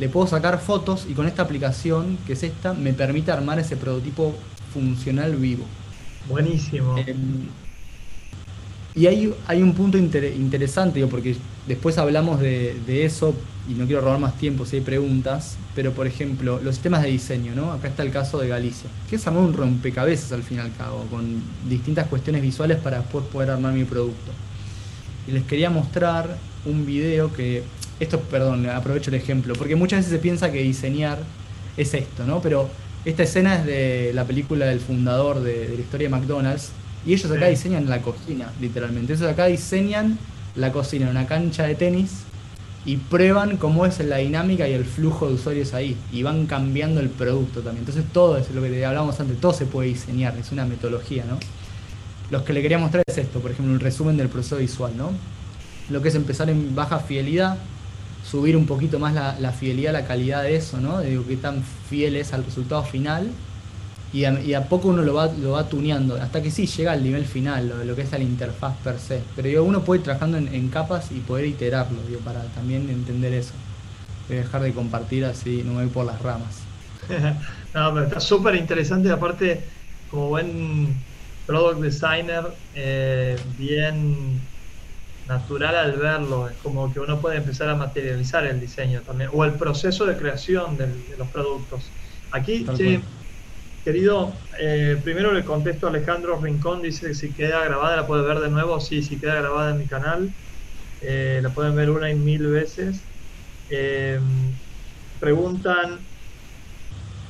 le 0.00 0.08
puedo 0.08 0.26
sacar 0.26 0.58
fotos 0.58 1.06
y 1.08 1.12
con 1.12 1.26
esta 1.26 1.42
aplicación, 1.42 2.16
que 2.26 2.32
es 2.32 2.42
esta, 2.42 2.72
me 2.72 2.94
permite 2.94 3.30
armar 3.30 3.58
ese 3.58 3.76
prototipo 3.76 4.34
funcional 4.72 5.36
vivo. 5.36 5.64
Buenísimo. 6.26 6.96
Em, 6.96 7.48
y 8.94 9.06
hay, 9.06 9.32
hay 9.46 9.62
un 9.62 9.74
punto 9.74 9.98
interesante, 9.98 11.06
porque 11.06 11.36
después 11.68 11.98
hablamos 11.98 12.40
de, 12.40 13.04
eso 13.04 13.34
y 13.68 13.74
no 13.74 13.86
quiero 13.86 14.00
robar 14.00 14.18
más 14.18 14.38
tiempo 14.38 14.64
si 14.64 14.76
hay 14.76 14.82
preguntas, 14.82 15.58
pero 15.74 15.92
por 15.92 16.06
ejemplo, 16.06 16.58
los 16.62 16.76
sistemas 16.76 17.02
de 17.02 17.10
diseño, 17.10 17.54
¿no? 17.54 17.70
Acá 17.70 17.88
está 17.88 18.02
el 18.02 18.10
caso 18.10 18.38
de 18.38 18.48
Galicia, 18.48 18.88
que 19.08 19.16
es 19.16 19.26
armar 19.26 19.44
un 19.44 19.52
rompecabezas 19.52 20.32
al 20.32 20.42
fin 20.42 20.56
y 20.56 20.60
al 20.60 20.74
cabo, 20.74 21.04
con 21.10 21.42
distintas 21.68 22.08
cuestiones 22.08 22.40
visuales 22.40 22.78
para 22.78 23.00
después 23.00 23.26
poder 23.26 23.50
armar 23.50 23.74
mi 23.74 23.84
producto. 23.84 24.32
Y 25.28 25.32
les 25.32 25.44
quería 25.44 25.68
mostrar 25.68 26.38
un 26.64 26.86
video 26.86 27.32
que, 27.32 27.62
esto, 28.00 28.20
perdón, 28.20 28.68
aprovecho 28.68 29.10
el 29.10 29.16
ejemplo, 29.16 29.54
porque 29.54 29.76
muchas 29.76 30.00
veces 30.00 30.12
se 30.12 30.18
piensa 30.18 30.50
que 30.50 30.62
diseñar 30.62 31.18
es 31.76 31.94
esto, 31.94 32.24
¿no? 32.24 32.40
Pero 32.42 32.68
esta 33.04 33.22
escena 33.22 33.56
es 33.56 33.66
de 33.66 34.10
la 34.14 34.24
película 34.24 34.66
del 34.66 34.80
fundador 34.80 35.40
de, 35.40 35.68
de 35.68 35.74
la 35.76 35.80
historia 35.80 36.08
de 36.08 36.16
McDonald's, 36.16 36.72
y 37.06 37.14
ellos 37.14 37.30
acá 37.30 37.46
diseñan 37.46 37.88
la 37.88 38.02
cocina, 38.02 38.52
literalmente. 38.60 39.14
Ellos 39.14 39.28
acá 39.28 39.46
diseñan 39.46 40.18
la 40.54 40.72
cocina 40.72 41.06
en 41.06 41.10
una 41.12 41.26
cancha 41.26 41.64
de 41.64 41.74
tenis 41.74 42.24
y 42.84 42.96
prueban 42.96 43.56
cómo 43.56 43.86
es 43.86 43.98
la 44.00 44.18
dinámica 44.18 44.68
y 44.68 44.72
el 44.72 44.84
flujo 44.84 45.28
de 45.28 45.34
usuarios 45.34 45.74
ahí. 45.74 45.96
Y 46.12 46.22
van 46.22 46.46
cambiando 46.46 47.00
el 47.00 47.08
producto 47.08 47.60
también. 47.60 47.86
Entonces 47.86 48.04
todo 48.12 48.36
es 48.36 48.50
lo 48.50 48.62
que 48.62 48.84
hablábamos 48.84 49.18
antes, 49.20 49.40
todo 49.40 49.52
se 49.52 49.66
puede 49.66 49.88
diseñar, 49.88 50.36
es 50.36 50.52
una 50.52 50.66
metodología, 50.66 51.24
¿no? 51.24 51.38
Los 52.30 52.42
que 52.42 52.52
le 52.52 52.62
quería 52.62 52.78
mostrar 52.78 53.02
es 53.06 53.18
esto, 53.18 53.40
por 53.40 53.50
ejemplo, 53.50 53.72
un 53.72 53.80
resumen 53.80 54.16
del 54.16 54.28
proceso 54.28 54.56
visual, 54.56 54.92
¿no? 54.96 55.10
Lo 55.88 56.02
que 56.02 56.10
es 56.10 56.14
empezar 56.14 56.48
en 56.50 56.74
baja 56.74 57.00
fidelidad, 57.00 57.56
subir 58.30 58.56
un 58.56 58.66
poquito 58.66 58.98
más 58.98 59.14
la, 59.14 59.52
fidelidad, 59.52 59.92
la 59.92 60.06
calidad 60.06 60.42
de 60.42 60.56
eso, 60.56 60.80
¿no? 60.80 60.98
De 60.98 61.20
qué 61.26 61.36
tan 61.36 61.62
fiel 61.88 62.16
es 62.16 62.32
al 62.32 62.44
resultado 62.44 62.84
final 62.84 63.30
y 64.12 64.24
a, 64.24 64.68
poco 64.68 64.88
uno 64.88 65.02
lo 65.02 65.14
va, 65.14 65.26
lo 65.26 65.52
va 65.52 65.68
tuneando, 65.68 66.16
hasta 66.16 66.42
que 66.42 66.50
sí 66.50 66.66
llega 66.66 66.92
al 66.92 67.02
nivel 67.04 67.24
final, 67.26 67.68
lo, 67.68 67.84
lo 67.84 67.94
que 67.94 68.02
es 68.02 68.10
la 68.10 68.18
interfaz 68.18 68.76
per 68.82 68.98
se. 68.98 69.22
Pero 69.36 69.62
uno 69.62 69.84
puede 69.84 70.00
ir 70.00 70.04
trabajando 70.04 70.36
en, 70.36 70.68
capas 70.68 71.12
y 71.12 71.20
poder 71.20 71.46
iterarlo, 71.46 71.98
para 72.24 72.42
también 72.46 72.90
entender 72.90 73.32
eso. 73.32 73.52
A 74.28 74.32
dejar 74.32 74.62
de 74.62 74.72
compartir 74.72 75.24
así, 75.24 75.62
no 75.64 75.74
me 75.74 75.84
voy 75.84 75.92
por 75.92 76.06
las 76.06 76.20
ramas. 76.22 76.58
no, 77.74 77.94
pero 77.94 78.06
está 78.06 78.18
súper 78.18 78.56
interesante, 78.56 79.10
aparte, 79.10 79.60
como 80.10 80.28
buen 80.28 80.94
product 81.46 81.80
designer, 81.80 82.46
eh, 82.74 83.36
bien 83.58 84.40
natural 85.30 85.76
al 85.76 85.96
verlo, 85.98 86.48
es 86.48 86.56
como 86.58 86.90
que 86.92 87.00
uno 87.00 87.20
puede 87.20 87.38
empezar 87.38 87.68
a 87.70 87.76
materializar 87.76 88.46
el 88.46 88.60
diseño 88.60 89.02
también, 89.04 89.30
o 89.32 89.44
el 89.44 89.56
proceso 89.56 90.04
de 90.06 90.16
creación 90.16 90.76
de 90.76 91.16
los 91.16 91.30
productos. 91.30 91.94
Aquí, 92.30 92.66
Querido, 93.84 94.46
eh, 94.60 95.00
primero 95.02 95.32
le 95.32 95.44
contesto 95.44 95.86
a 95.86 95.90
Alejandro 95.90 96.38
Rincón, 96.40 96.82
dice 96.82 97.08
que 97.08 97.14
si 97.14 97.32
queda 97.32 97.64
grabada 97.64 97.96
la 97.96 98.06
puede 98.06 98.22
ver 98.24 98.40
de 98.40 98.50
nuevo, 98.50 98.78
sí, 98.78 99.02
si 99.02 99.18
queda 99.18 99.36
grabada 99.36 99.70
en 99.70 99.78
mi 99.78 99.86
canal, 99.86 100.34
eh, 101.00 101.40
la 101.42 101.54
pueden 101.54 101.74
ver 101.76 101.90
una 101.90 102.10
y 102.10 102.16
mil 102.16 102.46
veces. 102.48 103.10
Em, 103.68 104.58
preguntan 105.18 106.08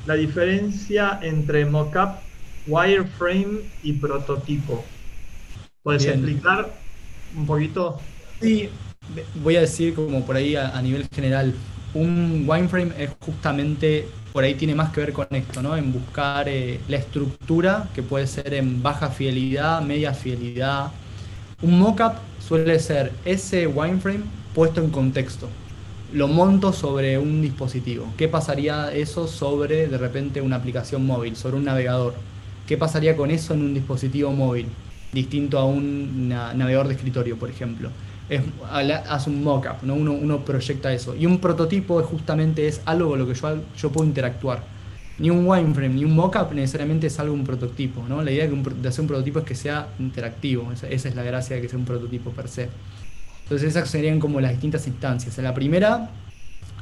la 0.05 0.15
diferencia 0.15 1.19
entre 1.23 1.65
mockup, 1.65 2.25
wireframe 2.67 3.71
y 3.81 3.95
prototipo. 3.95 4.85
¿Puedes 5.83 6.07
explicar 6.07 6.80
un 7.37 7.47
poquito? 7.47 7.99
Sí, 8.41 8.69
voy 9.43 9.57
a 9.57 9.61
decir 9.61 9.95
como 9.95 10.25
por 10.25 10.37
ahí 10.37 10.57
a 10.57 10.81
nivel 10.83 11.09
general. 11.15 11.55
Un 11.95 12.45
wireframe 12.47 12.93
es 12.99 13.11
justamente 13.21 14.07
por 14.33 14.45
ahí 14.45 14.55
tiene 14.55 14.75
más 14.75 14.91
que 14.93 15.01
ver 15.01 15.13
con 15.13 15.27
esto, 15.31 15.63
¿no? 15.63 15.77
En 15.77 15.93
buscar 15.93 16.49
eh, 16.49 16.81
la 16.89 16.97
estructura, 16.97 17.89
que 17.95 18.03
puede 18.03 18.27
ser 18.27 18.55
en 18.55 18.83
baja 18.83 19.11
fidelidad, 19.11 19.83
media 19.83 20.15
fidelidad. 20.15 20.93
Un 21.63 21.79
mockup 21.79 22.15
suele 22.39 22.79
ser 22.79 23.13
ese 23.25 23.67
wireframe 23.67 24.25
puesto 24.55 24.81
en 24.83 24.91
contexto. 24.91 25.49
Lo 26.13 26.29
monto 26.29 26.73
sobre 26.73 27.19
un 27.19 27.43
dispositivo. 27.43 28.15
¿Qué 28.17 28.29
pasaría 28.29 28.93
eso 28.93 29.27
sobre 29.29 29.89
de 29.89 29.99
repente 29.99 30.41
una 30.41 30.57
aplicación 30.57 31.07
móvil, 31.07 31.37
sobre 31.37 31.57
un 31.57 31.65
navegador? 31.65 32.15
¿Qué 32.67 32.77
pasaría 32.77 33.17
con 33.17 33.31
eso 33.31 33.55
en 33.55 33.63
un 33.63 33.75
dispositivo 33.75 34.33
móvil? 34.33 34.67
Distinto 35.13 35.59
a 35.59 35.65
un 35.65 36.29
navegador 36.29 36.89
de 36.89 36.95
escritorio, 36.95 37.39
por 37.39 37.51
ejemplo 37.51 37.91
es, 38.31 38.43
hace 39.09 39.29
un 39.29 39.43
mock-up, 39.43 39.83
¿no? 39.83 39.95
uno, 39.95 40.45
proyecta 40.45 40.93
eso. 40.93 41.15
Y 41.17 41.27
un 41.27 41.41
prototipo 41.41 42.01
justamente 42.03 42.67
es 42.67 42.81
algo 42.85 43.11
con 43.11 43.19
lo 43.19 43.27
que 43.27 43.35
yo, 43.35 43.59
yo 43.77 43.91
puedo 43.91 44.07
interactuar. 44.07 44.63
Ni 45.19 45.29
un 45.29 45.47
wireframe 45.47 45.97
ni 45.97 46.05
un 46.05 46.15
mock-up 46.15 46.55
necesariamente 46.55 47.09
es 47.09 47.19
algo 47.19 47.35
un 47.35 47.45
prototipo. 47.45 48.05
¿no? 48.09 48.23
La 48.23 48.31
idea 48.31 48.47
de, 48.47 48.89
hacer 48.89 49.03
un 49.03 49.09
prototipo 49.09 49.41
es 49.41 49.45
que 49.45 49.55
sea 49.55 49.89
interactivo. 49.99 50.73
Esa, 50.73 50.89
es 50.89 51.15
la 51.15 51.25
gracia 51.25 51.57
de 51.57 51.63
que 51.63 51.69
sea 51.69 51.79
un 51.79 51.85
prototipo 51.85 52.31
per 52.31 52.49
se. 52.49 52.69
Entonces 53.43 53.69
esas 53.69 53.91
serían 53.91 54.21
como 54.21 54.41
las 54.41 54.53
distintas 54.53 54.87
instancias. 54.87 55.37
En 55.37 55.45
la 55.45 55.53
primera 55.53 56.11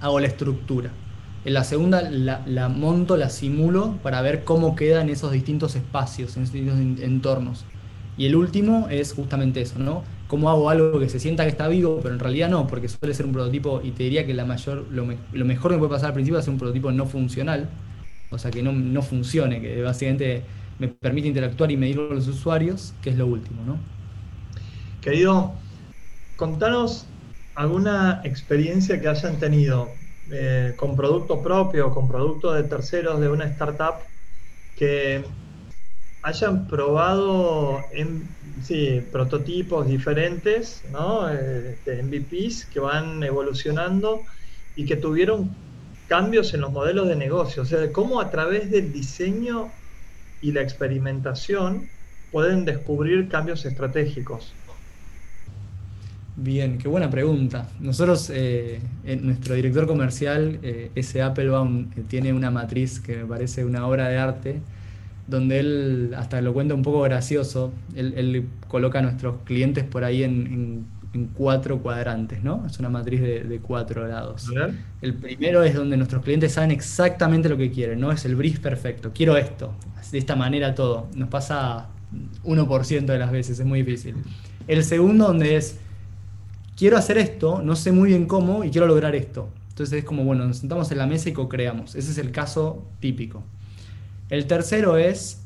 hago 0.00 0.20
la 0.20 0.26
estructura. 0.26 0.90
En 1.44 1.54
la 1.54 1.64
segunda 1.64 2.02
la, 2.02 2.42
la 2.46 2.68
monto, 2.68 3.16
la 3.16 3.30
simulo 3.30 3.96
para 4.02 4.20
ver 4.20 4.44
cómo 4.44 4.76
queda 4.76 5.00
en 5.00 5.08
esos 5.08 5.32
distintos 5.32 5.74
espacios, 5.76 6.36
en 6.36 6.42
esos 6.42 6.52
distintos 6.52 7.02
entornos. 7.02 7.64
Y 8.18 8.26
el 8.26 8.36
último 8.36 8.88
es 8.90 9.14
justamente 9.14 9.62
eso, 9.62 9.78
¿no? 9.78 10.04
cómo 10.28 10.50
hago 10.50 10.70
algo 10.70 11.00
que 11.00 11.08
se 11.08 11.18
sienta 11.18 11.42
que 11.44 11.48
está 11.48 11.66
vivo, 11.66 12.00
pero 12.02 12.14
en 12.14 12.20
realidad 12.20 12.48
no, 12.50 12.66
porque 12.66 12.88
suele 12.88 13.14
ser 13.14 13.26
un 13.26 13.32
prototipo 13.32 13.80
y 13.82 13.90
te 13.90 14.04
diría 14.04 14.26
que 14.26 14.34
la 14.34 14.44
mayor, 14.44 14.86
lo, 14.90 15.04
mejor 15.44 15.72
que 15.72 15.78
puede 15.78 15.90
pasar 15.90 16.08
al 16.08 16.14
principio 16.14 16.38
es 16.38 16.46
un 16.46 16.58
prototipo 16.58 16.92
no 16.92 17.06
funcional, 17.06 17.68
o 18.30 18.38
sea, 18.38 18.50
que 18.50 18.62
no, 18.62 18.70
no, 18.72 19.02
funcione, 19.02 19.60
que 19.60 19.82
básicamente 19.82 20.42
me 20.78 20.88
permite 20.88 21.28
interactuar 21.28 21.72
y 21.72 21.78
medir 21.78 21.96
con 21.96 22.14
los 22.14 22.28
usuarios, 22.28 22.92
que 23.02 23.10
es 23.10 23.16
lo 23.16 23.26
último, 23.26 23.64
¿no? 23.64 23.78
Querido, 25.00 25.54
contanos 26.36 27.06
alguna 27.54 28.20
experiencia 28.22 29.00
que 29.00 29.08
hayan 29.08 29.38
tenido 29.38 29.88
eh, 30.30 30.74
con 30.76 30.94
producto 30.94 31.42
propio, 31.42 31.90
con 31.90 32.06
producto 32.06 32.52
de 32.52 32.64
terceros 32.64 33.18
de 33.18 33.30
una 33.30 33.46
startup 33.46 33.94
que 34.76 35.24
hayan 36.28 36.66
probado 36.66 37.80
prototipos 39.10 39.86
diferentes, 39.86 40.82
¿no? 40.92 41.28
Este, 41.28 42.02
MVPs 42.02 42.66
que 42.66 42.80
van 42.80 43.22
evolucionando 43.22 44.22
y 44.76 44.84
que 44.84 44.96
tuvieron 44.96 45.50
cambios 46.06 46.54
en 46.54 46.60
los 46.60 46.72
modelos 46.72 47.08
de 47.08 47.16
negocio, 47.16 47.62
o 47.62 47.66
sea, 47.66 47.92
cómo 47.92 48.20
a 48.20 48.30
través 48.30 48.70
del 48.70 48.92
diseño 48.92 49.68
y 50.40 50.52
la 50.52 50.62
experimentación 50.62 51.88
pueden 52.32 52.64
descubrir 52.64 53.28
cambios 53.28 53.64
estratégicos. 53.64 54.52
Bien, 56.36 56.78
qué 56.78 56.86
buena 56.86 57.10
pregunta. 57.10 57.68
Nosotros, 57.80 58.30
eh, 58.32 58.80
nuestro 59.20 59.56
director 59.56 59.86
comercial, 59.88 60.60
eh, 60.62 60.90
ese 60.94 61.20
Applebaum, 61.20 61.90
eh, 61.96 62.02
tiene 62.06 62.32
una 62.32 62.50
matriz 62.50 63.00
que 63.00 63.16
me 63.16 63.24
parece 63.24 63.64
una 63.64 63.84
obra 63.86 64.08
de 64.08 64.18
arte, 64.18 64.60
donde 65.28 65.60
él 65.60 66.14
hasta 66.16 66.40
lo 66.40 66.52
cuenta 66.52 66.74
un 66.74 66.82
poco 66.82 67.02
gracioso, 67.02 67.72
él, 67.94 68.48
coloca 68.66 68.98
a 68.98 69.02
nuestros 69.02 69.36
clientes 69.44 69.84
por 69.84 70.04
ahí 70.04 70.22
en, 70.22 70.98
cuatro 71.34 71.80
cuadrantes, 71.80 72.44
¿no? 72.44 72.64
Es 72.66 72.78
una 72.78 72.90
matriz 72.90 73.20
de, 73.20 73.60
cuatro 73.62 74.06
lados. 74.06 74.46
El 75.00 75.14
primero 75.14 75.62
es 75.64 75.74
donde 75.74 75.96
nuestros 75.96 76.22
clientes 76.22 76.52
saben 76.52 76.70
exactamente 76.70 77.48
lo 77.48 77.56
que 77.56 77.70
quieren, 77.70 77.98
¿no? 78.00 78.12
Es 78.12 78.24
el 78.24 78.36
brief 78.36 78.60
perfecto, 78.60 79.10
quiero 79.14 79.36
esto, 79.36 79.74
de 80.12 80.18
esta 80.18 80.36
manera 80.36 80.74
todo. 80.74 81.08
Nos 81.14 81.28
pasa 81.28 81.88
1% 82.44 83.06
de 83.06 83.18
las 83.18 83.32
veces, 83.32 83.58
es 83.58 83.66
muy 83.66 83.82
difícil. 83.82 84.16
El 84.68 84.84
segundo 84.84 85.26
donde 85.26 85.56
es, 85.56 85.80
quiero 86.76 86.96
hacer 86.96 87.18
esto, 87.18 87.62
no 87.62 87.74
sé 87.74 87.90
muy 87.90 88.10
bien 88.10 88.26
cómo 88.26 88.62
y 88.64 88.70
quiero 88.70 88.86
lograr 88.86 89.16
esto. 89.16 89.48
Entonces 89.70 90.00
es 90.00 90.04
como, 90.04 90.24
bueno, 90.24 90.44
nos 90.46 90.58
sentamos 90.58 90.90
en 90.92 90.98
la 90.98 91.06
mesa 91.06 91.28
y 91.30 91.32
co-creamos. 91.32 91.94
Ese 91.94 92.10
es 92.12 92.18
el 92.18 92.30
caso 92.32 92.86
típico. 93.00 93.42
El 94.30 94.46
tercero 94.46 94.98
es, 94.98 95.42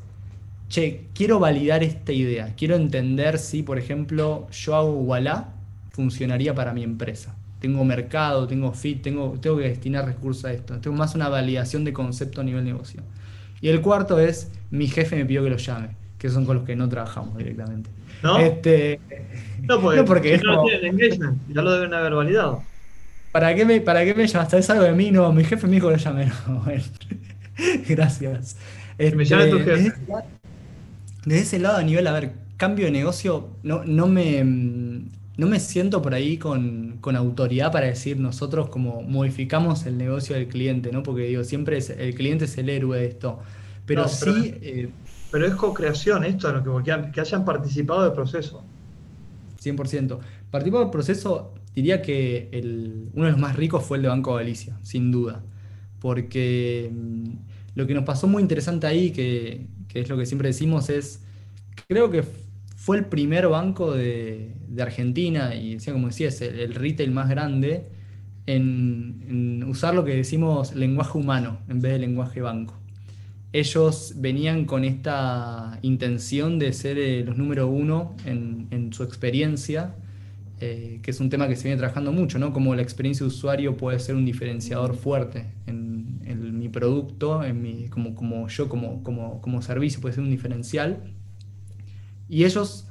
che, 0.69 1.07
quiero 1.15 1.39
validar 1.39 1.83
esta 1.83 2.13
idea. 2.13 2.55
Quiero 2.57 2.77
entender 2.77 3.39
si, 3.39 3.63
por 3.63 3.79
ejemplo, 3.79 4.49
yo 4.51 4.75
hago 4.75 4.93
Walla, 4.93 5.49
funcionaría 5.91 6.55
para 6.55 6.73
mi 6.73 6.83
empresa. 6.83 7.35
Tengo 7.61 7.85
mercado, 7.85 8.49
tengo 8.49 8.73
fit, 8.73 9.03
tengo, 9.03 9.39
tengo 9.41 9.59
que 9.59 9.65
destinar 9.69 10.05
recursos 10.05 10.45
a 10.47 10.53
esto. 10.53 10.79
Tengo 10.81 10.97
más 10.97 11.15
una 11.15 11.29
validación 11.29 11.85
de 11.85 11.93
concepto 11.93 12.41
a 12.41 12.45
nivel 12.45 12.65
negocio. 12.65 13.03
Y 13.61 13.69
el 13.69 13.81
cuarto 13.81 14.19
es, 14.19 14.51
mi 14.71 14.89
jefe 14.89 15.15
me 15.15 15.25
pidió 15.25 15.45
que 15.45 15.51
lo 15.51 15.59
llame, 15.59 15.91
que 16.19 16.29
son 16.29 16.45
con 16.45 16.57
los 16.57 16.65
que 16.65 16.75
no 16.75 16.89
trabajamos 16.89 17.37
directamente. 17.39 17.89
¿No? 18.25 18.39
Este, 18.39 18.99
no, 19.63 19.81
porque 19.81 20.39
no, 20.39 20.65
tienen 20.65 20.87
engagement, 20.87 21.39
ya 21.49 21.63
lo 21.63 21.73
deben 21.73 21.95
haber 21.95 22.15
validado. 22.15 22.65
¿Para 23.31 23.55
qué 23.55 23.65
me, 23.65 23.81
para 23.81 24.05
qué 24.05 24.15
me 24.15 24.27
llamaste? 24.27 24.59
¿Es 24.59 24.69
algo 24.71 24.83
de 24.83 24.93
mí? 24.93 25.11
No, 25.13 25.33
mi 25.33 25.45
jefe 25.45 25.67
me 25.67 25.75
dijo 25.75 25.89
que 25.89 25.97
lo 25.97 26.03
llame. 26.03 26.33
Gracias. 27.89 28.57
me 28.99 29.25
llama 29.25 29.49
tu 29.49 29.57
este, 29.59 29.77
jefe. 29.77 30.01
Desde, 31.25 31.41
ese 31.41 31.59
lado, 31.59 31.79
a 31.79 31.83
nivel, 31.83 32.07
a 32.07 32.13
ver, 32.13 32.33
cambio 32.57 32.87
de 32.87 32.93
negocio, 32.93 33.49
no, 33.63 33.85
no 33.85 34.09
me 34.09 34.45
no 35.35 35.47
me 35.47 35.61
siento 35.61 36.03
por 36.03 36.15
ahí 36.15 36.37
con, 36.37 37.01
autoridad 37.17 37.73
para 37.73 37.87
decir 37.87 38.19
nosotros 38.19 38.69
como 38.69 39.03
modificamos 39.03 39.87
el 39.87 39.97
negocio 39.97 40.37
del 40.37 40.47
cliente, 40.47 40.93
¿no? 40.93 41.03
Porque 41.03 41.23
digo, 41.23 41.43
siempre 41.43 41.79
es, 41.79 41.91
el 41.91 42.15
cliente 42.15 42.45
es 42.45 42.59
el 42.59 42.69
héroe 42.69 42.99
de 42.99 43.07
esto. 43.07 43.41
Pero 43.87 44.07
sí. 44.09 44.55
Eh, 44.63 44.91
pero, 45.31 45.47
es 45.47 45.55
co-creación 45.55 46.25
esto, 46.25 46.53
lo 46.53 46.83
que, 46.83 47.11
que 47.13 47.21
hayan 47.21 47.45
participado 47.45 48.03
del 48.03 48.13
proceso. 48.13 48.63
100%. 49.63 50.19
Participado 50.51 50.85
del 50.85 50.91
proceso 50.91 51.55
Diría 51.75 52.03
que 52.03 52.51
el, 52.53 53.09
uno 53.15 53.25
de 53.25 53.31
los 53.33 53.41
más 53.41 53.57
ricos 53.57 53.85
fue 53.85 53.97
el 53.97 54.03
de 54.03 54.09
Banco 54.09 54.35
Galicia, 54.35 54.79
sin 54.83 55.11
duda. 55.11 55.43
Porque 56.03 56.91
mm, 56.93 57.29
lo 57.77 57.87
que 57.87 57.95
nos 57.95 58.05
pasó 58.05 58.27
muy 58.27 58.43
interesante 58.43 58.89
ahí, 58.89 59.13
que, 59.13 59.69
es 59.95 60.09
lo 60.09 60.19
que 60.19 60.27
siempre 60.27 60.49
decimos, 60.49 60.91
es, 60.91 61.23
creo 61.87 62.11
que 62.11 62.25
fue 62.77 62.99
el 62.99 63.05
primer 63.05 63.47
banco 63.47 63.93
de, 63.93 64.51
Argentina, 64.81 65.55
y 65.55 65.75
decía, 65.75 65.93
como 65.93 66.09
decía, 66.09 66.29
es 66.29 66.43
el, 66.43 66.75
retail 66.75 67.13
más 67.13 67.29
grande, 67.29 67.87
en, 68.47 69.65
usar 69.69 69.95
lo 69.95 70.05
que 70.05 70.17
decimos 70.17 70.75
lenguaje 70.75 71.17
humano 71.17 71.61
en 71.69 71.81
vez 71.81 71.93
de 71.93 71.99
lenguaje 72.01 72.41
banco. 72.41 72.75
Ellos 73.53 74.15
venían 74.17 74.65
con 74.65 74.85
esta 74.85 75.79
intención 75.83 76.59
de 76.59 76.73
ser 76.73 76.99
eh, 76.99 77.23
los 77.25 77.37
número 77.37 77.69
uno 77.69 78.17
en, 78.25 78.67
en 78.71 78.93
su 78.93 79.05
experiencia 79.05 79.95
eh, 80.65 81.01
que 81.03 81.11
es 81.11 81.19
un 81.19 81.29
tema 81.29 81.49
que 81.49 81.57
se 81.57 81.65
viene 81.65 81.77
trabajando 81.77 82.13
mucho, 82.13 82.39
¿no? 82.39 82.53
Cómo 82.53 82.77
la 82.77 82.83
experiencia 82.83 83.25
de 83.25 83.29
usuario 83.33 83.77
puede 83.77 83.99
ser 83.99 84.15
un 84.15 84.25
diferenciador 84.25 84.95
fuerte 84.95 85.47
en, 85.67 86.21
mi 86.57 86.69
producto, 86.69 87.43
en 87.43 87.61
mi, 87.61 87.89
como, 87.89 88.15
como 88.15 88.47
yo 88.47 88.69
como, 88.69 89.03
como, 89.03 89.41
como, 89.41 89.61
servicio 89.61 90.01
puede 90.01 90.15
ser 90.15 90.23
un 90.23 90.31
diferencial. 90.31 91.03
Y 92.29 92.45
ellos 92.45 92.87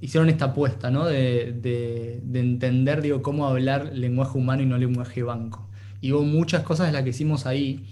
hicieron 0.00 0.28
esta 0.28 0.44
apuesta, 0.44 0.92
¿no? 0.92 1.04
De, 1.04 2.20
entender, 2.32 3.02
digo, 3.02 3.22
cómo 3.22 3.48
hablar 3.48 3.90
lenguaje 3.92 4.38
humano 4.38 4.62
y 4.62 4.66
no 4.66 4.78
lenguaje 4.78 5.24
banco. 5.24 5.68
Y 6.00 6.12
hubo 6.12 6.22
muchas 6.22 6.62
cosas 6.62 6.86
de 6.86 6.92
las 6.92 7.02
que 7.02 7.10
hicimos 7.10 7.44
ahí 7.44 7.86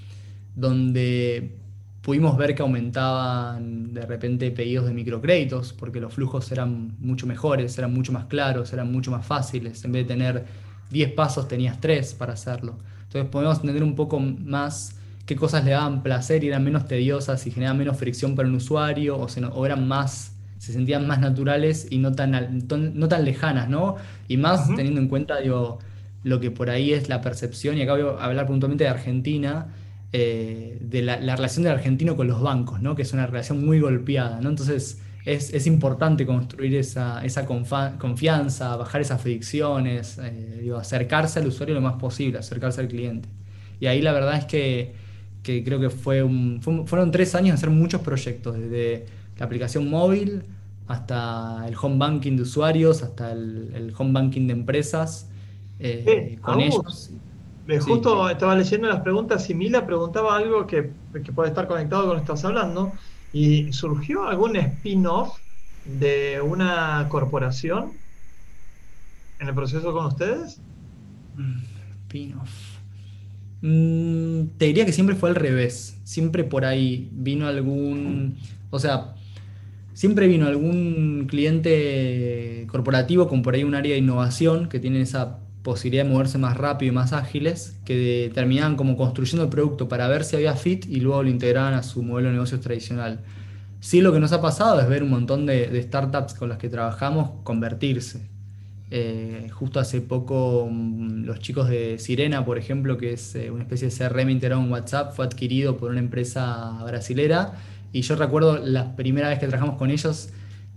donde 0.54 1.58
pudimos 2.02 2.36
ver 2.36 2.54
que 2.54 2.62
aumentaban 2.62 3.92
de 3.92 4.06
repente 4.06 4.50
pedidos 4.50 4.86
de 4.86 4.94
microcréditos, 4.94 5.72
porque 5.72 6.00
los 6.00 6.14
flujos 6.14 6.50
eran 6.52 6.96
mucho 7.00 7.26
mejores, 7.26 7.76
eran 7.78 7.92
mucho 7.92 8.12
más 8.12 8.26
claros, 8.26 8.72
eran 8.72 8.90
mucho 8.90 9.10
más 9.10 9.26
fáciles. 9.26 9.84
En 9.84 9.92
vez 9.92 10.06
de 10.06 10.14
tener 10.14 10.44
10 10.90 11.12
pasos, 11.12 11.48
tenías 11.48 11.80
3 11.80 12.14
para 12.14 12.34
hacerlo. 12.34 12.78
Entonces 13.04 13.30
podemos 13.30 13.58
entender 13.58 13.82
un 13.82 13.94
poco 13.94 14.20
más 14.20 14.96
qué 15.26 15.36
cosas 15.36 15.64
le 15.64 15.72
daban 15.72 16.02
placer 16.02 16.44
y 16.44 16.48
eran 16.48 16.64
menos 16.64 16.86
tediosas 16.86 17.46
y 17.46 17.50
generaban 17.50 17.78
menos 17.78 17.98
fricción 17.98 18.34
para 18.34 18.48
un 18.48 18.54
usuario, 18.54 19.18
o, 19.18 19.28
se, 19.28 19.44
o 19.44 19.66
eran 19.66 19.86
más, 19.86 20.32
se 20.58 20.72
sentían 20.72 21.06
más 21.06 21.20
naturales 21.20 21.86
y 21.90 21.98
no 21.98 22.12
tan, 22.12 22.66
no 22.94 23.08
tan 23.08 23.24
lejanas, 23.24 23.68
¿no? 23.68 23.96
Y 24.28 24.38
más 24.38 24.74
teniendo 24.74 25.00
en 25.00 25.08
cuenta 25.08 25.38
digo, 25.40 25.78
lo 26.22 26.40
que 26.40 26.50
por 26.50 26.70
ahí 26.70 26.92
es 26.92 27.08
la 27.08 27.20
percepción, 27.20 27.76
y 27.76 27.82
acá 27.82 27.92
voy 27.92 28.02
a 28.02 28.24
hablar 28.24 28.46
puntualmente 28.46 28.84
de 28.84 28.90
Argentina, 28.90 29.66
eh, 30.12 30.78
de 30.80 31.02
la, 31.02 31.16
relación 31.36 31.64
del 31.64 31.72
argentino 31.74 32.16
con 32.16 32.28
los 32.28 32.40
bancos, 32.40 32.80
¿no? 32.80 32.96
que 32.96 33.02
es 33.02 33.12
una 33.12 33.26
relación 33.26 33.64
muy 33.64 33.80
golpeada. 33.80 34.40
¿no? 34.40 34.48
Entonces 34.48 35.00
es, 35.26 35.66
importante 35.66 36.24
construir 36.24 36.74
esa, 36.76 37.22
esa 37.24 37.44
confianza, 37.44 38.76
bajar 38.76 39.02
esas 39.02 39.20
fricciones, 39.20 40.18
eh, 40.22 40.72
acercarse 40.78 41.40
al 41.40 41.48
usuario 41.48 41.74
lo 41.74 41.82
más 41.82 41.96
posible, 41.96 42.38
acercarse 42.38 42.80
al 42.80 42.88
cliente. 42.88 43.28
Y 43.80 43.86
ahí 43.86 44.00
la 44.00 44.12
verdad 44.12 44.38
es 44.38 44.44
que, 44.46 44.94
creo 45.42 45.78
que 45.80 45.90
fue 45.90 46.26
fueron 46.60 47.10
tres 47.10 47.34
años 47.34 47.48
de 47.48 47.54
hacer 47.54 47.70
muchos 47.70 48.00
proyectos, 48.00 48.58
desde 48.58 49.06
la 49.38 49.46
aplicación 49.46 49.88
móvil 49.88 50.42
hasta 50.86 51.66
el 51.68 51.74
home 51.80 51.98
banking 51.98 52.36
de 52.36 52.42
usuarios, 52.42 53.02
hasta 53.02 53.32
el, 53.32 53.92
home 53.96 54.12
banking 54.12 54.46
de 54.46 54.52
empresas. 54.54 55.28
Eh, 55.78 56.38
con 56.40 56.60
ellos. 56.60 57.10
Justo 57.76 58.30
estaba 58.30 58.54
leyendo 58.54 58.88
las 58.88 59.00
preguntas 59.00 59.48
y 59.50 59.54
Mila 59.54 59.84
preguntaba 59.84 60.36
algo 60.36 60.66
que, 60.66 60.90
puede 61.34 61.50
estar 61.50 61.66
conectado 61.66 62.02
con 62.02 62.10
lo 62.10 62.16
que 62.16 62.22
estás 62.22 62.44
hablando. 62.44 62.92
¿Y 63.32 63.72
surgió 63.74 64.26
algún 64.26 64.56
spin-off 64.56 65.38
de 65.84 66.40
una 66.40 67.06
corporación 67.10 67.92
en 69.38 69.48
el 69.48 69.54
proceso 69.54 69.92
con 69.92 70.06
ustedes? 70.06 70.60
Spin-off. 72.06 72.78
Mm, 73.60 74.56
te 74.56 74.66
diría 74.66 74.86
que 74.86 74.92
siempre 74.92 75.14
fue 75.14 75.28
al 75.28 75.34
revés. 75.34 76.00
Siempre 76.04 76.44
por 76.44 76.64
ahí 76.64 77.10
vino 77.12 77.46
algún. 77.46 78.38
O 78.70 78.78
sea, 78.78 79.14
siempre 79.92 80.26
vino 80.26 80.46
algún 80.46 81.26
cliente 81.28 82.66
corporativo 82.70 83.28
con 83.28 83.42
por 83.42 83.54
ahí 83.54 83.64
un 83.64 83.74
área 83.74 83.92
de 83.92 83.98
innovación 83.98 84.70
que 84.70 84.80
tiene 84.80 85.02
esa 85.02 85.40
posibilidad 85.68 86.04
de 86.04 86.10
moverse 86.10 86.38
más 86.38 86.56
rápido 86.56 86.92
y 86.92 86.94
más 86.94 87.12
ágiles, 87.12 87.76
que 87.84 88.30
terminaban 88.32 88.74
como 88.74 88.96
construyendo 88.96 89.44
el 89.44 89.50
producto 89.50 89.86
para 89.86 90.08
ver 90.08 90.24
si 90.24 90.34
había 90.34 90.54
fit 90.54 90.86
y 90.86 91.00
luego 91.00 91.22
lo 91.22 91.28
integraban 91.28 91.74
a 91.74 91.82
su 91.82 92.02
modelo 92.02 92.28
de 92.28 92.34
negocios 92.34 92.62
tradicional. 92.62 93.20
Sí, 93.80 94.00
lo 94.00 94.10
que 94.10 94.18
nos 94.18 94.32
ha 94.32 94.40
pasado 94.40 94.80
es 94.80 94.88
ver 94.88 95.02
un 95.02 95.10
montón 95.10 95.44
de, 95.44 95.82
startups 95.82 96.32
con 96.32 96.48
las 96.48 96.56
que 96.56 96.70
trabajamos 96.70 97.32
convertirse. 97.44 98.22
Eh, 98.90 99.50
justo 99.52 99.78
hace 99.78 100.00
poco 100.00 100.66
mm, 100.70 101.24
los 101.24 101.38
chicos 101.40 101.68
de 101.68 101.98
Sirena, 101.98 102.46
por 102.46 102.56
ejemplo, 102.56 102.96
que 102.96 103.12
es 103.12 103.34
eh, 103.34 103.50
una 103.50 103.64
especie 103.64 103.90
de 103.90 103.94
CRM 103.94 104.30
integrado 104.30 104.62
en 104.62 104.72
WhatsApp, 104.72 105.14
fue 105.14 105.26
adquirido 105.26 105.76
por 105.76 105.90
una 105.90 106.00
empresa 106.00 106.82
brasilera 106.86 107.52
y 107.92 108.00
yo 108.00 108.16
recuerdo 108.16 108.56
la 108.56 108.96
primera 108.96 109.28
vez 109.28 109.38
que 109.38 109.46
trabajamos 109.46 109.76
con 109.76 109.90
ellos, 109.90 110.30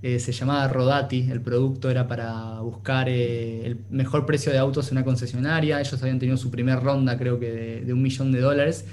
eh, 0.03 0.19
se 0.19 0.31
llamaba 0.31 0.67
Rodati, 0.67 1.29
el 1.29 1.41
producto 1.41 1.89
era 1.89 2.07
para 2.07 2.59
buscar 2.61 3.07
eh, 3.07 3.65
el 3.65 3.77
mejor 3.91 4.25
precio 4.25 4.51
de 4.51 4.57
autos 4.57 4.91
en 4.91 4.97
una 4.97 5.05
concesionaria, 5.05 5.79
ellos 5.79 6.01
habían 6.01 6.17
tenido 6.17 6.37
su 6.37 6.49
primer 6.49 6.79
ronda 6.79 7.17
creo 7.17 7.39
que 7.39 7.83
de, 7.85 7.93
un 7.93 8.01
millón 8.01 8.31
de 8.31 8.39
dólares. 8.39 8.85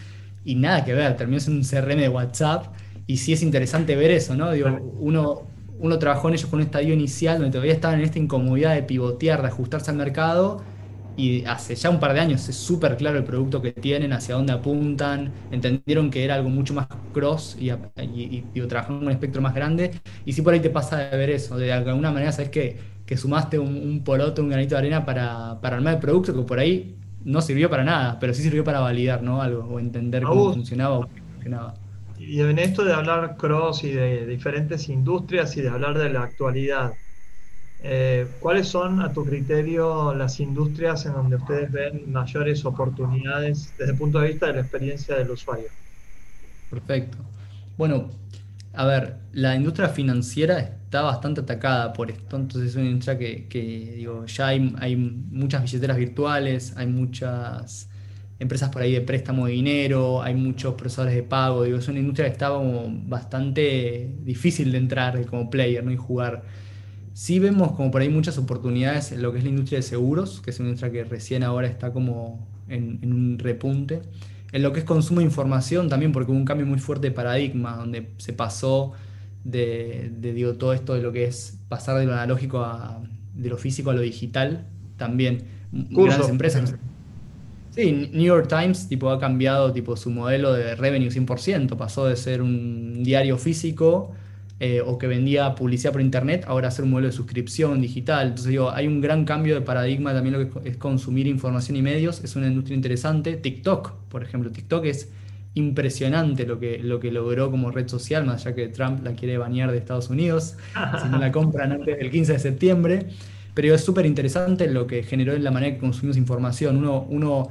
Y 0.44 0.54
nada 0.54 0.84
que 0.84 0.94
ver, 0.94 1.16
terminó 1.16 1.40
siendo 1.40 1.60
un 1.60 1.66
CRM 1.66 1.98
de 2.00 2.08
WhatsApp. 2.08 2.66
Y 3.06 3.18
sí 3.18 3.32
es 3.32 3.42
interesante 3.42 3.96
ver 3.96 4.10
eso, 4.10 4.34
¿no? 4.34 4.50
Digo, 4.52 4.68
uno, 4.98 5.42
uno 5.78 5.98
trabajó 5.98 6.28
en 6.28 6.34
ellos 6.34 6.48
con 6.48 6.60
un 6.60 6.66
estadio 6.66 6.94
inicial 6.94 7.38
donde 7.38 7.52
todavía 7.52 7.72
estaban 7.72 7.98
en 7.98 8.04
esta 8.04 8.18
incomodidad 8.18 8.74
de 8.74 8.82
pivotear, 8.82 9.42
de 9.42 9.48
ajustarse 9.48 9.90
al 9.90 9.96
mercado 9.96 10.62
y 11.18 11.44
hace 11.46 11.74
ya 11.74 11.90
un 11.90 11.98
par 11.98 12.14
de 12.14 12.20
años 12.20 12.48
es 12.48 12.54
súper 12.54 12.96
claro 12.96 13.18
el 13.18 13.24
producto 13.24 13.60
que 13.60 13.72
tienen, 13.72 14.12
hacia 14.12 14.36
dónde 14.36 14.52
apuntan, 14.52 15.32
entendieron 15.50 16.10
que 16.10 16.22
era 16.24 16.36
algo 16.36 16.48
mucho 16.48 16.74
más 16.74 16.86
cross 17.12 17.56
y, 17.58 17.70
y, 17.70 18.44
y, 18.54 18.60
trabajaron 18.68 19.02
un 19.02 19.10
espectro 19.10 19.42
más 19.42 19.52
grande. 19.52 19.90
Y 20.24 20.32
si 20.32 20.42
por 20.42 20.54
ahí 20.54 20.60
te 20.60 20.70
pasa 20.70 20.96
de 20.96 21.16
ver 21.16 21.30
eso, 21.30 21.58
de 21.58 21.72
alguna 21.72 22.12
manera 22.12 22.30
sabes 22.30 22.50
que, 22.50 22.76
que 23.04 23.16
sumaste 23.16 23.58
un, 23.58 23.74
un, 23.74 24.04
poroto, 24.04 24.42
un 24.42 24.50
granito 24.50 24.76
de 24.76 24.78
arena 24.78 25.04
para, 25.04 25.60
para, 25.60 25.78
armar 25.78 25.94
el 25.94 26.00
producto 26.00 26.32
que 26.32 26.42
por 26.42 26.60
ahí 26.60 26.94
no 27.24 27.42
sirvió 27.42 27.68
para 27.68 27.82
nada, 27.82 28.16
pero 28.20 28.32
sí 28.32 28.44
sirvió 28.44 28.62
para 28.62 28.78
validar 28.78 29.20
¿no? 29.20 29.42
algo 29.42 29.64
o 29.64 29.80
entender 29.80 30.22
cómo 30.22 30.52
funcionaba 30.52 31.00
o 31.00 31.08
funcionaba. 31.34 31.74
Y 32.16 32.40
en 32.40 32.60
esto 32.60 32.84
de 32.84 32.92
hablar 32.92 33.36
cross 33.36 33.82
y 33.82 33.90
de 33.90 34.24
diferentes 34.24 34.88
industrias 34.88 35.56
y 35.56 35.62
de 35.62 35.68
hablar 35.68 35.98
de 35.98 36.10
la 36.10 36.22
actualidad, 36.22 36.92
eh, 37.80 38.36
¿Cuáles 38.40 38.68
son, 38.68 39.00
a 39.00 39.12
tu 39.12 39.24
criterio, 39.24 40.14
las 40.14 40.40
industrias 40.40 41.06
en 41.06 41.12
donde 41.14 41.36
ustedes 41.36 41.70
ven 41.70 42.10
mayores 42.10 42.64
oportunidades 42.64 43.74
desde 43.76 43.92
el 43.92 43.98
punto 43.98 44.18
de 44.20 44.28
vista 44.28 44.46
de 44.48 44.54
la 44.54 44.60
experiencia 44.60 45.16
del 45.16 45.30
usuario? 45.30 45.70
Perfecto. 46.68 47.18
Bueno, 47.76 48.10
A 48.74 48.86
ver, 48.86 49.22
la 49.32 49.56
industria 49.56 49.90
financiera 49.90 50.60
está 50.60 51.02
bastante 51.02 51.42
atacada 51.42 51.92
por 51.92 52.10
esto, 52.10 52.36
entonces 52.36 52.70
es 52.70 52.76
una 52.76 52.86
industria 52.86 53.18
que, 53.18 53.92
digo, 53.96 54.26
ya 54.26 54.48
hay, 54.48 54.60
muchas 54.96 55.62
billeteras 55.62 55.98
virtuales, 55.98 56.76
hay 56.76 56.86
muchas 56.86 57.90
empresas 58.38 58.70
por 58.70 58.82
ahí 58.82 58.92
de 58.94 59.02
préstamo 59.02 59.46
de 59.46 59.52
dinero, 59.54 60.22
hay 60.22 60.34
muchos 60.36 60.74
procesadores 60.76 61.16
de 61.16 61.24
pago, 61.24 61.64
digo, 61.64 61.78
es 61.78 61.88
una 61.88 62.00
industria 62.00 62.28
que 62.28 62.32
está 62.34 62.50
bastante 62.50 64.16
difícil 64.22 64.72
de 64.72 64.78
entrar 64.78 65.26
como 65.26 65.50
player 65.50 65.84
¿no? 65.84 65.92
y 65.92 65.96
jugar. 65.96 66.44
Sí 67.18 67.40
vemos 67.40 67.72
como 67.72 67.90
por 67.90 68.00
ahí 68.00 68.08
muchas 68.08 68.38
oportunidades 68.38 69.10
en 69.10 69.22
lo 69.22 69.32
que 69.32 69.38
es 69.38 69.44
la 69.44 69.50
industria 69.50 69.80
de 69.80 69.82
seguros, 69.82 70.40
que 70.40 70.50
es 70.50 70.60
una 70.60 70.68
industria 70.68 70.92
que 70.92 71.02
recién 71.02 71.42
ahora 71.42 71.66
está 71.66 71.92
como 71.92 72.46
en, 72.68 73.00
un 73.02 73.40
repunte. 73.40 74.02
En 74.52 74.62
lo 74.62 74.72
que 74.72 74.78
es 74.78 74.84
consumo 74.84 75.18
de 75.18 75.26
información 75.26 75.88
también, 75.88 76.12
porque 76.12 76.30
hubo 76.30 76.38
un 76.38 76.44
cambio 76.44 76.64
muy 76.64 76.78
fuerte 76.78 77.08
de 77.08 77.10
paradigma, 77.10 77.74
donde 77.74 78.10
se 78.18 78.32
pasó 78.32 78.92
de, 79.42 80.12
digo, 80.20 80.54
todo 80.54 80.72
esto 80.72 80.94
de 80.94 81.02
lo 81.02 81.10
que 81.10 81.24
es 81.24 81.58
pasar 81.68 81.98
de 81.98 82.06
lo 82.06 82.12
analógico 82.12 82.60
a 82.60 83.02
de 83.34 83.48
lo 83.48 83.58
físico 83.58 83.90
a 83.90 83.94
lo 83.94 84.00
digital, 84.00 84.68
también 84.96 85.42
grandes 85.72 86.28
empresas. 86.28 86.76
Sí, 87.70 88.10
New 88.12 88.26
York 88.26 88.46
Times 88.46 88.88
tipo, 88.88 89.10
ha 89.10 89.18
cambiado 89.18 89.72
tipo, 89.72 89.96
su 89.96 90.10
modelo 90.10 90.52
de 90.52 90.76
revenue 90.76 91.08
100%, 91.08 91.76
pasó 91.76 92.06
de 92.06 92.14
ser 92.14 92.42
un 92.42 93.02
diario 93.02 93.38
físico 93.38 94.14
eh, 94.60 94.80
o 94.84 94.98
que 94.98 95.06
vendía 95.06 95.54
publicidad 95.54 95.92
por 95.92 96.00
internet, 96.00 96.44
ahora 96.48 96.72
ser 96.72 96.84
un 96.84 96.90
modelo 96.90 97.06
de 97.06 97.12
suscripción 97.12 97.80
digital. 97.80 98.28
Entonces 98.28 98.50
digo, 98.50 98.72
hay 98.72 98.88
un 98.88 99.00
gran 99.00 99.24
cambio 99.24 99.54
de 99.54 99.60
paradigma 99.60 100.12
también 100.12 100.36
lo 100.36 100.62
que 100.62 100.68
es 100.68 100.76
consumir 100.76 101.28
información 101.28 101.76
y 101.76 101.82
medios, 101.82 102.24
es 102.24 102.34
una 102.34 102.48
industria 102.48 102.74
interesante. 102.74 103.36
TikTok, 103.36 103.92
por 104.08 104.24
ejemplo, 104.24 104.50
TikTok 104.50 104.84
es 104.86 105.10
impresionante 105.54 106.44
lo 106.44 106.58
que, 106.58 106.78
lo 106.78 106.98
que 106.98 107.12
logró 107.12 107.52
como 107.52 107.70
red 107.70 107.86
social, 107.86 108.26
más 108.26 108.46
allá 108.46 108.56
que 108.56 108.66
Trump 108.68 109.04
la 109.04 109.12
quiere 109.12 109.38
banear 109.38 109.70
de 109.70 109.78
Estados 109.78 110.10
Unidos, 110.10 110.56
si 111.02 111.08
no 111.08 111.18
la 111.18 111.30
compran 111.30 111.70
antes 111.70 111.96
del 111.96 112.10
15 112.10 112.32
de 112.32 112.38
septiembre. 112.40 113.06
Pero 113.54 113.74
es 113.74 113.84
súper 113.84 114.06
interesante 114.06 114.68
lo 114.68 114.88
que 114.88 115.04
generó 115.04 115.34
en 115.34 115.44
la 115.44 115.52
manera 115.52 115.74
que 115.74 115.80
consumimos 115.80 116.16
información. 116.16 116.76
Uno, 116.76 117.06
uno 117.08 117.48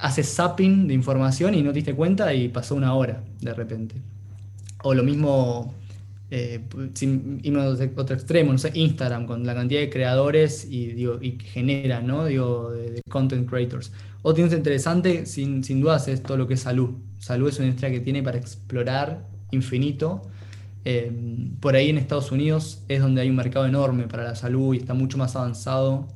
hace 0.00 0.22
zapping 0.22 0.88
de 0.88 0.94
información 0.94 1.54
y 1.54 1.62
no 1.62 1.70
te 1.70 1.76
diste 1.76 1.94
cuenta 1.94 2.32
y 2.32 2.48
pasó 2.48 2.74
una 2.74 2.94
hora 2.94 3.22
de 3.40 3.52
repente. 3.52 3.96
O 4.82 4.94
lo 4.94 5.02
mismo 5.02 5.74
eh, 6.30 6.60
irnos 7.42 7.80
otro 7.96 8.16
extremo, 8.16 8.52
no 8.52 8.58
sé, 8.58 8.70
Instagram, 8.74 9.26
con 9.26 9.46
la 9.46 9.54
cantidad 9.54 9.80
de 9.80 9.90
creadores 9.90 10.66
y, 10.68 10.88
digo, 10.88 11.18
y 11.20 11.32
que 11.32 11.46
generan, 11.46 12.06
¿no? 12.06 12.24
Digo, 12.26 12.72
de, 12.72 13.02
content 13.08 13.48
creators. 13.48 13.92
Otro 14.22 14.44
tema 14.44 14.56
interesante, 14.56 15.26
sin, 15.26 15.62
sin 15.62 15.80
dudas, 15.80 16.08
es 16.08 16.22
todo 16.22 16.36
lo 16.36 16.48
que 16.48 16.54
es 16.54 16.60
salud. 16.60 16.90
Salud 17.18 17.48
es 17.48 17.58
una 17.58 17.66
industria 17.66 17.90
que 17.90 18.00
tiene 18.00 18.22
para 18.22 18.38
explorar 18.38 19.28
infinito. 19.50 20.22
Eh, 20.84 21.10
por 21.60 21.76
ahí 21.76 21.88
en 21.90 21.98
Estados 21.98 22.30
Unidos 22.32 22.82
es 22.88 23.00
donde 23.00 23.22
hay 23.22 23.30
un 23.30 23.36
mercado 23.36 23.66
enorme 23.66 24.06
para 24.06 24.24
la 24.24 24.34
salud 24.34 24.74
y 24.74 24.78
está 24.78 24.92
mucho 24.92 25.16
más 25.16 25.34
avanzado, 25.36 26.08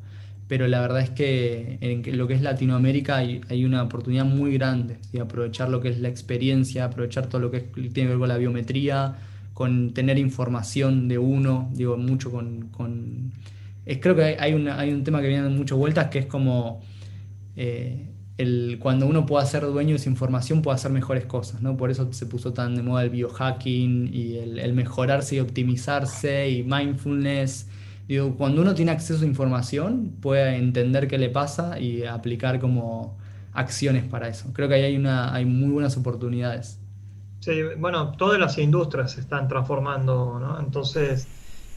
pero 0.46 0.66
la 0.68 0.80
verdad 0.80 1.00
es 1.00 1.10
que 1.10 1.78
en 1.80 2.18
lo 2.18 2.26
que 2.26 2.34
es 2.34 2.42
Latinoamérica 2.42 3.16
hay, 3.16 3.40
hay 3.48 3.64
una 3.64 3.82
oportunidad 3.82 4.24
muy 4.24 4.52
grande 4.54 4.98
de 5.12 5.20
aprovechar 5.20 5.70
lo 5.70 5.80
que 5.80 5.88
es 5.88 6.00
la 6.00 6.08
experiencia, 6.08 6.84
aprovechar 6.84 7.28
todo 7.28 7.40
lo 7.40 7.50
que 7.50 7.60
tiene 7.60 7.92
que 7.92 8.06
ver 8.08 8.18
con 8.18 8.28
la 8.28 8.36
biometría, 8.36 9.16
con 9.58 9.92
tener 9.92 10.20
información 10.20 11.08
de 11.08 11.18
uno, 11.18 11.68
digo, 11.74 11.96
mucho 11.96 12.30
con... 12.30 13.32
creo 13.84 14.14
que 14.14 14.22
hay, 14.22 14.52
hay 14.68 14.92
un 14.92 15.02
tema 15.02 15.20
que 15.20 15.26
viene 15.26 15.42
dando 15.42 15.58
muchas 15.58 15.76
vueltas 15.76 16.06
que 16.10 16.20
es 16.20 16.26
como 16.26 16.80
eh, 17.56 18.06
el, 18.36 18.78
cuando 18.78 19.08
uno 19.08 19.26
puede 19.26 19.44
ser 19.46 19.62
dueño 19.62 19.90
de 19.90 19.96
esa 19.96 20.08
información 20.08 20.62
puede 20.62 20.76
hacer 20.76 20.92
mejores 20.92 21.26
cosas, 21.26 21.60
¿no? 21.60 21.76
Por 21.76 21.90
eso 21.90 22.12
se 22.12 22.26
puso 22.26 22.52
tan 22.52 22.76
de 22.76 22.84
moda 22.84 23.02
el 23.02 23.10
biohacking 23.10 24.14
y 24.14 24.36
el, 24.36 24.72
mejorarse 24.74 25.34
y 25.34 25.40
optimizarse 25.40 26.48
y 26.50 26.62
mindfulness. 26.62 27.66
Digo, 28.06 28.36
cuando 28.36 28.62
uno 28.62 28.76
tiene 28.76 28.92
acceso 28.92 29.24
a 29.24 29.26
información, 29.26 30.12
puede 30.20 30.54
entender 30.54 31.08
qué 31.08 31.18
le 31.18 31.30
pasa 31.30 31.80
y 31.80 32.04
aplicar 32.04 32.60
como 32.60 33.18
acciones 33.54 34.04
para 34.04 34.28
eso. 34.28 34.52
Creo 34.52 34.68
que 34.68 34.74
ahí 34.76 34.84
hay, 34.84 34.96
una, 34.96 35.34
hay 35.34 35.46
muy 35.46 35.70
buenas 35.70 35.96
oportunidades. 35.96 36.78
Sí, 37.48 37.62
bueno, 37.78 38.12
todas 38.12 38.38
las 38.38 38.58
industrias 38.58 39.12
se 39.12 39.22
están 39.22 39.48
transformando, 39.48 40.38
¿no? 40.38 40.60
Entonces, 40.60 41.26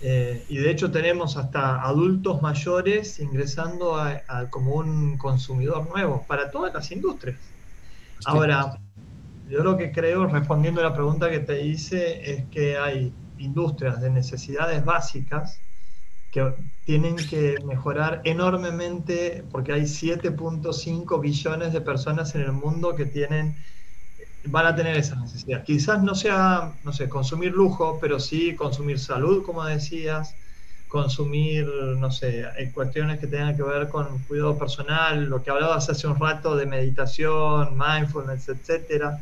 eh, 0.01 0.43
y 0.49 0.57
de 0.57 0.69
hecho 0.69 0.91
tenemos 0.91 1.37
hasta 1.37 1.81
adultos 1.81 2.41
mayores 2.41 3.21
ingresando 3.21 3.95
a, 3.95 4.49
como 4.49 4.75
un 4.75 5.17
consumidor 5.17 5.87
nuevo 5.87 6.25
para 6.27 6.51
todas 6.51 6.73
las 6.73 6.91
industrias. 6.91 7.39
Ahora, 8.25 8.81
yo 9.49 9.63
lo 9.63 9.77
que 9.77 9.93
creo, 9.93 10.27
respondiendo 10.27 10.81
a 10.81 10.83
la 10.83 10.93
pregunta 10.93 11.29
que 11.29 11.39
te 11.39 11.65
hice, 11.65 12.29
es 12.29 12.43
que 12.49 12.77
hay 12.77 13.13
industrias 13.37 14.01
de 14.01 14.09
necesidades 14.09 14.83
básicas 14.83 15.57
que 16.33 16.53
tienen 16.83 17.15
que 17.15 17.55
mejorar 17.65 18.19
enormemente 18.25 19.45
porque 19.49 19.71
hay 19.71 19.83
7.5 19.83 21.21
billones 21.21 21.71
de 21.71 21.79
personas 21.79 22.35
en 22.35 22.41
el 22.41 22.51
mundo 22.51 22.93
que 22.93 23.05
tienen 23.05 23.55
van 24.45 24.65
a 24.65 24.75
tener 24.75 24.97
esa 24.97 25.15
necesidad. 25.15 25.63
Quizás 25.63 26.01
no 26.03 26.15
sea, 26.15 26.73
no 26.83 26.93
sé, 26.93 27.09
consumir 27.09 27.51
lujo, 27.51 27.97
pero 28.01 28.19
sí 28.19 28.55
consumir 28.55 28.99
salud, 28.99 29.43
como 29.43 29.63
decías, 29.63 30.35
consumir, 30.87 31.67
no 31.97 32.11
sé, 32.11 32.45
cuestiones 32.73 33.19
que 33.19 33.27
tengan 33.27 33.55
que 33.55 33.63
ver 33.63 33.87
con 33.89 34.19
cuidado 34.27 34.57
personal, 34.57 35.25
lo 35.25 35.41
que 35.41 35.49
hablabas 35.49 35.89
hace 35.89 36.07
un 36.07 36.19
rato 36.19 36.55
de 36.55 36.65
meditación, 36.65 37.77
mindfulness, 37.77 38.49
etcétera. 38.49 39.21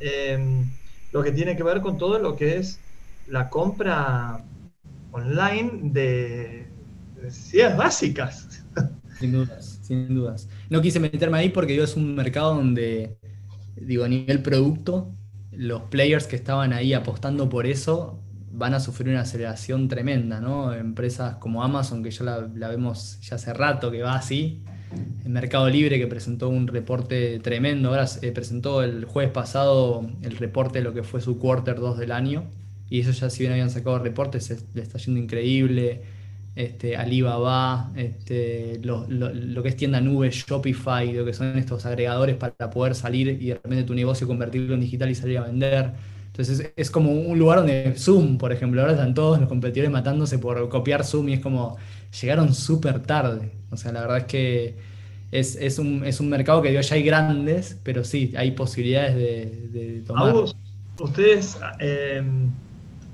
Em, 0.00 0.68
lo 1.12 1.22
que 1.22 1.30
tiene 1.30 1.56
que 1.56 1.62
ver 1.62 1.80
con 1.80 1.98
todo 1.98 2.18
lo 2.18 2.34
que 2.34 2.56
es 2.56 2.80
la 3.28 3.48
compra 3.48 4.42
online 5.12 5.70
de 5.92 6.66
necesidades 7.22 7.76
básicas. 7.76 8.64
Sin 9.20 9.30
dudas, 9.30 9.78
sin 9.82 10.12
dudas. 10.12 10.48
No 10.68 10.82
quise 10.82 10.98
meterme 10.98 11.38
ahí 11.38 11.50
porque 11.50 11.76
yo 11.76 11.84
es 11.84 11.94
un 11.94 12.16
mercado 12.16 12.56
donde 12.56 13.16
digo, 13.76 14.04
a 14.04 14.08
nivel 14.08 14.42
producto, 14.42 15.12
los 15.52 15.82
players 15.82 16.26
que 16.26 16.36
estaban 16.36 16.72
ahí 16.72 16.92
apostando 16.92 17.48
por 17.48 17.66
eso 17.66 18.20
van 18.50 18.74
a 18.74 18.80
sufrir 18.80 19.08
una 19.08 19.22
aceleración 19.22 19.88
tremenda, 19.88 20.40
¿no? 20.40 20.72
Empresas 20.72 21.36
como 21.36 21.64
Amazon, 21.64 22.02
que 22.02 22.10
ya 22.10 22.24
la, 22.24 22.68
vemos 22.68 23.18
ya 23.20 23.36
hace 23.36 23.52
rato 23.52 23.90
que 23.90 24.02
va 24.02 24.14
así, 24.14 24.62
el 25.24 25.30
Mercado 25.30 25.68
Libre 25.68 25.98
que 25.98 26.06
presentó 26.06 26.48
un 26.48 26.68
reporte 26.68 27.40
tremendo, 27.40 27.88
ahora 27.88 28.06
se 28.06 28.30
presentó 28.30 28.82
el 28.82 29.06
jueves 29.06 29.32
pasado 29.32 30.08
el 30.22 30.36
reporte 30.36 30.78
de 30.78 30.84
lo 30.84 30.94
que 30.94 31.02
fue 31.02 31.20
su 31.20 31.38
quarter 31.38 31.80
2 31.80 31.98
del 31.98 32.12
año, 32.12 32.44
y 32.88 33.00
eso 33.00 33.10
ya 33.10 33.28
si 33.28 33.42
bien 33.42 33.52
habían 33.52 33.70
sacado 33.70 33.98
reportes, 33.98 34.64
le 34.72 34.82
está 34.82 34.98
yendo 34.98 35.18
increíble 35.18 36.02
este, 36.56 36.96
Alibaba, 36.96 37.90
este, 37.96 38.80
lo, 38.82 39.06
que 39.62 39.68
es 39.68 39.76
tienda 39.76 40.00
nube, 40.00 40.30
Shopify, 40.30 41.12
lo 41.12 41.24
que 41.24 41.32
son 41.32 41.58
estos 41.58 41.84
agregadores 41.84 42.36
para 42.36 42.70
poder 42.70 42.94
salir 42.94 43.28
y 43.28 43.48
de 43.48 43.54
repente 43.54 43.84
tu 43.84 43.94
negocio 43.94 44.26
convertirlo 44.26 44.74
en 44.74 44.80
digital 44.80 45.10
y 45.10 45.14
salir 45.14 45.38
a 45.38 45.42
vender. 45.42 45.92
Entonces 46.26 46.72
es, 46.76 46.90
como 46.90 47.12
un 47.12 47.38
lugar 47.38 47.58
donde 47.58 47.94
Zoom, 47.96 48.38
por 48.38 48.52
ejemplo, 48.52 48.80
ahora 48.80 48.94
están 48.94 49.14
todos 49.14 49.38
los 49.38 49.48
competidores 49.48 49.90
matándose 49.90 50.38
por 50.38 50.68
copiar 50.68 51.04
Zoom 51.04 51.28
y 51.28 51.34
es 51.34 51.40
como 51.40 51.76
llegaron 52.20 52.54
súper 52.54 53.00
tarde. 53.00 53.52
O 53.70 53.76
sea, 53.76 53.92
la 53.92 54.00
verdad 54.00 54.18
es 54.18 54.24
que 54.24 54.76
es, 55.30 55.78
un, 55.78 56.28
mercado 56.28 56.62
que 56.62 56.72
ya 56.72 56.80
hay 56.94 57.02
grandes, 57.02 57.78
pero 57.82 58.04
sí, 58.04 58.32
hay 58.36 58.52
posibilidades 58.52 59.16
de, 59.72 60.02
tomar. 60.06 60.34
ustedes 61.00 61.58
eh, 61.80 62.22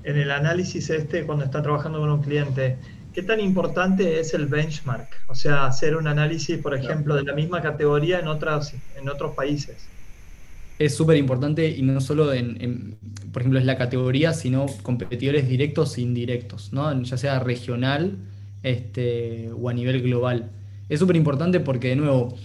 en 0.03 0.17
el 0.17 0.31
análisis 0.31 0.89
este, 0.89 1.23
cuando 1.25 1.45
están 1.45 1.63
trabajando 1.63 1.99
con 1.99 2.09
un 2.11 2.21
cliente, 2.21 2.77
¿Qué 3.13 3.23
tan 3.23 3.39
importante 3.39 4.19
es 4.19 4.33
el 4.33 4.45
benchmark? 4.45 5.09
O 5.27 5.35
sea, 5.35 5.65
hacer 5.65 5.95
un 5.97 6.07
análisis, 6.07 6.57
por 6.57 6.73
ejemplo, 6.73 7.15
de 7.15 7.23
la 7.23 7.33
misma 7.33 7.61
categoría 7.61 8.19
en, 8.19 8.27
otras, 8.27 8.73
en 8.97 9.09
otros 9.09 9.35
países. 9.35 9.87
Es 10.79 10.95
súper 10.95 11.17
importante 11.17 11.69
y 11.69 11.81
no 11.81 11.99
solo 11.99 12.33
en, 12.33 12.97
por 13.31 13.41
ejemplo, 13.41 13.59
es 13.59 13.65
la 13.65 13.77
categoría, 13.77 14.33
sino 14.33 14.65
competidores 14.81 15.47
directos 15.47 15.97
e 15.97 16.01
indirectos, 16.01 16.73
¿no? 16.73 17.01
ya 17.03 17.17
sea 17.17 17.39
regional 17.39 18.17
este, 18.63 19.51
o 19.51 19.69
a 19.69 19.73
nivel 19.73 20.01
global. 20.01 20.49
Es 20.89 20.99
súper 20.99 21.17
importante 21.17 21.59
porque, 21.59 21.89
de 21.89 21.97
nuevo, 21.97 22.35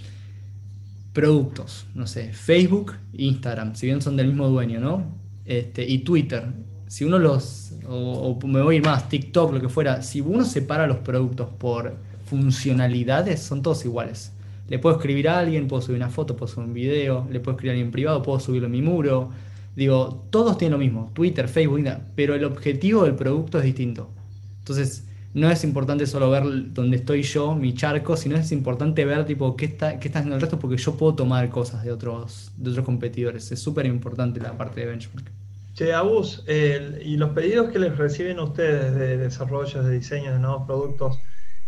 productos, 1.13 1.87
no 1.95 2.07
sé, 2.07 2.33
Facebook, 2.33 2.95
Instagram, 3.15 3.75
si 3.75 3.87
bien 3.87 4.03
son 4.03 4.17
del 4.17 4.27
mismo 4.29 4.49
dueño, 4.49 4.81
¿no? 4.81 5.17
Este, 5.47 5.89
y 5.89 6.01
Twitter, 6.01 6.45
si 6.89 7.05
uno 7.05 7.19
los, 7.19 7.73
o, 7.89 8.39
me 8.47 8.63
voy 8.63 8.77
a 8.77 8.79
ir 8.79 8.85
más, 8.85 9.09
TikTok, 9.09 9.53
lo 9.53 9.61
que 9.61 9.69
fuera, 9.69 10.03
si 10.03 10.21
uno 10.21 10.45
separa 10.45 10.87
los 10.87 10.99
productos 10.99 11.49
por 11.59 11.97
funcionalidades, 12.27 13.43
son 13.43 13.63
todos 13.63 13.85
iguales. 13.85 14.33
Le 14.69 14.79
puedo 14.79 14.97
escribir 14.97 15.29
a 15.29 15.39
alguien, 15.39 15.69
puedo 15.69 15.83
subir 15.83 15.97
una 15.97 16.11
foto, 16.11 16.37
puedo 16.37 16.53
subir 16.53 16.69
un 16.69 16.75
video, 16.75 17.27
le 17.31 17.41
puedo 17.41 17.57
escribir 17.57 17.71
a 17.71 17.75
alguien 17.75 17.91
privado, 17.91 18.23
puedo 18.23 18.41
subirlo 18.41 18.67
en 18.67 18.73
mi 18.73 18.83
muro. 18.83 19.31
Digo, 19.77 20.27
todos 20.31 20.59
tienen 20.59 20.73
lo 20.73 20.79
mismo, 20.79 21.11
Twitter, 21.13 21.49
Facebook, 21.49 21.85
pero 22.15 22.35
el 22.35 22.45
objetivo 22.45 23.05
del 23.05 23.15
producto 23.15 23.59
es 23.59 23.65
distinto. 23.65 24.11
Entonces, 24.59 25.05
no 25.35 25.51
es 25.51 25.65
importante 25.65 26.07
solo 26.07 26.31
ver 26.31 26.73
dónde 26.73 26.97
estoy 26.97 27.23
yo, 27.23 27.55
mi 27.55 27.75
charco, 27.75 28.17
sino 28.17 28.37
es 28.37 28.51
importante 28.53 29.05
ver 29.05 29.27
tipo 29.27 29.55
qué 29.55 29.67
está, 29.67 30.01
qué 30.01 30.09
está 30.09 30.21
haciendo 30.21 30.37
el 30.37 30.41
resto 30.41 30.59
porque 30.59 30.79
yo 30.79 30.97
puedo 30.97 31.15
tomar 31.15 31.49
cosas 31.51 31.85
de 31.85 31.93
otros, 31.93 32.53
de 32.57 32.71
otros 32.71 32.87
competidores. 32.87 33.53
Es 33.53 33.61
súper 33.61 33.87
importante 33.87 34.41
la 34.41 34.57
parte 34.57 34.81
de 34.81 34.87
benchmark. 34.87 35.36
Che, 35.77 35.93
Abus, 35.93 36.43
y 36.49 37.19
los 37.19 37.31
pedidos 37.31 37.71
que 37.71 37.79
les 37.79 37.95
reciben 37.99 38.41
ustedes 38.41 38.95
de 38.95 39.19
desarrollos, 39.19 39.85
de 39.85 39.93
diseños 39.93 40.33
de 40.33 40.41
nuevos 40.41 40.67
productos, 40.67 41.19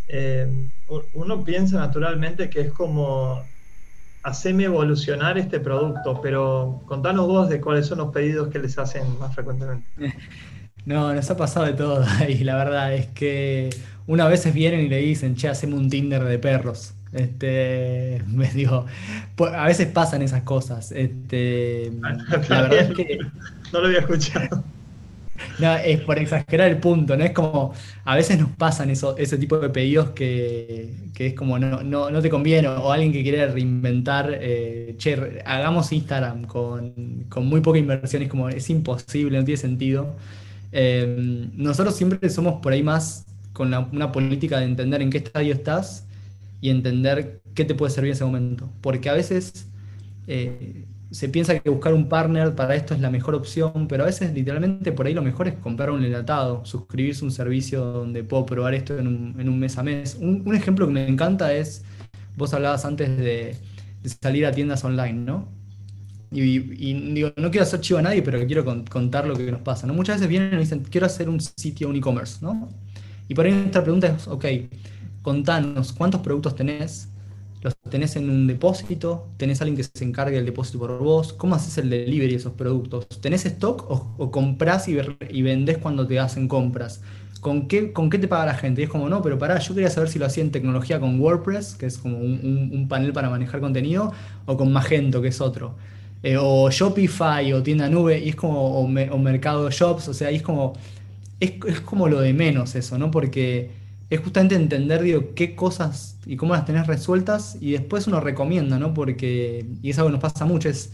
eh, 0.09 0.50
uno 1.12 1.44
piensa 1.44 1.76
naturalmente 1.76 2.48
que 2.48 2.62
es 2.62 2.72
como 2.72 3.44
hacerme 4.22 4.64
evolucionar 4.64 5.36
este 5.36 5.61
producto, 5.61 6.20
pero 6.22 6.82
contanos 6.86 7.26
vos 7.26 7.50
de 7.50 7.61
cuáles 7.61 7.86
son 7.86 7.98
los 7.98 8.11
pedidos 8.11 8.48
que 8.48 8.59
les 8.59 8.78
hacen 8.78 9.18
más 9.18 9.34
frecuentemente. 9.34 9.86
No, 10.86 11.12
nos 11.12 11.28
ha 11.30 11.36
pasado 11.36 11.66
de 11.66 11.74
todo 11.74 12.02
y 12.28 12.44
la 12.44 12.56
verdad 12.56 12.94
es 12.94 13.09
que 13.09 13.68
una 14.06 14.26
vez 14.26 14.50
vienen 14.54 14.80
y 14.80 14.88
le 14.88 14.96
dicen, 14.96 15.34
che, 15.36 15.46
hacemos 15.46 15.78
un 15.78 15.90
Tinder 15.90 16.24
de 16.24 16.38
perros. 16.38 16.94
Este, 17.12 18.22
me 18.28 18.48
digo, 18.50 18.86
pues, 19.36 19.52
a 19.52 19.66
veces 19.66 19.88
pasan 19.88 20.22
esas 20.22 20.42
cosas. 20.42 20.92
Este, 20.92 21.92
la 22.48 22.62
verdad 22.62 22.78
es 22.78 22.96
que 22.96 23.18
no 23.72 23.80
lo 23.80 23.86
había 23.86 24.00
escuchado. 24.00 24.64
No, 25.61 25.76
es 25.76 26.00
por 26.00 26.18
exagerar 26.18 26.68
el 26.68 26.78
punto, 26.78 27.16
¿no? 27.16 27.22
Es 27.22 27.30
como, 27.30 27.72
a 28.04 28.16
veces 28.16 28.40
nos 28.40 28.50
pasan 28.50 28.90
eso, 28.90 29.16
ese 29.16 29.38
tipo 29.38 29.59
de 29.59 29.68
pedidos 29.70 30.11
que, 30.11 30.92
es 31.16 31.34
como, 31.34 31.61
no, 31.61 31.82
no, 31.84 32.22
te 32.22 32.28
conviene, 32.28 32.66
o 32.66 32.90
alguien 32.90 33.12
que 33.12 33.22
quiere 33.22 33.46
reinventar, 33.46 34.36
eh, 34.40 34.94
che, 34.98 35.40
hagamos 35.44 35.92
Instagram 35.92 36.44
con, 36.44 37.26
muy 37.42 37.61
poca 37.61 37.78
inversión, 37.78 38.22
es 38.22 38.28
como, 38.28 38.48
es 38.48 38.68
imposible, 38.68 39.38
no 39.38 39.44
tiene 39.44 39.59
sentido. 39.59 40.16
Eh, 40.72 41.48
nosotros 41.54 41.94
siempre 41.94 42.30
somos 42.30 42.61
por 42.61 42.72
ahí 42.72 42.82
más 42.82 43.24
con 43.52 43.72
una 43.92 44.11
política 44.11 44.59
de 44.59 44.64
entender 44.64 45.02
en 45.02 45.11
qué 45.11 45.18
estadio 45.18 45.54
estás 45.54 46.07
y 46.61 46.70
entender 46.70 47.42
qué 47.54 47.64
te 47.64 47.74
puede 47.74 47.92
servir 47.92 48.11
en 48.11 48.14
ese 48.14 48.24
momento. 48.24 48.72
Porque 48.80 49.09
a 49.09 49.14
veces... 49.14 49.70
Eh, 50.26 50.86
se 51.11 51.28
piensa 51.28 51.59
que 51.59 51.70
buscar 51.70 51.94
un 51.94 52.09
partner 52.09 52.54
para 52.54 52.74
esto 52.74 52.94
es 52.94 53.00
la 53.00 53.11
mejor 53.11 53.34
opción, 53.34 53.86
pero 53.88 54.02
a 54.02 54.06
veces 54.06 54.32
literalmente 54.34 54.92
por 54.92 55.06
ahí 55.06 55.14
lo 55.14 55.22
mejor 55.22 55.48
es 55.48 55.54
comprar 55.54 55.90
un 55.90 56.04
enlatado, 56.04 56.64
suscribirse 56.66 57.24
a 57.24 57.24
un 57.24 57.30
servicio 57.30 57.84
donde 57.84 58.22
puedo 58.24 58.44
probar 58.44 58.74
esto 58.74 58.98
en 58.98 59.06
un, 59.06 59.59
mes 59.59 59.78
a 59.78 59.82
mes. 59.82 60.18
Un, 60.20 60.54
ejemplo 60.54 60.86
que 60.86 60.92
me 60.92 61.09
encanta 61.09 61.52
es, 61.54 61.82
vos 62.36 62.52
hablabas 62.52 62.84
antes 62.84 63.16
de, 63.16 63.56
salir 64.22 64.44
a 64.46 64.52
tiendas 64.52 64.84
online, 64.84 65.14
¿no? 65.14 65.48
Y, 66.30 66.59
digo, 67.14 67.32
no 67.36 67.50
quiero 67.50 67.62
hacer 67.62 67.80
chivo 67.80 67.98
a 67.98 68.02
nadie, 68.02 68.20
pero 68.20 68.46
quiero 68.46 68.62
contar 68.90 69.26
lo 69.26 69.34
que 69.34 69.50
nos 69.50 69.62
pasa, 69.62 69.86
¿no? 69.86 69.94
Muchas 69.94 70.16
veces 70.16 70.28
vienen 70.28 70.52
y 70.54 70.59
dicen, 70.59 70.80
quiero 70.90 71.06
hacer 71.06 71.30
un 71.30 71.40
sitio, 71.40 71.88
un 71.88 71.96
e-commerce, 71.96 72.38
¿no? 72.42 72.68
Y 73.28 73.34
por 73.34 73.46
ahí 73.46 73.52
nuestra 73.52 73.82
pregunta 73.82 74.09
es, 74.09 74.28
ok, 74.28 74.44
contanos, 75.29 75.93
¿cuántos 75.93 76.22
productos 76.22 76.55
tenés? 76.55 77.11
los 77.61 77.74
tenés 77.91 78.16
en 78.16 78.31
un 78.31 78.47
depósito, 78.47 79.26
tenés 79.37 79.61
alguien 79.61 79.76
que 79.76 79.85
se 79.85 80.05
encargue 80.05 80.37
del 80.37 80.47
depósito 80.47 80.79
por 80.79 80.99
vos, 80.99 81.35
¿cómo 81.35 81.55
haces 81.55 81.76
el 81.79 81.91
delivery 81.91 82.31
de 82.31 82.37
esos 82.37 82.53
productos? 82.53 83.07
¿Tenés 83.20 83.45
stock 83.45 83.85
o, 83.91 84.31
compras 84.31 84.89
y, 84.89 84.97
y, 85.29 85.43
vendés 85.43 85.76
cuando 85.79 86.07
te 86.07 86.18
hacen 86.18 86.49
compras? 86.49 87.03
¿Con 87.41 87.68
qué, 87.68 87.93
¿Con 87.93 88.09
qué 88.09 88.18
te 88.18 88.26
paga 88.26 88.47
la 88.47 88.55
gente? 88.55 88.81
Y 88.81 88.85
es 88.85 88.91
como, 88.91 89.09
no, 89.09 89.20
pero 89.20 89.39
pará, 89.39 89.59
yo 89.59 89.74
quería 89.74 89.91
saber 89.91 90.09
si 90.09 90.18
lo 90.18 90.24
hacía 90.26 90.43
en 90.43 90.51
tecnología 90.51 90.99
con 90.99 91.20
WordPress, 91.20 91.74
que 91.74 91.87
es 91.87 91.99
como 91.99 92.16
un, 92.16 92.87
panel 92.89 93.12
para 93.12 93.29
manejar 93.29 93.61
contenido, 93.61 94.12
o 94.47 94.57
con 94.57 94.72
Magento, 94.72 95.20
que 95.20 95.29
es 95.29 95.41
otro. 95.41 95.74
Eh, 96.22 96.37
o 96.41 96.70
Shopify 96.70 97.53
o 97.53 97.62
tienda 97.62 97.89
nube, 97.89 98.18
y 98.18 98.31
es 98.31 98.37
como, 98.37 98.81
o, 98.81 98.89
Mercado 99.18 99.68
Shops, 99.70 100.09
o 100.09 100.14
sea, 100.14 100.31
es 100.31 100.43
como, 100.43 100.74
es 101.41 101.81
como 101.85 102.09
lo 102.09 102.20
de 102.20 102.33
menos 102.33 102.74
eso, 102.74 102.99
¿no? 102.99 103.11
Porque 103.11 103.88
es 104.11 104.20
justamente 104.20 104.54
entender, 104.54 105.02
digo, 105.02 105.34
qué 105.34 105.54
cosas 105.54 106.16
y 106.26 106.36
cómo 106.36 106.54
las 106.54 106.64
tenés 106.64 106.86
resueltas 106.86 107.59
y 107.61 107.72
después 107.72 108.06
uno 108.06 108.20
recomienda, 108.20 108.78
¿no? 108.78 108.94
Porque, 108.94 109.66
y 109.82 109.90
es 109.90 109.98
algo 109.98 110.09
que 110.09 110.12
nos 110.12 110.22
pasa 110.22 110.46
mucho, 110.46 110.68
es, 110.68 110.92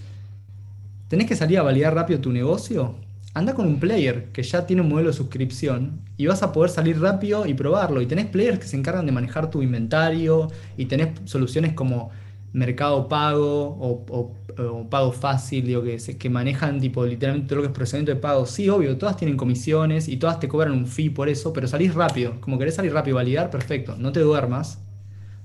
tenés 1.08 1.28
que 1.28 1.36
salir 1.36 1.58
a 1.58 1.62
validar 1.62 1.94
rápido 1.94 2.20
tu 2.20 2.32
negocio, 2.32 2.96
anda 3.34 3.54
con 3.54 3.66
un 3.66 3.80
player 3.80 4.30
que 4.32 4.42
ya 4.42 4.66
tiene 4.66 4.82
un 4.82 4.88
modelo 4.88 5.10
de 5.10 5.16
suscripción 5.16 6.00
y 6.16 6.26
vas 6.26 6.42
a 6.42 6.52
poder 6.52 6.70
salir 6.70 7.00
rápido 7.00 7.46
y 7.46 7.54
probarlo. 7.54 8.00
Y 8.00 8.06
tenés 8.06 8.26
players 8.26 8.60
que 8.60 8.66
se 8.66 8.76
encargan 8.76 9.06
de 9.06 9.12
manejar 9.12 9.50
tu 9.50 9.60
inventario 9.62 10.50
y 10.76 10.86
tenés 10.86 11.08
soluciones 11.24 11.72
como 11.74 12.10
Mercado 12.54 13.08
Pago 13.08 13.76
o, 13.80 14.88
Pago 14.88 15.10
Fácil, 15.10 15.66
digo, 15.66 15.82
que, 15.82 15.98
que 15.98 16.30
manejan 16.30 16.80
tipo 16.80 17.04
literalmente 17.04 17.48
todo 17.48 17.56
lo 17.56 17.62
que 17.62 17.66
es 17.66 17.74
procedimiento 17.74 18.14
de 18.14 18.20
pago. 18.20 18.46
Sí, 18.46 18.68
obvio, 18.68 18.96
todas 18.96 19.16
tienen 19.16 19.36
comisiones 19.36 20.06
y 20.06 20.16
todas 20.18 20.38
te 20.38 20.46
cobran 20.46 20.72
un 20.72 20.86
fee 20.86 21.10
por 21.10 21.28
eso, 21.28 21.52
pero 21.52 21.66
salís 21.66 21.94
rápido. 21.94 22.40
Como 22.40 22.56
querés 22.56 22.76
salir 22.76 22.92
rápido, 22.92 23.16
validar, 23.16 23.50
perfecto. 23.50 23.96
No 23.98 24.12
te 24.12 24.20
duermas, 24.20 24.78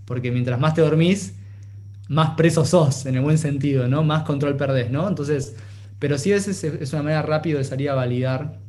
porque 0.05 0.31
mientras 0.31 0.59
más 0.59 0.75
te 0.75 0.81
dormís, 0.81 1.33
más 2.09 2.35
preso 2.37 2.63
sos, 2.63 3.07
en 3.07 3.15
el 3.15 3.21
buen 3.21 3.39
sentido, 3.39 3.87
¿no? 3.87 4.03
Más 4.03 4.23
control 4.23 4.55
perdés, 4.55 4.91
¿no? 4.91 5.07
Entonces, 5.07 5.55
pero 5.97 6.19
sí 6.19 6.31
a 6.31 6.35
veces 6.35 6.63
es 6.63 6.93
una 6.93 7.01
manera 7.01 7.23
rápida 7.23 7.57
de 7.57 7.63
salir 7.63 7.89
a 7.89 7.95
validar, 7.95 8.59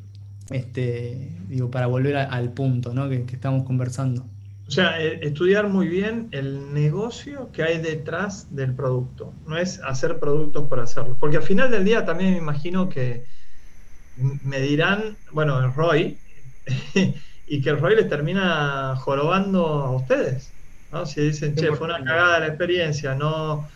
este, 0.51 1.37
digo, 1.49 1.71
para 1.71 1.87
volver 1.89 2.17
al 2.17 2.53
punto, 2.55 2.95
¿no? 2.95 3.09
que 3.11 3.27
estamos 3.33 3.65
conversando. 3.65 4.25
O 4.71 4.73
sea, 4.73 5.03
eh, 5.03 5.19
estudiar 5.23 5.69
muy 5.69 5.89
bien 5.89 6.29
el 6.31 6.73
negocio 6.73 7.51
que 7.53 7.65
hay 7.65 7.79
detrás 7.79 8.55
del 8.55 8.73
producto. 8.73 9.35
No 9.45 9.59
es 9.59 9.81
hacer 9.81 10.21
productos 10.21 10.69
por 10.69 10.79
hacerlo. 10.79 11.17
Porque 11.19 11.39
al 11.39 11.43
final 11.43 11.73
del 11.73 11.85
día 11.85 12.05
también 12.05 12.35
me 12.35 12.39
imagino 12.39 12.89
que 12.89 13.25
me 14.17 14.61
dirán, 14.61 15.17
bueno, 15.33 15.59
el 15.59 15.75
Roy, 15.75 16.19
y 17.49 17.61
que 17.61 17.71
el 17.71 17.81
Roy 17.81 17.97
les 17.97 18.09
termina 18.09 18.95
jorobando 18.95 19.67
a 19.67 19.91
ustedes. 19.91 20.53
¿no? 20.93 21.05
Si 21.05 21.21
dicen, 21.21 21.57
che, 21.57 21.75
fue 21.75 21.89
una 21.89 22.05
cagada 22.05 22.39
la 22.39 22.47
experiencia, 22.47 23.17
no, 23.17 23.69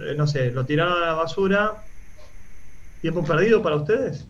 eh, 0.00 0.16
no 0.16 0.26
sé, 0.26 0.50
lo 0.50 0.66
tiraron 0.66 1.00
a 1.00 1.06
la 1.06 1.12
basura, 1.12 1.84
¿tiempo 3.00 3.22
perdido 3.22 3.62
para 3.62 3.76
ustedes? 3.76 4.26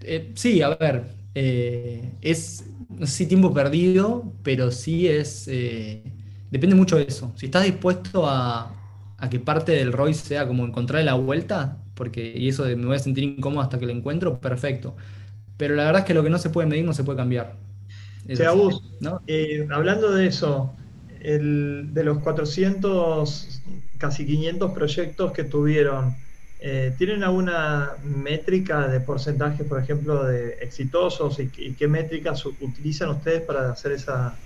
Eh, 0.00 0.32
sí, 0.34 0.62
a 0.62 0.70
ver, 0.76 1.04
es 1.34 2.64
no 3.00 3.06
sé 3.06 3.12
si 3.14 3.26
tiempo 3.26 3.54
perdido, 3.54 4.30
pero 4.42 4.70
sí 4.70 5.08
es, 5.08 5.48
eh, 5.48 6.02
depende 6.50 6.76
mucho 6.76 6.98
de 6.98 7.04
eso. 7.04 7.32
Si 7.34 7.46
estás 7.46 7.64
dispuesto 7.64 8.26
a, 8.26 8.76
que 9.30 9.40
parte 9.40 9.72
del 9.72 9.90
ROI 9.92 10.12
sea 10.12 10.46
como 10.46 10.66
encontrar 10.66 11.02
la 11.04 11.14
vuelta, 11.14 11.78
porque 11.94 12.34
y 12.36 12.48
eso 12.48 12.62
de 12.64 12.76
me 12.76 12.84
voy 12.84 12.96
a 12.96 12.98
sentir 12.98 13.24
incómodo 13.24 13.62
hasta 13.62 13.78
que 13.78 13.86
lo 13.86 13.92
encuentro, 13.92 14.38
perfecto. 14.38 14.96
Pero 15.56 15.76
la 15.76 15.84
verdad 15.84 16.00
es 16.00 16.06
que 16.06 16.12
lo 16.12 16.22
que 16.22 16.28
no 16.28 16.36
se 16.36 16.50
puede 16.50 16.68
medir 16.68 16.84
no 16.84 16.92
se 16.92 17.02
puede 17.02 17.16
cambiar. 17.16 17.56
O 18.30 18.36
sea, 18.36 18.52
vos, 18.52 18.82
eh, 19.26 19.66
hablando 19.70 20.12
de 20.12 20.26
eso, 20.26 20.74
de 21.22 22.04
los 22.04 22.18
400, 22.18 23.62
casi 23.96 24.26
500 24.26 24.72
proyectos 24.72 25.32
que 25.32 25.44
tuvieron, 25.44 26.16
eh, 26.62 26.94
¿Tienen 26.98 27.24
alguna 27.24 27.92
métrica 28.04 28.86
de 28.86 29.00
porcentaje, 29.00 29.64
por 29.64 29.82
ejemplo, 29.82 30.24
de 30.24 30.58
exitosos 30.60 31.38
y, 31.40 31.48
qué 31.48 31.88
métricas 31.88 32.44
utilizan 32.44 33.08
ustedes 33.08 33.40
para 33.42 33.72
hacer 33.72 33.92
esa 33.92 34.36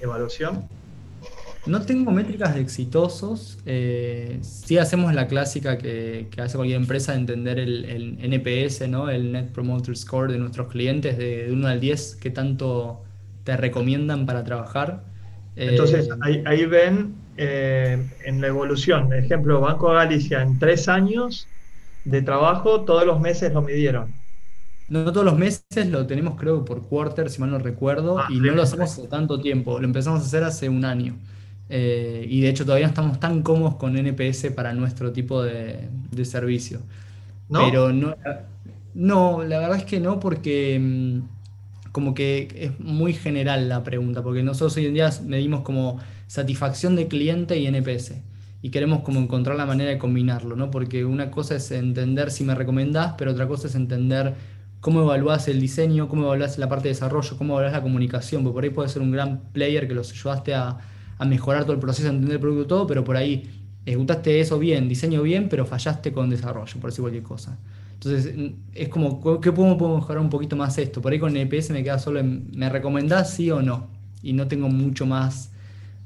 evaluación? 0.00 0.68
No 1.66 1.84
tengo 1.84 2.12
métricas 2.12 2.54
de 2.54 2.60
exitosos. 2.60 3.58
Eh, 3.66 4.38
sí 4.42 4.78
hacemos 4.78 5.12
la 5.14 5.26
clásica 5.26 5.78
que, 5.78 6.28
hace 6.38 6.56
cualquier 6.56 6.80
empresa 6.80 7.12
de 7.12 7.18
entender 7.18 7.58
el, 7.58 8.18
NPS, 8.20 8.88
¿no? 8.88 9.10
el 9.10 9.32
Net 9.32 9.48
Promoter 9.48 9.96
Score 9.96 10.30
de 10.30 10.38
nuestros 10.38 10.68
clientes 10.68 11.18
de, 11.18 11.48
1 11.50 11.66
al 11.66 11.80
10, 11.80 12.18
qué 12.20 12.30
tanto 12.30 13.02
te 13.42 13.56
recomiendan 13.56 14.26
para 14.26 14.44
trabajar. 14.44 15.02
Entonces, 15.56 16.08
eh, 16.28 16.42
ahí, 16.46 16.66
ven 16.66 17.16
en 17.36 18.40
la 18.40 18.46
evolución. 18.46 19.12
Ejemplo, 19.12 19.60
Banco 19.60 19.92
Galicia 19.92 20.40
en 20.40 20.56
tres 20.60 20.86
años 20.86 21.48
de 22.04 22.22
trabajo, 22.22 22.82
todos 22.82 23.06
los 23.06 23.20
meses 23.20 23.52
lo 23.52 23.62
midieron. 23.62 24.12
No, 24.88 25.10
todos 25.12 25.24
los 25.24 25.38
meses 25.38 25.88
lo 25.88 26.06
tenemos 26.06 26.38
creo 26.38 26.64
por 26.64 26.82
quarter, 26.82 27.30
si 27.30 27.40
mal 27.40 27.50
no 27.50 27.58
recuerdo, 27.58 28.18
ah, 28.18 28.26
y 28.28 28.38
no 28.38 28.52
lo 28.52 28.62
hacemos 28.62 28.92
hace 28.92 29.08
tanto 29.08 29.40
tiempo, 29.40 29.78
lo 29.78 29.86
empezamos 29.86 30.20
a 30.20 30.24
hacer 30.26 30.44
hace 30.44 30.68
un 30.68 30.84
año. 30.84 31.16
Eh, 31.70 32.26
y 32.28 32.42
de 32.42 32.50
hecho 32.50 32.66
todavía 32.66 32.86
no 32.86 32.90
estamos 32.90 33.18
tan 33.18 33.42
cómodos 33.42 33.76
con 33.76 33.96
NPS 33.96 34.50
para 34.54 34.74
nuestro 34.74 35.12
tipo 35.12 35.42
de, 35.42 35.88
servicio. 36.24 36.80
¿No? 37.48 37.60
Pero 37.64 37.92
no, 37.92 38.14
no, 38.94 39.42
la 39.42 39.58
verdad 39.58 39.78
es 39.78 39.84
que 39.84 40.00
no, 40.00 40.20
porque 40.20 40.78
mm, 40.78 41.90
como 41.92 42.14
que 42.14 42.48
es 42.54 42.80
muy 42.80 43.14
general 43.14 43.68
la 43.68 43.82
pregunta, 43.82 44.22
porque 44.22 44.42
nosotros 44.42 44.76
hoy 44.76 44.86
en 44.86 44.94
día 44.94 45.10
medimos 45.24 45.62
como 45.62 45.98
satisfacción 46.26 46.94
de 46.96 47.08
cliente 47.08 47.56
y 47.56 47.66
NPS 47.66 48.14
y 48.64 48.70
queremos 48.70 49.00
como 49.00 49.20
encontrar 49.20 49.58
la 49.58 49.66
manera 49.66 49.90
de 49.90 49.98
combinarlo, 49.98 50.56
¿no? 50.56 50.70
Porque 50.70 51.04
una 51.04 51.30
cosa 51.30 51.56
es 51.56 51.70
entender 51.70 52.30
si 52.30 52.44
me 52.44 52.54
recomendás, 52.54 53.12
pero 53.18 53.32
otra 53.32 53.46
cosa 53.46 53.68
es 53.68 53.74
entender 53.74 54.36
cómo 54.80 55.02
evaluás 55.02 55.48
el 55.48 55.60
diseño, 55.60 56.08
cómo 56.08 56.24
evaluás 56.24 56.56
la 56.56 56.66
parte 56.66 56.84
de 56.84 56.94
desarrollo, 56.94 57.36
cómo 57.36 57.52
evaluás 57.52 57.74
la 57.74 57.82
comunicación, 57.82 58.42
porque 58.42 58.54
por 58.54 58.64
ahí 58.64 58.70
puede 58.70 58.88
ser 58.88 59.02
un 59.02 59.10
gran 59.10 59.50
player 59.52 59.86
que 59.86 59.92
los 59.92 60.10
ayudaste 60.12 60.54
a, 60.54 60.78
mejorar 61.26 61.64
todo 61.64 61.74
el 61.74 61.78
proceso, 61.78 62.08
a 62.08 62.12
entender 62.12 62.36
el 62.36 62.40
producto 62.40 62.66
todo, 62.66 62.86
pero 62.86 63.04
por 63.04 63.18
ahí 63.18 63.50
ejecutaste 63.84 64.40
eso 64.40 64.58
bien, 64.58 64.88
diseño 64.88 65.20
bien, 65.20 65.50
pero 65.50 65.66
fallaste 65.66 66.10
con 66.10 66.30
desarrollo, 66.30 66.80
por 66.80 66.88
decir 66.88 67.02
cualquier 67.02 67.22
cosa. 67.22 67.58
Entonces, 67.92 68.34
es 68.72 68.88
como, 68.88 69.20
¿qué 69.42 69.52
podemos, 69.52 69.76
mejorar 69.76 70.22
un 70.22 70.30
poquito 70.30 70.56
más 70.56 70.78
esto? 70.78 71.02
Por 71.02 71.12
ahí 71.12 71.18
con 71.18 71.36
EPS 71.36 71.68
me 71.68 71.84
queda 71.84 71.98
solo 71.98 72.18
en, 72.18 72.50
¿me 72.54 72.70
recomendás 72.70 73.34
sí 73.34 73.50
o 73.50 73.60
no? 73.60 73.88
Y 74.22 74.32
no 74.32 74.48
tengo 74.48 74.70
mucho 74.70 75.04
más 75.04 75.50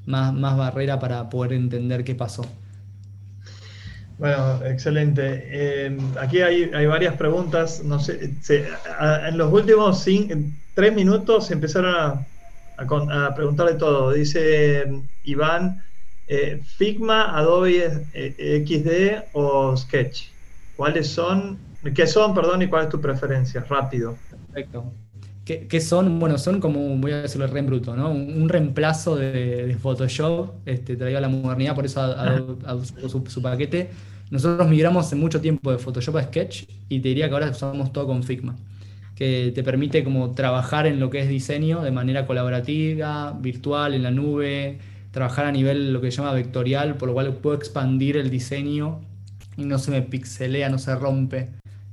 más, 0.09 0.56
barrera 0.56 0.98
para 0.98 1.28
poder 1.28 1.52
entender 1.52 2.02
qué 2.04 2.14
pasó. 2.14 2.44
Bueno, 4.18 4.64
excelente. 4.64 5.44
Eh, 5.46 5.96
aquí 6.20 6.40
hay, 6.40 6.86
varias 6.86 7.14
preguntas. 7.16 7.84
No 7.84 8.00
sé, 8.00 8.34
en 8.48 9.38
los 9.38 9.52
últimos 9.52 10.04
tres 10.74 10.94
minutos 10.94 11.50
empezaron 11.50 11.94
a, 11.94 12.26
a, 12.78 13.34
preguntarle 13.34 13.74
todo. 13.74 14.12
Dice 14.12 15.02
Iván, 15.24 15.82
eh, 16.26 16.61
Figma, 16.64 17.38
Adobe 17.38 18.06
eh, 18.12 18.64
XD 18.66 19.28
o 19.34 19.76
Sketch. 19.76 20.28
¿Cuáles 20.76 21.09
son? 21.09 21.59
¿Qué 21.94 22.06
son, 22.06 22.34
perdón, 22.34 22.62
y 22.62 22.66
cuál 22.66 22.84
es 22.84 22.90
tu 22.90 23.00
preferencia? 23.00 23.64
Rápido. 23.68 24.16
Perfecto. 24.30 24.92
¿Qué, 25.49 25.80
son? 25.80 26.18
Bueno, 26.18 26.36
son 26.36 26.61
como, 26.61 26.94
voy 26.99 27.12
a 27.12 27.22
decirlo 27.22 27.46
re 27.46 27.61
en 27.61 27.66
bruto, 27.66 27.96
¿no? 27.96 28.11
Un, 28.11 28.51
reemplazo 28.51 29.16
de, 29.16 29.74
Photoshop, 29.80 30.51
este, 30.66 30.94
traído 30.94 31.16
a 31.16 31.22
la 31.22 31.30
modernidad, 31.30 31.74
por 31.74 31.86
eso 31.86 32.03
a, 32.03 32.76
su, 33.09 33.40
paquete. 33.40 33.88
Nosotros 34.30 34.68
migramos 34.68 35.07
hace 35.07 35.16
mucho 35.16 35.40
tiempo 35.40 35.72
de 35.72 35.78
Photoshop 35.78 36.16
a 36.16 36.22
Sketch 36.24 36.64
y 36.90 37.01
te 37.01 37.09
diría 37.09 37.28
que 37.28 37.34
ahora 37.34 37.49
usamos 37.49 37.94
todo 37.94 38.07
con 38.07 38.24
Figma, 38.24 38.57
que 39.14 39.51
te 39.55 39.62
permite 39.62 40.05
como 40.05 40.32
trabajar 40.34 40.86
en 40.86 41.01
lo 41.01 41.09
que 41.09 41.20
es 41.20 41.30
diseño 41.30 41.80
de 41.80 41.92
manera 41.92 42.26
colaborativa, 42.26 43.32
virtual, 43.40 43.94
en 43.94 44.03
la 44.03 44.11
nube, 44.11 44.80
trabajar 45.12 45.46
a 45.46 45.53
nivel 45.53 45.94
lo 45.94 46.03
que 46.03 46.11
se 46.11 46.18
llama 46.18 46.34
vectorial, 46.34 46.99
por 46.99 47.09
lo 47.09 47.14
cual 47.14 47.32
puedo 47.36 47.57
expandir 47.57 48.18
el 48.18 48.28
diseño 48.28 49.01
y 49.57 49.64
no 49.64 49.78
se 49.78 49.92
me 49.92 50.03
pixelea, 50.03 50.68
no 50.68 50.76
se 50.76 50.94
rompe. 50.94 51.49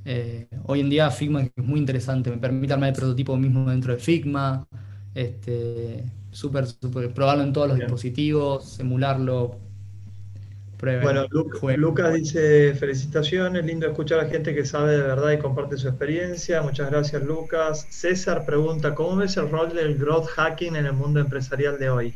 Eh, 0.08 0.48
hoy 0.68 0.82
en 0.82 0.90
día 0.90 1.10
Figma 1.10 1.42
es 1.42 1.52
muy 1.58 1.80
interesante, 1.80 2.30
me 2.30 2.38
permite 2.38 2.74
armar 2.74 2.90
el 2.90 2.96
prototipo 2.96 3.36
mismo 3.38 3.68
dentro 3.72 3.92
de 3.92 4.00
Figma, 4.00 4.68
este, 5.16 6.04
super, 6.30 6.68
probarlo 7.12 7.44
en 7.44 7.52
todos 7.52 7.70
los 7.70 7.78
dispositivos, 7.80 8.80
emularlo. 8.80 9.58
bueno, 10.80 11.26
Lucas 11.76 12.14
dice 12.14 12.76
felicitaciones, 12.76 13.66
lindo 13.66 13.88
escuchar 13.88 14.20
a 14.20 14.30
gente 14.30 14.54
que 14.54 14.64
sabe 14.64 14.92
de 14.92 15.02
verdad 15.02 15.32
y 15.32 15.40
comparte 15.40 15.76
su 15.76 15.88
experiencia. 15.88 16.62
Muchas 16.62 16.92
gracias 16.92 17.24
Lucas. 17.24 17.88
César 17.90 18.46
pregunta, 18.46 18.94
¿cómo 18.94 19.16
ves 19.16 19.38
el 19.38 19.50
rol 19.50 19.74
del 19.74 19.98
growth 19.98 20.28
hacking 20.28 20.76
en 20.76 20.86
el 20.86 20.94
mundo 20.94 21.20
empresarial 21.20 21.80
de 21.80 21.90
hoy? 21.90 22.14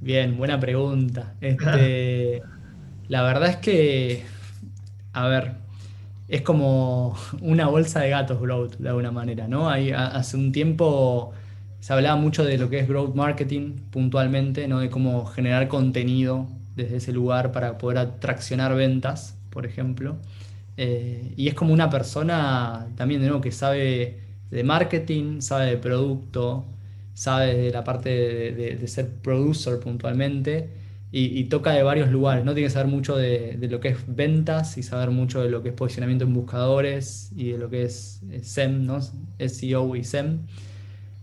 Bien, 0.00 0.36
buena 0.36 0.60
pregunta. 0.60 1.34
Este, 1.40 2.42
la 3.08 3.22
verdad 3.22 3.48
es 3.48 3.56
que, 3.56 4.22
a 5.12 5.26
ver, 5.26 5.61
es 6.32 6.40
como 6.40 7.14
una 7.42 7.66
bolsa 7.68 8.00
de 8.00 8.08
gatos 8.08 8.40
growth, 8.40 8.76
de 8.78 8.88
alguna 8.88 9.12
manera, 9.12 9.46
¿no? 9.48 9.68
hace 9.68 10.36
un 10.38 10.50
tiempo 10.50 11.32
se 11.80 11.92
hablaba 11.92 12.16
mucho 12.16 12.42
de 12.42 12.56
lo 12.56 12.70
que 12.70 12.78
es 12.78 12.88
growth 12.88 13.14
marketing 13.14 13.76
puntualmente, 13.90 14.66
¿no? 14.66 14.78
De 14.78 14.88
cómo 14.88 15.26
generar 15.26 15.68
contenido 15.68 16.46
desde 16.74 16.96
ese 16.96 17.12
lugar 17.12 17.52
para 17.52 17.76
poder 17.76 17.98
atraccionar 17.98 18.74
ventas, 18.74 19.36
por 19.50 19.66
ejemplo. 19.66 20.16
Eh, 20.76 21.34
y 21.36 21.48
es 21.48 21.54
como 21.54 21.74
una 21.74 21.90
persona 21.90 22.86
también, 22.96 23.20
de 23.20 23.40
que 23.42 23.52
sabe 23.52 24.20
de 24.50 24.64
marketing, 24.64 25.40
sabe 25.40 25.66
de 25.66 25.76
producto, 25.76 26.64
sabe 27.14 27.56
de 27.56 27.70
la 27.72 27.84
parte 27.84 28.10
de 28.10 28.88
ser 28.88 29.10
producer 29.16 29.80
puntualmente 29.80 30.81
y, 31.14 31.44
toca 31.44 31.72
de 31.72 31.82
varios 31.82 32.10
lugares, 32.10 32.42
¿no? 32.42 32.54
Tiene 32.54 32.68
que 32.68 32.72
saber 32.72 32.90
mucho 32.90 33.16
de, 33.16 33.58
lo 33.70 33.80
que 33.80 33.88
es 33.88 33.98
ventas 34.06 34.78
y 34.78 34.82
saber 34.82 35.10
mucho 35.10 35.42
de 35.42 35.50
lo 35.50 35.62
que 35.62 35.68
es 35.68 35.74
posicionamiento 35.74 36.24
en 36.24 36.32
buscadores 36.32 37.30
y 37.36 37.50
de 37.50 37.58
lo 37.58 37.68
que 37.68 37.82
es 37.84 38.22
SEM, 38.40 38.86
¿no? 38.86 38.98
SEO 39.38 39.94
y 39.94 40.04
SEM. 40.04 40.38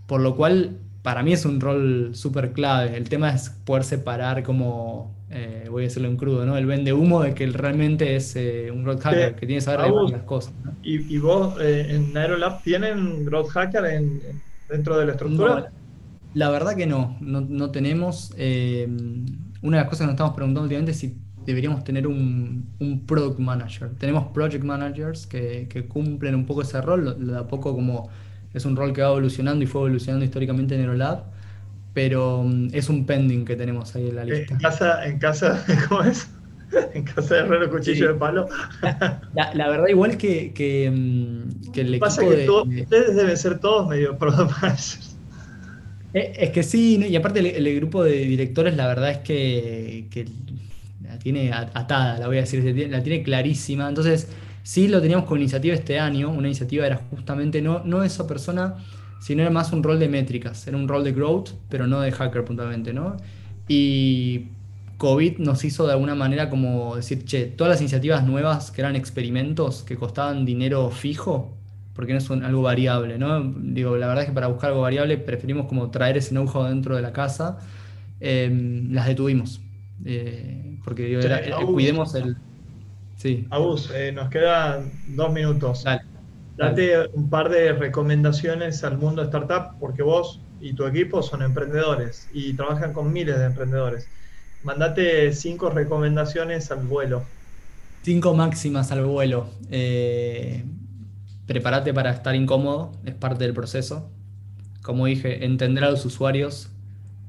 Por 0.06 0.22
lo 0.22 0.36
cual, 0.36 0.78
para 1.02 1.24
mí 1.24 1.34
es 1.34 1.44
un 1.44 1.60
rol 1.60 2.12
súper 2.14 2.52
clave. 2.52 2.98
El 2.98 3.10
tema 3.10 3.32
es 3.32 3.50
poder 3.50 3.84
separar 3.84 4.44
como, 4.44 5.16
eh, 5.32 5.66
voy 5.72 5.84
a 5.84 5.88
decirlo 5.88 6.08
en 6.08 6.18
crudo, 6.18 6.46
¿no? 6.46 6.56
El 6.56 6.68
vende 6.68 6.94
humo 6.94 7.24
de 7.24 7.34
que 7.34 7.48
realmente 7.48 8.16
es 8.16 8.36
eh, 8.36 8.70
un 8.72 8.84
growth 8.84 9.02
hacker, 9.02 9.34
que 9.34 9.48
tiene 9.48 9.56
que 9.56 9.62
saber 9.62 9.88
de 9.88 9.92
varias 9.92 10.22
cosas. 10.22 10.54
¿Y, 10.84 11.18
vos 11.18 11.56
eh, 11.60 11.88
en 11.90 12.16
Aerolab 12.16 12.62
tienen 12.62 13.26
growth 13.26 13.50
hacker 13.50 13.86
en, 13.86 14.22
dentro 14.70 15.00
de 15.00 15.08
la 15.08 15.12
estructura? 15.14 15.72
la 16.36 16.52
verdad 16.52 16.76
que 16.76 16.86
no, 16.86 17.18
no, 17.22 17.42
no 17.42 17.72
tenemos 17.72 18.36
una 19.62 19.78
de 19.78 19.84
las 19.84 19.90
cosas 19.90 20.00
que 20.00 20.06
nos 20.06 20.14
estamos 20.14 20.36
preguntando 20.36 20.64
últimamente 20.64 20.92
es 20.92 20.98
si 20.98 21.18
deberíamos 21.46 21.84
tener 21.84 22.08
un, 22.08 23.04
product 23.08 23.40
manager. 23.40 23.90
Tenemos 23.98 24.28
project 24.28 24.64
managers 24.64 25.26
que, 25.26 25.86
cumplen 25.88 26.36
un 26.36 26.46
poco 26.46 26.62
ese 26.62 26.82
rol, 26.82 27.26
de 27.26 27.38
a 27.38 27.48
poco 27.48 27.74
como 27.74 28.10
es 28.54 28.66
un 28.66 28.76
rol 28.76 28.94
que 28.94 29.02
va 29.02 29.10
evolucionando 29.10 29.64
y 29.64 29.68
fue 29.68 29.82
evolucionando 29.82 30.26
históricamente 30.26 30.76
en 30.76 30.82
Aerolab, 30.82 31.24
pero 31.94 32.44
mm, 32.44 32.70
es 32.74 32.90
un 32.90 33.06
pending 33.06 33.46
que 33.46 33.56
tenemos 33.56 33.96
ahí 33.96 34.10
en 34.10 34.16
la 34.16 34.26
lista. 34.26 34.54
En 34.54 34.60
casa, 34.60 35.06
en 35.06 35.20
casa 35.20 35.66
¿cómo 35.90 36.04
es? 36.04 36.30
En 36.94 37.04
casa 37.04 37.36
de 37.36 37.40
herrero 37.42 37.70
cuchillo 37.72 38.14
de 38.14 38.20
palo. 38.20 38.48
La, 39.34 39.70
verdad, 39.70 39.88
igual 39.88 40.18
que, 40.18 40.54
que, 40.54 40.90
mm, 40.92 41.72
que 41.72 41.82
el 41.82 41.88
equipo 41.90 42.06
Pasa 42.06 42.22
que 42.22 42.30
de, 42.30 42.50
ustedes 42.50 43.16
deben 43.16 43.38
ser 43.38 43.60
todos 43.60 43.88
medio 43.88 44.18
product 44.18 44.52
managers. 44.62 45.09
Eh, 46.14 46.34
es 46.38 46.50
que 46.52 46.64
sí, 46.64 46.98
y 47.08 47.16
aparte 47.16 47.40
el, 47.40 47.76
grupo 47.76 48.04
de 48.04 48.26
directores, 48.26 48.76
la 48.76 48.88
verdad 48.88 49.12
es 49.12 49.18
que, 49.20 50.26
la 51.04 51.20
tiene 51.20 51.52
atada, 51.52 52.18
la 52.20 52.28
voy 52.28 52.38
a 52.38 52.42
decir, 52.42 52.90
la 52.90 53.04
tiene 53.04 53.24
clarísima. 53.24 53.88
Entonces, 53.88 54.28
sí 54.64 54.88
lo 54.88 55.02
teníamos 55.02 55.26
con 55.26 55.40
iniciativa 55.40 55.76
este 55.76 56.00
año. 56.00 56.30
Una 56.30 56.48
iniciativa 56.48 56.86
era 56.86 56.98
justamente 57.10 57.62
no, 57.62 57.84
no 57.84 58.04
esa 58.04 58.28
persona, 58.28 58.76
sino 59.20 59.42
era 59.42 59.52
más 59.52 59.72
un 59.72 59.84
rol 59.84 60.00
de 60.00 60.10
métricas. 60.10 60.68
Era 60.68 60.78
un 60.78 60.88
rol 60.88 61.04
de 61.04 61.12
growth, 61.12 61.52
pero 61.70 61.88
no 61.88 62.02
de 62.02 62.12
hacker 62.12 62.46
puntualmente, 62.46 62.94
¿no? 62.94 63.18
Y 63.68 64.48
COVID 64.98 65.38
nos 65.38 65.64
hizo 65.64 65.86
de 65.88 65.94
alguna 65.94 66.16
manera 66.16 66.50
como 66.50 66.96
decir, 66.96 67.24
che, 67.26 67.46
todas 67.46 67.72
las 67.72 67.82
iniciativas 67.82 68.26
nuevas 68.26 68.72
que 68.72 68.82
eran 68.82 68.96
experimentos, 68.96 69.84
que 69.84 69.96
costaban 69.96 70.46
dinero 70.46 70.90
fijo, 70.90 71.59
porque 72.00 72.14
no 72.14 72.20
es 72.20 72.32
algo 72.32 72.62
variable, 72.62 73.18
¿no? 73.18 73.44
Digo, 73.58 73.98
la 73.98 74.08
verdad 74.08 74.24
es 74.24 74.30
que 74.30 74.34
para 74.34 74.48
buscar 74.48 74.70
algo 74.70 74.84
variable 74.84 75.18
preferimos 75.18 75.66
como 75.66 75.92
traer 75.92 76.16
ese 76.16 76.30
know-how 76.30 76.64
dentro 76.64 76.96
de 76.96 77.02
la 77.02 77.12
casa. 77.12 77.58
Em, 78.22 78.94
las 78.94 79.06
detuvimos. 79.06 79.60
Eh, 80.06 80.78
porque 80.86 81.08
digo, 81.08 81.22
cuidemos 81.74 82.16
el. 82.16 82.38
Sí. 83.18 83.46
Abus, 83.50 83.92
eh, 83.94 84.14
nos 84.14 84.30
quedan 84.30 84.90
dos 85.10 85.34
minutos. 85.34 85.84
Date 86.56 87.06
un 87.12 87.30
par 87.30 87.50
de 87.50 87.74
recomendaciones 87.74 88.82
al 88.86 88.98
mundo 88.98 89.22
startup, 89.24 89.78
porque 89.78 90.02
vos 90.02 90.40
y 90.62 90.72
tu 90.72 90.86
equipo 90.86 91.22
son 91.22 91.42
emprendedores 91.42 92.30
y 92.32 92.54
trabajan 92.54 92.94
con 92.94 93.12
miles 93.12 93.38
de 93.40 93.44
emprendedores. 93.44 94.08
Mandate 94.64 95.34
cinco 95.34 95.70
recomendaciones 95.70 96.72
al 96.72 96.80
vuelo. 96.88 97.24
Cinco 98.04 98.34
máximas 98.34 98.90
al 98.94 99.04
vuelo. 99.04 99.50
Eh, 99.70 100.64
prepárate 101.50 101.96
para 101.96 102.12
estar 102.12 102.36
incómodo, 102.36 102.92
es 103.06 103.16
parte 103.16 103.44
del 103.44 103.56
proceso. 103.56 104.12
Como 104.84 105.08
dije, 105.08 105.46
entender 105.46 105.84
a 105.84 105.90
los 105.90 106.06
usuarios, 106.06 106.70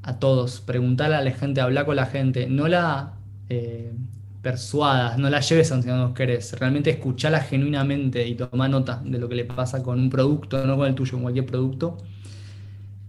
a 0.02 0.18
todos, 0.18 0.60
preguntarle 0.60 1.16
a 1.16 1.22
la 1.22 1.30
gente, 1.30 1.62
hablar 1.62 1.86
con 1.86 1.96
la 1.96 2.04
gente, 2.04 2.46
no 2.46 2.68
la 2.68 3.14
eh, 3.48 3.94
persuadas, 4.42 5.16
no 5.16 5.30
la 5.30 5.40
lleves 5.40 5.72
a 5.72 5.76
donde 5.76 5.90
no 5.90 6.12
querés, 6.12 6.52
realmente 6.60 6.90
escuchala 6.90 7.40
genuinamente 7.40 8.28
y 8.28 8.34
toma 8.34 8.68
nota 8.68 9.00
de 9.02 9.18
lo 9.18 9.26
que 9.26 9.36
le 9.36 9.46
pasa 9.46 9.82
con 9.82 9.98
un 9.98 10.10
producto, 10.10 10.66
no 10.66 10.76
con 10.76 10.86
el 10.86 10.94
tuyo, 10.94 11.12
con 11.12 11.22
cualquier 11.22 11.46
producto. 11.46 11.96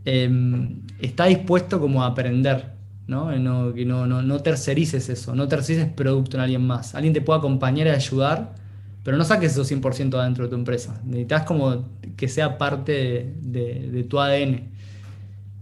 Em, 0.06 0.80
está 0.98 1.26
dispuesto 1.26 1.78
como 1.82 2.04
a 2.04 2.08
aprender, 2.08 2.72
¿no? 3.08 3.38
No, 3.38 3.74
no, 3.74 4.22
no 4.22 4.40
tercerices 4.40 5.10
eso, 5.10 5.36
no 5.36 5.50
tercerices 5.50 5.92
producto 5.92 6.38
en 6.38 6.44
alguien 6.44 6.66
más. 6.66 6.96
Alguien 6.96 7.14
te 7.14 7.20
puede 7.20 7.40
acompañar 7.40 7.88
y 7.88 7.90
ayudar, 7.90 8.61
pero 9.04 9.18
no 9.18 9.24
saques 9.24 9.58
eso 9.58 9.64
100% 9.64 10.14
adentro 10.16 10.46
de 10.46 10.50
tu 10.50 10.56
empresa. 10.56 11.02
Necesitas 11.04 11.44
como 11.44 11.90
que 12.16 12.28
sea 12.28 12.58
parte 12.58 13.34
de, 13.42 14.06
tu 14.10 14.20
ADN. 14.20 14.70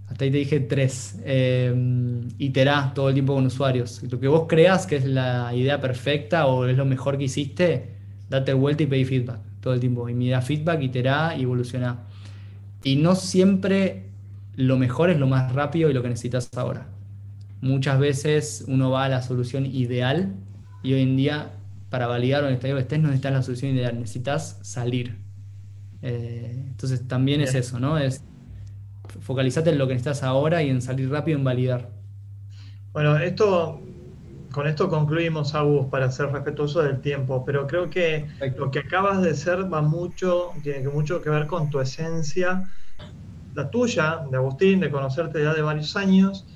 Hasta 0.07 0.25
ahí 0.25 0.31
te 0.31 0.37
dije 0.37 0.59
tres. 0.59 1.19
Eh, 1.23 1.73
iterá 2.37 2.91
todo 2.93 3.09
el 3.09 3.13
tiempo 3.13 3.35
con 3.35 3.45
usuarios. 3.45 4.03
Lo 4.09 4.19
que 4.19 4.27
vos 4.27 4.45
creas 4.49 4.85
que 4.85 4.97
es 4.97 5.05
la 5.05 5.53
idea 5.55 5.79
perfecta 5.79 6.47
o 6.47 6.65
es 6.65 6.75
lo 6.75 6.85
mejor 6.85 7.17
que 7.17 7.25
hiciste, 7.25 7.95
date 8.29 8.53
vuelta 8.53 8.83
y 8.83 8.87
pedí 8.87 9.05
feedback 9.05 9.39
todo 9.61 9.73
el 9.73 9.79
tiempo. 9.79 10.09
Y 10.09 10.13
mira 10.13 10.41
feedback, 10.41 10.81
iterá 10.81 11.35
y. 11.37 11.47
Y 12.83 12.95
no 12.95 13.15
siempre 13.15 14.09
lo 14.55 14.77
mejor 14.77 15.09
es 15.09 15.17
lo 15.17 15.27
más 15.27 15.53
rápido 15.53 15.89
y 15.89 15.93
lo 15.93 16.01
que 16.01 16.09
necesitas 16.09 16.49
ahora. 16.57 16.87
Muchas 17.61 17.99
veces 17.99 18.65
uno 18.67 18.89
va 18.89 19.05
a 19.05 19.09
la 19.09 19.21
solución 19.21 19.65
ideal 19.65 20.33
y 20.83 20.93
hoy 20.93 21.01
en 21.01 21.17
día 21.17 21.51
para 21.89 22.07
validar 22.07 22.43
un 22.43 22.51
estadio 22.51 22.75
que 22.75 22.81
estés, 22.81 22.99
no 22.99 23.07
necesitas 23.07 23.33
la 23.33 23.41
solución 23.41 23.75
ideal, 23.75 23.99
necesitas 23.99 24.59
salir. 24.61 25.17
Eh, 26.01 26.65
entonces 26.67 27.07
también 27.07 27.41
es 27.41 27.55
eso, 27.55 27.79
¿no? 27.79 27.97
Es 27.97 28.23
focalizarte 29.21 29.71
en 29.71 29.77
lo 29.77 29.87
que 29.87 29.93
necesitas 29.93 30.23
ahora 30.23 30.61
y 30.63 30.69
en 30.69 30.81
salir 30.81 31.09
rápido 31.09 31.37
en 31.37 31.43
validar. 31.43 31.89
Bueno, 32.93 33.17
esto 33.17 33.81
con 34.51 34.67
esto 34.67 34.89
concluimos, 34.89 35.53
Agus, 35.53 35.87
para 35.87 36.11
ser 36.11 36.31
respetuoso 36.31 36.81
del 36.81 37.01
tiempo, 37.01 37.43
pero 37.45 37.67
creo 37.67 37.89
que 37.89 38.25
lo 38.57 38.71
que 38.71 38.79
acabas 38.79 39.21
de 39.21 39.35
ser 39.35 39.71
va 39.71 39.81
mucho, 39.81 40.51
tiene 40.63 40.87
mucho 40.89 41.21
que 41.21 41.29
ver 41.29 41.45
con 41.45 41.69
tu 41.69 41.79
esencia, 41.79 42.67
la 43.53 43.69
tuya, 43.69 44.23
de 44.29 44.37
Agustín, 44.37 44.79
de 44.79 44.89
conocerte 44.89 45.43
ya 45.43 45.53
de 45.53 45.61
varios 45.61 45.95
años, 45.95 46.47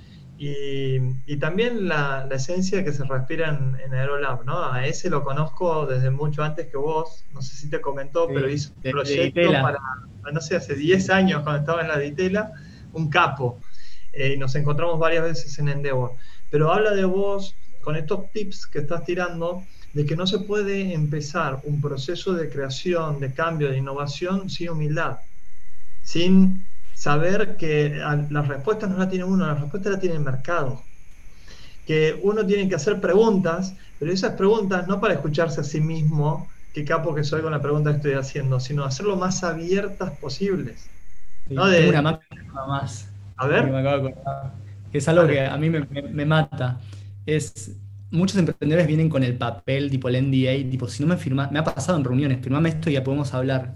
y, 0.45 1.37
también 1.37 1.87
la, 1.87 2.27
esencia 2.31 2.83
que 2.83 2.91
se 2.91 3.03
respira 3.03 3.49
en, 3.49 3.77
en, 3.85 3.93
Aerolab, 3.93 4.45
¿no? 4.45 4.71
A 4.71 4.85
ese 4.85 5.09
lo 5.09 5.23
conozco 5.23 5.85
desde 5.85 6.09
mucho 6.09 6.43
antes 6.43 6.67
que 6.67 6.77
vos, 6.77 7.25
no 7.33 7.41
sé 7.41 7.55
si 7.55 7.69
te 7.69 7.79
comentó, 7.79 8.27
pero 8.27 8.49
hizo 8.49 8.73
un 8.75 8.91
proyecto 8.91 9.51
para, 9.51 9.79
no 10.31 10.41
sé, 10.41 10.55
hace 10.55 10.75
10 10.75 11.09
años 11.11 11.43
cuando 11.43 11.59
estaba 11.59 11.81
en 11.81 11.87
la 11.87 11.97
Ditela, 11.97 12.51
un 12.93 13.09
capo, 13.09 13.59
eh, 14.11 14.33
y 14.33 14.37
nos 14.37 14.55
encontramos 14.55 14.99
varias 14.99 15.23
veces 15.23 15.57
en 15.59 15.69
Endeavor. 15.69 16.13
Pero 16.49 16.71
habla 16.71 16.91
de 16.91 17.05
vos, 17.05 17.55
con 17.81 17.95
estos 17.95 18.31
tips 18.31 18.67
que 18.67 18.79
estás 18.79 19.05
tirando, 19.05 19.63
de 19.93 20.05
que 20.05 20.15
no 20.15 20.25
se 20.25 20.39
puede 20.39 20.93
empezar 20.93 21.61
un 21.63 21.79
proceso 21.79 22.33
de 22.33 22.49
creación, 22.49 23.19
de 23.19 23.33
cambio, 23.33 23.69
de 23.69 23.77
innovación 23.77 24.49
sin 24.49 24.69
humildad, 24.69 25.19
sin 26.01 26.65
saber 27.03 27.57
que 27.57 27.99
las 28.29 28.47
respuestas 28.47 28.89
no 28.89 28.97
la 28.97 29.09
tiene 29.09 29.25
uno, 29.25 29.45
las 29.45 29.59
respuestas 29.59 29.91
la 29.91 29.99
tiene 29.99 30.15
el 30.15 30.21
mercado. 30.21 30.81
Que 31.85 32.17
uno 32.23 32.45
tiene 32.45 32.69
que 32.69 32.75
hacer 32.75 33.01
preguntas, 33.01 33.75
pero 33.99 34.09
esas 34.09 34.35
preguntas 34.35 34.87
no 34.87 35.01
para 35.01 35.15
escucharse 35.15 35.59
a 35.59 35.65
sí 35.65 35.81
mismo, 35.81 36.47
qué 36.73 36.85
capo 36.85 37.13
que 37.13 37.25
soy 37.25 37.41
con 37.41 37.51
la 37.51 37.61
pregunta 37.61 37.89
que 37.89 37.97
estoy 37.97 38.13
haciendo, 38.13 38.61
sino 38.61 38.85
hacerlo 38.85 39.17
más 39.17 39.43
abiertas 39.43 40.11
posibles. 40.11 40.89
¿no? 41.49 41.67
De, 41.67 41.89
una 41.89 42.01
máxima 42.01 42.67
más. 42.67 43.09
A 43.35 43.47
ver. 43.47 43.69
Que 44.89 44.99
es 44.99 45.07
algo 45.09 45.27
que 45.27 45.45
a 45.45 45.57
mí 45.57 45.69
me, 45.69 46.25
mata. 46.25 46.79
Es 47.25 47.75
muchos 48.11 48.37
emprendedores 48.37 48.87
vienen 48.87 49.09
con 49.09 49.23
el 49.23 49.37
papel, 49.37 49.91
tipo 49.91 50.07
el 50.07 50.29
NDA, 50.29 50.71
tipo, 50.71 50.87
si 50.87 51.03
no 51.03 51.09
me 51.09 51.17
firmas, 51.17 51.51
me 51.51 51.59
ha 51.59 51.65
pasado 51.65 51.97
en 51.97 52.05
reuniones, 52.05 52.39
firmame 52.41 52.69
esto 52.69 52.89
y 52.89 52.93
ya 52.93 53.03
podemos 53.03 53.33
hablar. 53.33 53.73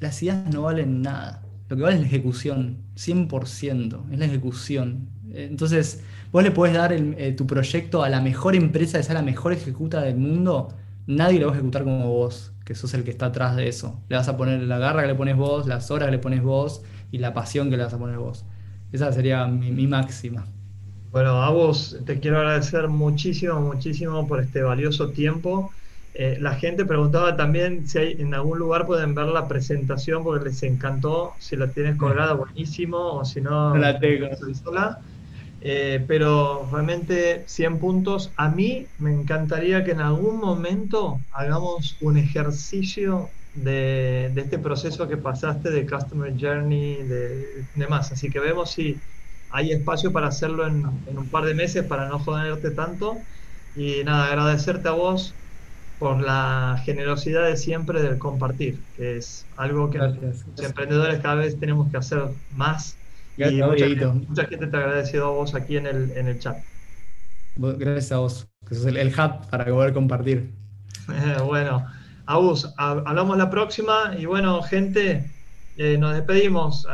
Las 0.00 0.20
ideas 0.24 0.52
no 0.52 0.62
valen 0.62 1.02
nada. 1.02 1.44
Lo 1.68 1.76
que 1.76 1.82
vale 1.82 1.96
es 1.96 2.00
la 2.00 2.06
ejecución, 2.06 2.78
100%, 2.96 4.12
es 4.12 4.18
la 4.18 4.24
ejecución. 4.24 5.08
Entonces, 5.30 6.02
vos 6.32 6.42
le 6.42 6.50
podés 6.50 6.74
dar 6.74 6.92
eh, 6.92 7.34
tu 7.36 7.46
proyecto 7.46 8.02
a 8.02 8.08
la 8.08 8.20
mejor 8.20 8.54
empresa 8.54 8.98
que 8.98 9.04
sea 9.04 9.14
la 9.14 9.22
mejor 9.22 9.52
ejecuta 9.52 10.00
del 10.00 10.16
mundo, 10.16 10.68
nadie 11.06 11.40
lo 11.40 11.48
va 11.48 11.52
a 11.52 11.56
ejecutar 11.56 11.84
como 11.84 12.08
vos, 12.08 12.52
que 12.64 12.74
sos 12.74 12.94
el 12.94 13.04
que 13.04 13.10
está 13.10 13.26
atrás 13.26 13.54
de 13.56 13.68
eso. 13.68 14.00
Le 14.08 14.16
vas 14.16 14.28
a 14.28 14.36
poner 14.36 14.62
la 14.62 14.78
garra 14.78 15.02
que 15.02 15.08
le 15.08 15.14
pones 15.14 15.36
vos, 15.36 15.66
las 15.66 15.90
horas 15.90 16.06
que 16.06 16.12
le 16.12 16.18
pones 16.18 16.42
vos 16.42 16.82
y 17.10 17.18
la 17.18 17.34
pasión 17.34 17.68
que 17.70 17.76
le 17.76 17.84
vas 17.84 17.92
a 17.92 17.98
poner 17.98 18.16
vos. 18.18 18.46
Esa 18.92 19.12
sería 19.12 19.46
mi, 19.46 19.70
mi 19.70 19.86
máxima. 19.86 20.46
Bueno, 21.10 21.42
a 21.42 21.50
vos 21.50 21.98
te 22.04 22.20
quiero 22.20 22.38
agradecer 22.38 22.88
muchísimo, 22.88 23.60
muchísimo 23.60 24.26
por 24.26 24.40
este 24.40 24.62
valioso 24.62 25.10
tiempo. 25.10 25.70
Eh, 26.20 26.36
la 26.40 26.56
gente 26.56 26.84
preguntaba 26.84 27.36
también 27.36 27.86
si 27.86 27.96
hay, 27.96 28.16
en 28.18 28.34
algún 28.34 28.58
lugar 28.58 28.86
pueden 28.86 29.14
ver 29.14 29.26
la 29.26 29.46
presentación 29.46 30.24
porque 30.24 30.46
les 30.46 30.60
encantó. 30.64 31.32
Si 31.38 31.54
la 31.54 31.68
tienes 31.68 31.94
colgada, 31.94 32.32
buenísimo, 32.32 32.98
o 32.98 33.24
si 33.24 33.40
no, 33.40 33.76
la 33.76 34.00
tengo. 34.00 34.26
sola. 34.64 34.98
Eh, 35.60 36.04
pero 36.08 36.68
realmente 36.72 37.44
100 37.46 37.78
puntos. 37.78 38.32
A 38.34 38.48
mí 38.48 38.88
me 38.98 39.12
encantaría 39.12 39.84
que 39.84 39.92
en 39.92 40.00
algún 40.00 40.38
momento 40.40 41.20
hagamos 41.30 41.96
un 42.00 42.16
ejercicio 42.16 43.30
de, 43.54 44.32
este 44.34 44.58
proceso 44.58 45.06
que 45.06 45.18
pasaste 45.18 45.70
de 45.70 45.86
Customer 45.86 46.34
Journey, 46.36 46.96
de 47.04 47.64
demás. 47.76 48.10
Así 48.10 48.28
que 48.28 48.40
vemos 48.40 48.72
si 48.72 48.98
hay 49.50 49.70
espacio 49.70 50.12
para 50.12 50.26
hacerlo 50.26 50.66
en, 50.66 50.84
en 51.06 51.16
un 51.16 51.28
par 51.28 51.44
de 51.44 51.54
meses 51.54 51.84
para 51.84 52.08
no 52.08 52.18
joderte 52.18 52.72
tanto. 52.72 53.18
Y 53.76 54.02
nada, 54.02 54.26
agradecerte 54.26 54.88
a 54.88 54.92
vos 54.92 55.36
por 55.98 56.20
la 56.20 56.80
generosidad 56.84 57.46
de 57.46 57.56
siempre 57.56 58.02
del 58.02 58.18
compartir, 58.18 58.78
que 58.96 59.16
es 59.16 59.46
algo 59.56 59.90
que 59.90 59.98
los 59.98 60.16
emprendedores 60.62 61.20
cada 61.20 61.36
vez 61.36 61.58
tenemos 61.58 61.90
que 61.90 61.96
hacer 61.96 62.22
más. 62.54 62.96
y 63.36 63.62
mucha 63.62 64.46
gente, 64.46 64.66
te 64.66 64.76
ha 64.76 64.80
agradecido 64.80 65.26
a 65.26 65.30
vos 65.30 65.54
aquí 65.54 65.76
en 65.76 65.86
el, 65.86 66.12
en 66.16 66.28
el 66.28 66.38
chat. 66.38 66.58
Gracias 67.56 68.12
a 68.12 68.18
vos, 68.18 68.46
que 68.68 68.74
sos 68.74 68.86
el, 68.86 69.08
hub 69.08 69.50
para 69.50 69.64
poder 69.64 69.92
compartir. 69.92 70.50
bueno, 71.44 71.84
Agus, 72.26 72.72
hablamos 72.76 73.36
la 73.36 73.50
próxima 73.50 74.14
y 74.16 74.26
bueno, 74.26 74.62
gente, 74.62 75.28
eh, 75.76 75.98
nos 75.98 76.14
despedimos. 76.14 76.86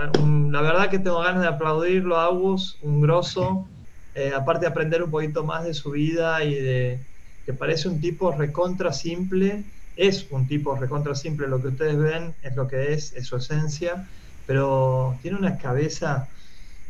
la 0.50 0.62
verdad 0.62 0.88
que 0.88 0.98
tengo 0.98 1.20
ganas 1.20 1.42
de 1.42 1.48
aplaudirlo 1.48 2.16
a 2.16 2.26
Agus, 2.26 2.78
un 2.80 3.02
grosso, 3.02 3.68
eh, 4.14 4.32
aparte 4.34 4.62
de 4.62 4.68
aprender 4.68 5.02
un 5.02 5.10
poquito 5.10 5.44
más 5.44 5.64
de 5.64 5.74
su 5.74 5.90
vida 5.90 6.42
y 6.42 6.54
de 6.54 7.00
que 7.44 7.52
parece 7.52 7.88
un 7.88 8.00
tipo 8.00 8.32
recontra 8.32 8.92
simple, 8.92 9.64
es 9.96 10.26
un 10.30 10.46
tipo 10.46 10.74
recontra 10.74 11.14
simple, 11.14 11.46
lo 11.46 11.60
que 11.60 11.68
ustedes 11.68 11.98
ven 11.98 12.34
es 12.42 12.56
lo 12.56 12.66
que 12.66 12.92
es, 12.92 13.12
es 13.14 13.26
su 13.26 13.36
esencia, 13.36 14.08
pero 14.46 15.16
tiene 15.22 15.38
una 15.38 15.58
cabeza 15.58 16.28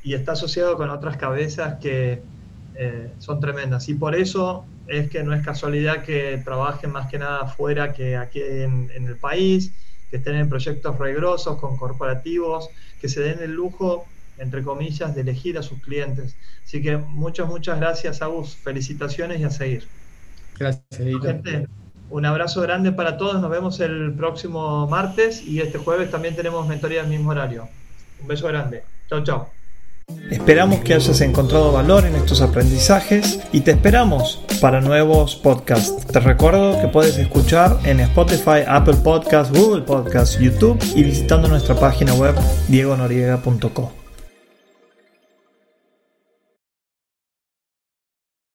y 0.03 0.15
está 0.15 0.33
asociado 0.33 0.77
con 0.77 0.91
otras 0.91 1.17
cabezas 1.17 1.79
que 1.81 2.23
eh, 2.77 3.11
son 3.19 3.41
tremendas. 3.41 3.89
Y 3.89 3.95
por 3.95 4.15
eso 4.15 4.65
es 4.87 5.09
que 5.09 5.23
no 5.23 5.33
es 5.35 5.45
casualidad 5.45 6.03
que 6.03 6.41
trabajen 6.45 6.93
más 6.93 7.09
que 7.11 7.19
nada 7.19 7.41
afuera 7.43 7.93
que 7.93 8.17
aquí 8.17 8.41
en, 8.43 8.91
el 8.95 9.17
país, 9.17 9.73
que 10.11 10.19
estén 10.19 10.37
en 10.37 10.49
proyectos 10.49 10.99
regrosos 10.99 11.59
con 11.59 11.77
corporativos, 11.77 12.69
que 13.01 13.09
se 13.09 13.21
den 13.21 13.43
el 13.43 13.53
lujo, 13.53 14.07
entre 14.39 14.63
comillas, 14.63 15.15
de 15.15 15.23
elegir 15.23 15.57
a 15.57 15.63
sus 15.63 15.81
clientes. 15.81 16.37
Así 16.65 16.83
que 16.83 16.97
muchas, 16.97 17.49
muchas 17.49 17.79
gracias, 17.79 18.21
Agus. 18.21 18.57
Felicitaciones 18.57 19.41
y 19.41 19.45
a 19.45 19.51
seguir. 19.51 19.89
Gracias, 20.59 20.85
Gente, 20.91 21.67
un 22.11 22.27
abrazo 22.27 22.61
grande 22.61 22.93
para 22.93 23.17
todos. 23.17 23.41
Nos 23.41 23.51
vemos 23.51 23.81
el 23.81 24.13
próximo 24.15 24.87
martes 24.87 25.43
y 25.47 25.61
este 25.61 25.79
jueves 25.79 26.11
también 26.11 26.37
tenemos 26.37 26.67
mentoría 26.69 27.03
al 27.03 27.09
mismo 27.09 27.31
horario. 27.31 27.69
Un 28.21 28.29
beso 28.29 28.47
grande. 28.49 28.85
Chao, 29.09 29.23
chao. 29.25 29.49
Esperamos 30.31 30.81
que 30.81 30.95
hayas 30.95 31.21
encontrado 31.23 31.73
valor 31.73 32.05
en 32.05 32.15
estos 32.15 32.43
aprendizajes 32.43 33.41
y 33.53 33.63
te 33.63 33.71
esperamos 33.71 34.45
para 34.61 34.81
nuevos 34.81 35.35
podcasts. 35.37 36.07
Te 36.07 36.21
recuerdo 36.21 36.81
que 36.81 36.89
puedes 36.89 37.17
escuchar 37.17 37.79
en 37.85 38.01
Spotify, 38.01 38.65
Apple 38.67 38.97
Podcasts, 39.03 39.57
Google 39.57 39.83
Podcasts, 39.83 40.39
YouTube 40.39 40.79
y 40.95 41.03
visitando 41.03 41.49
nuestra 41.49 41.75
página 41.75 42.15
web 42.15 42.35
diegonoriega.co. 42.69 44.04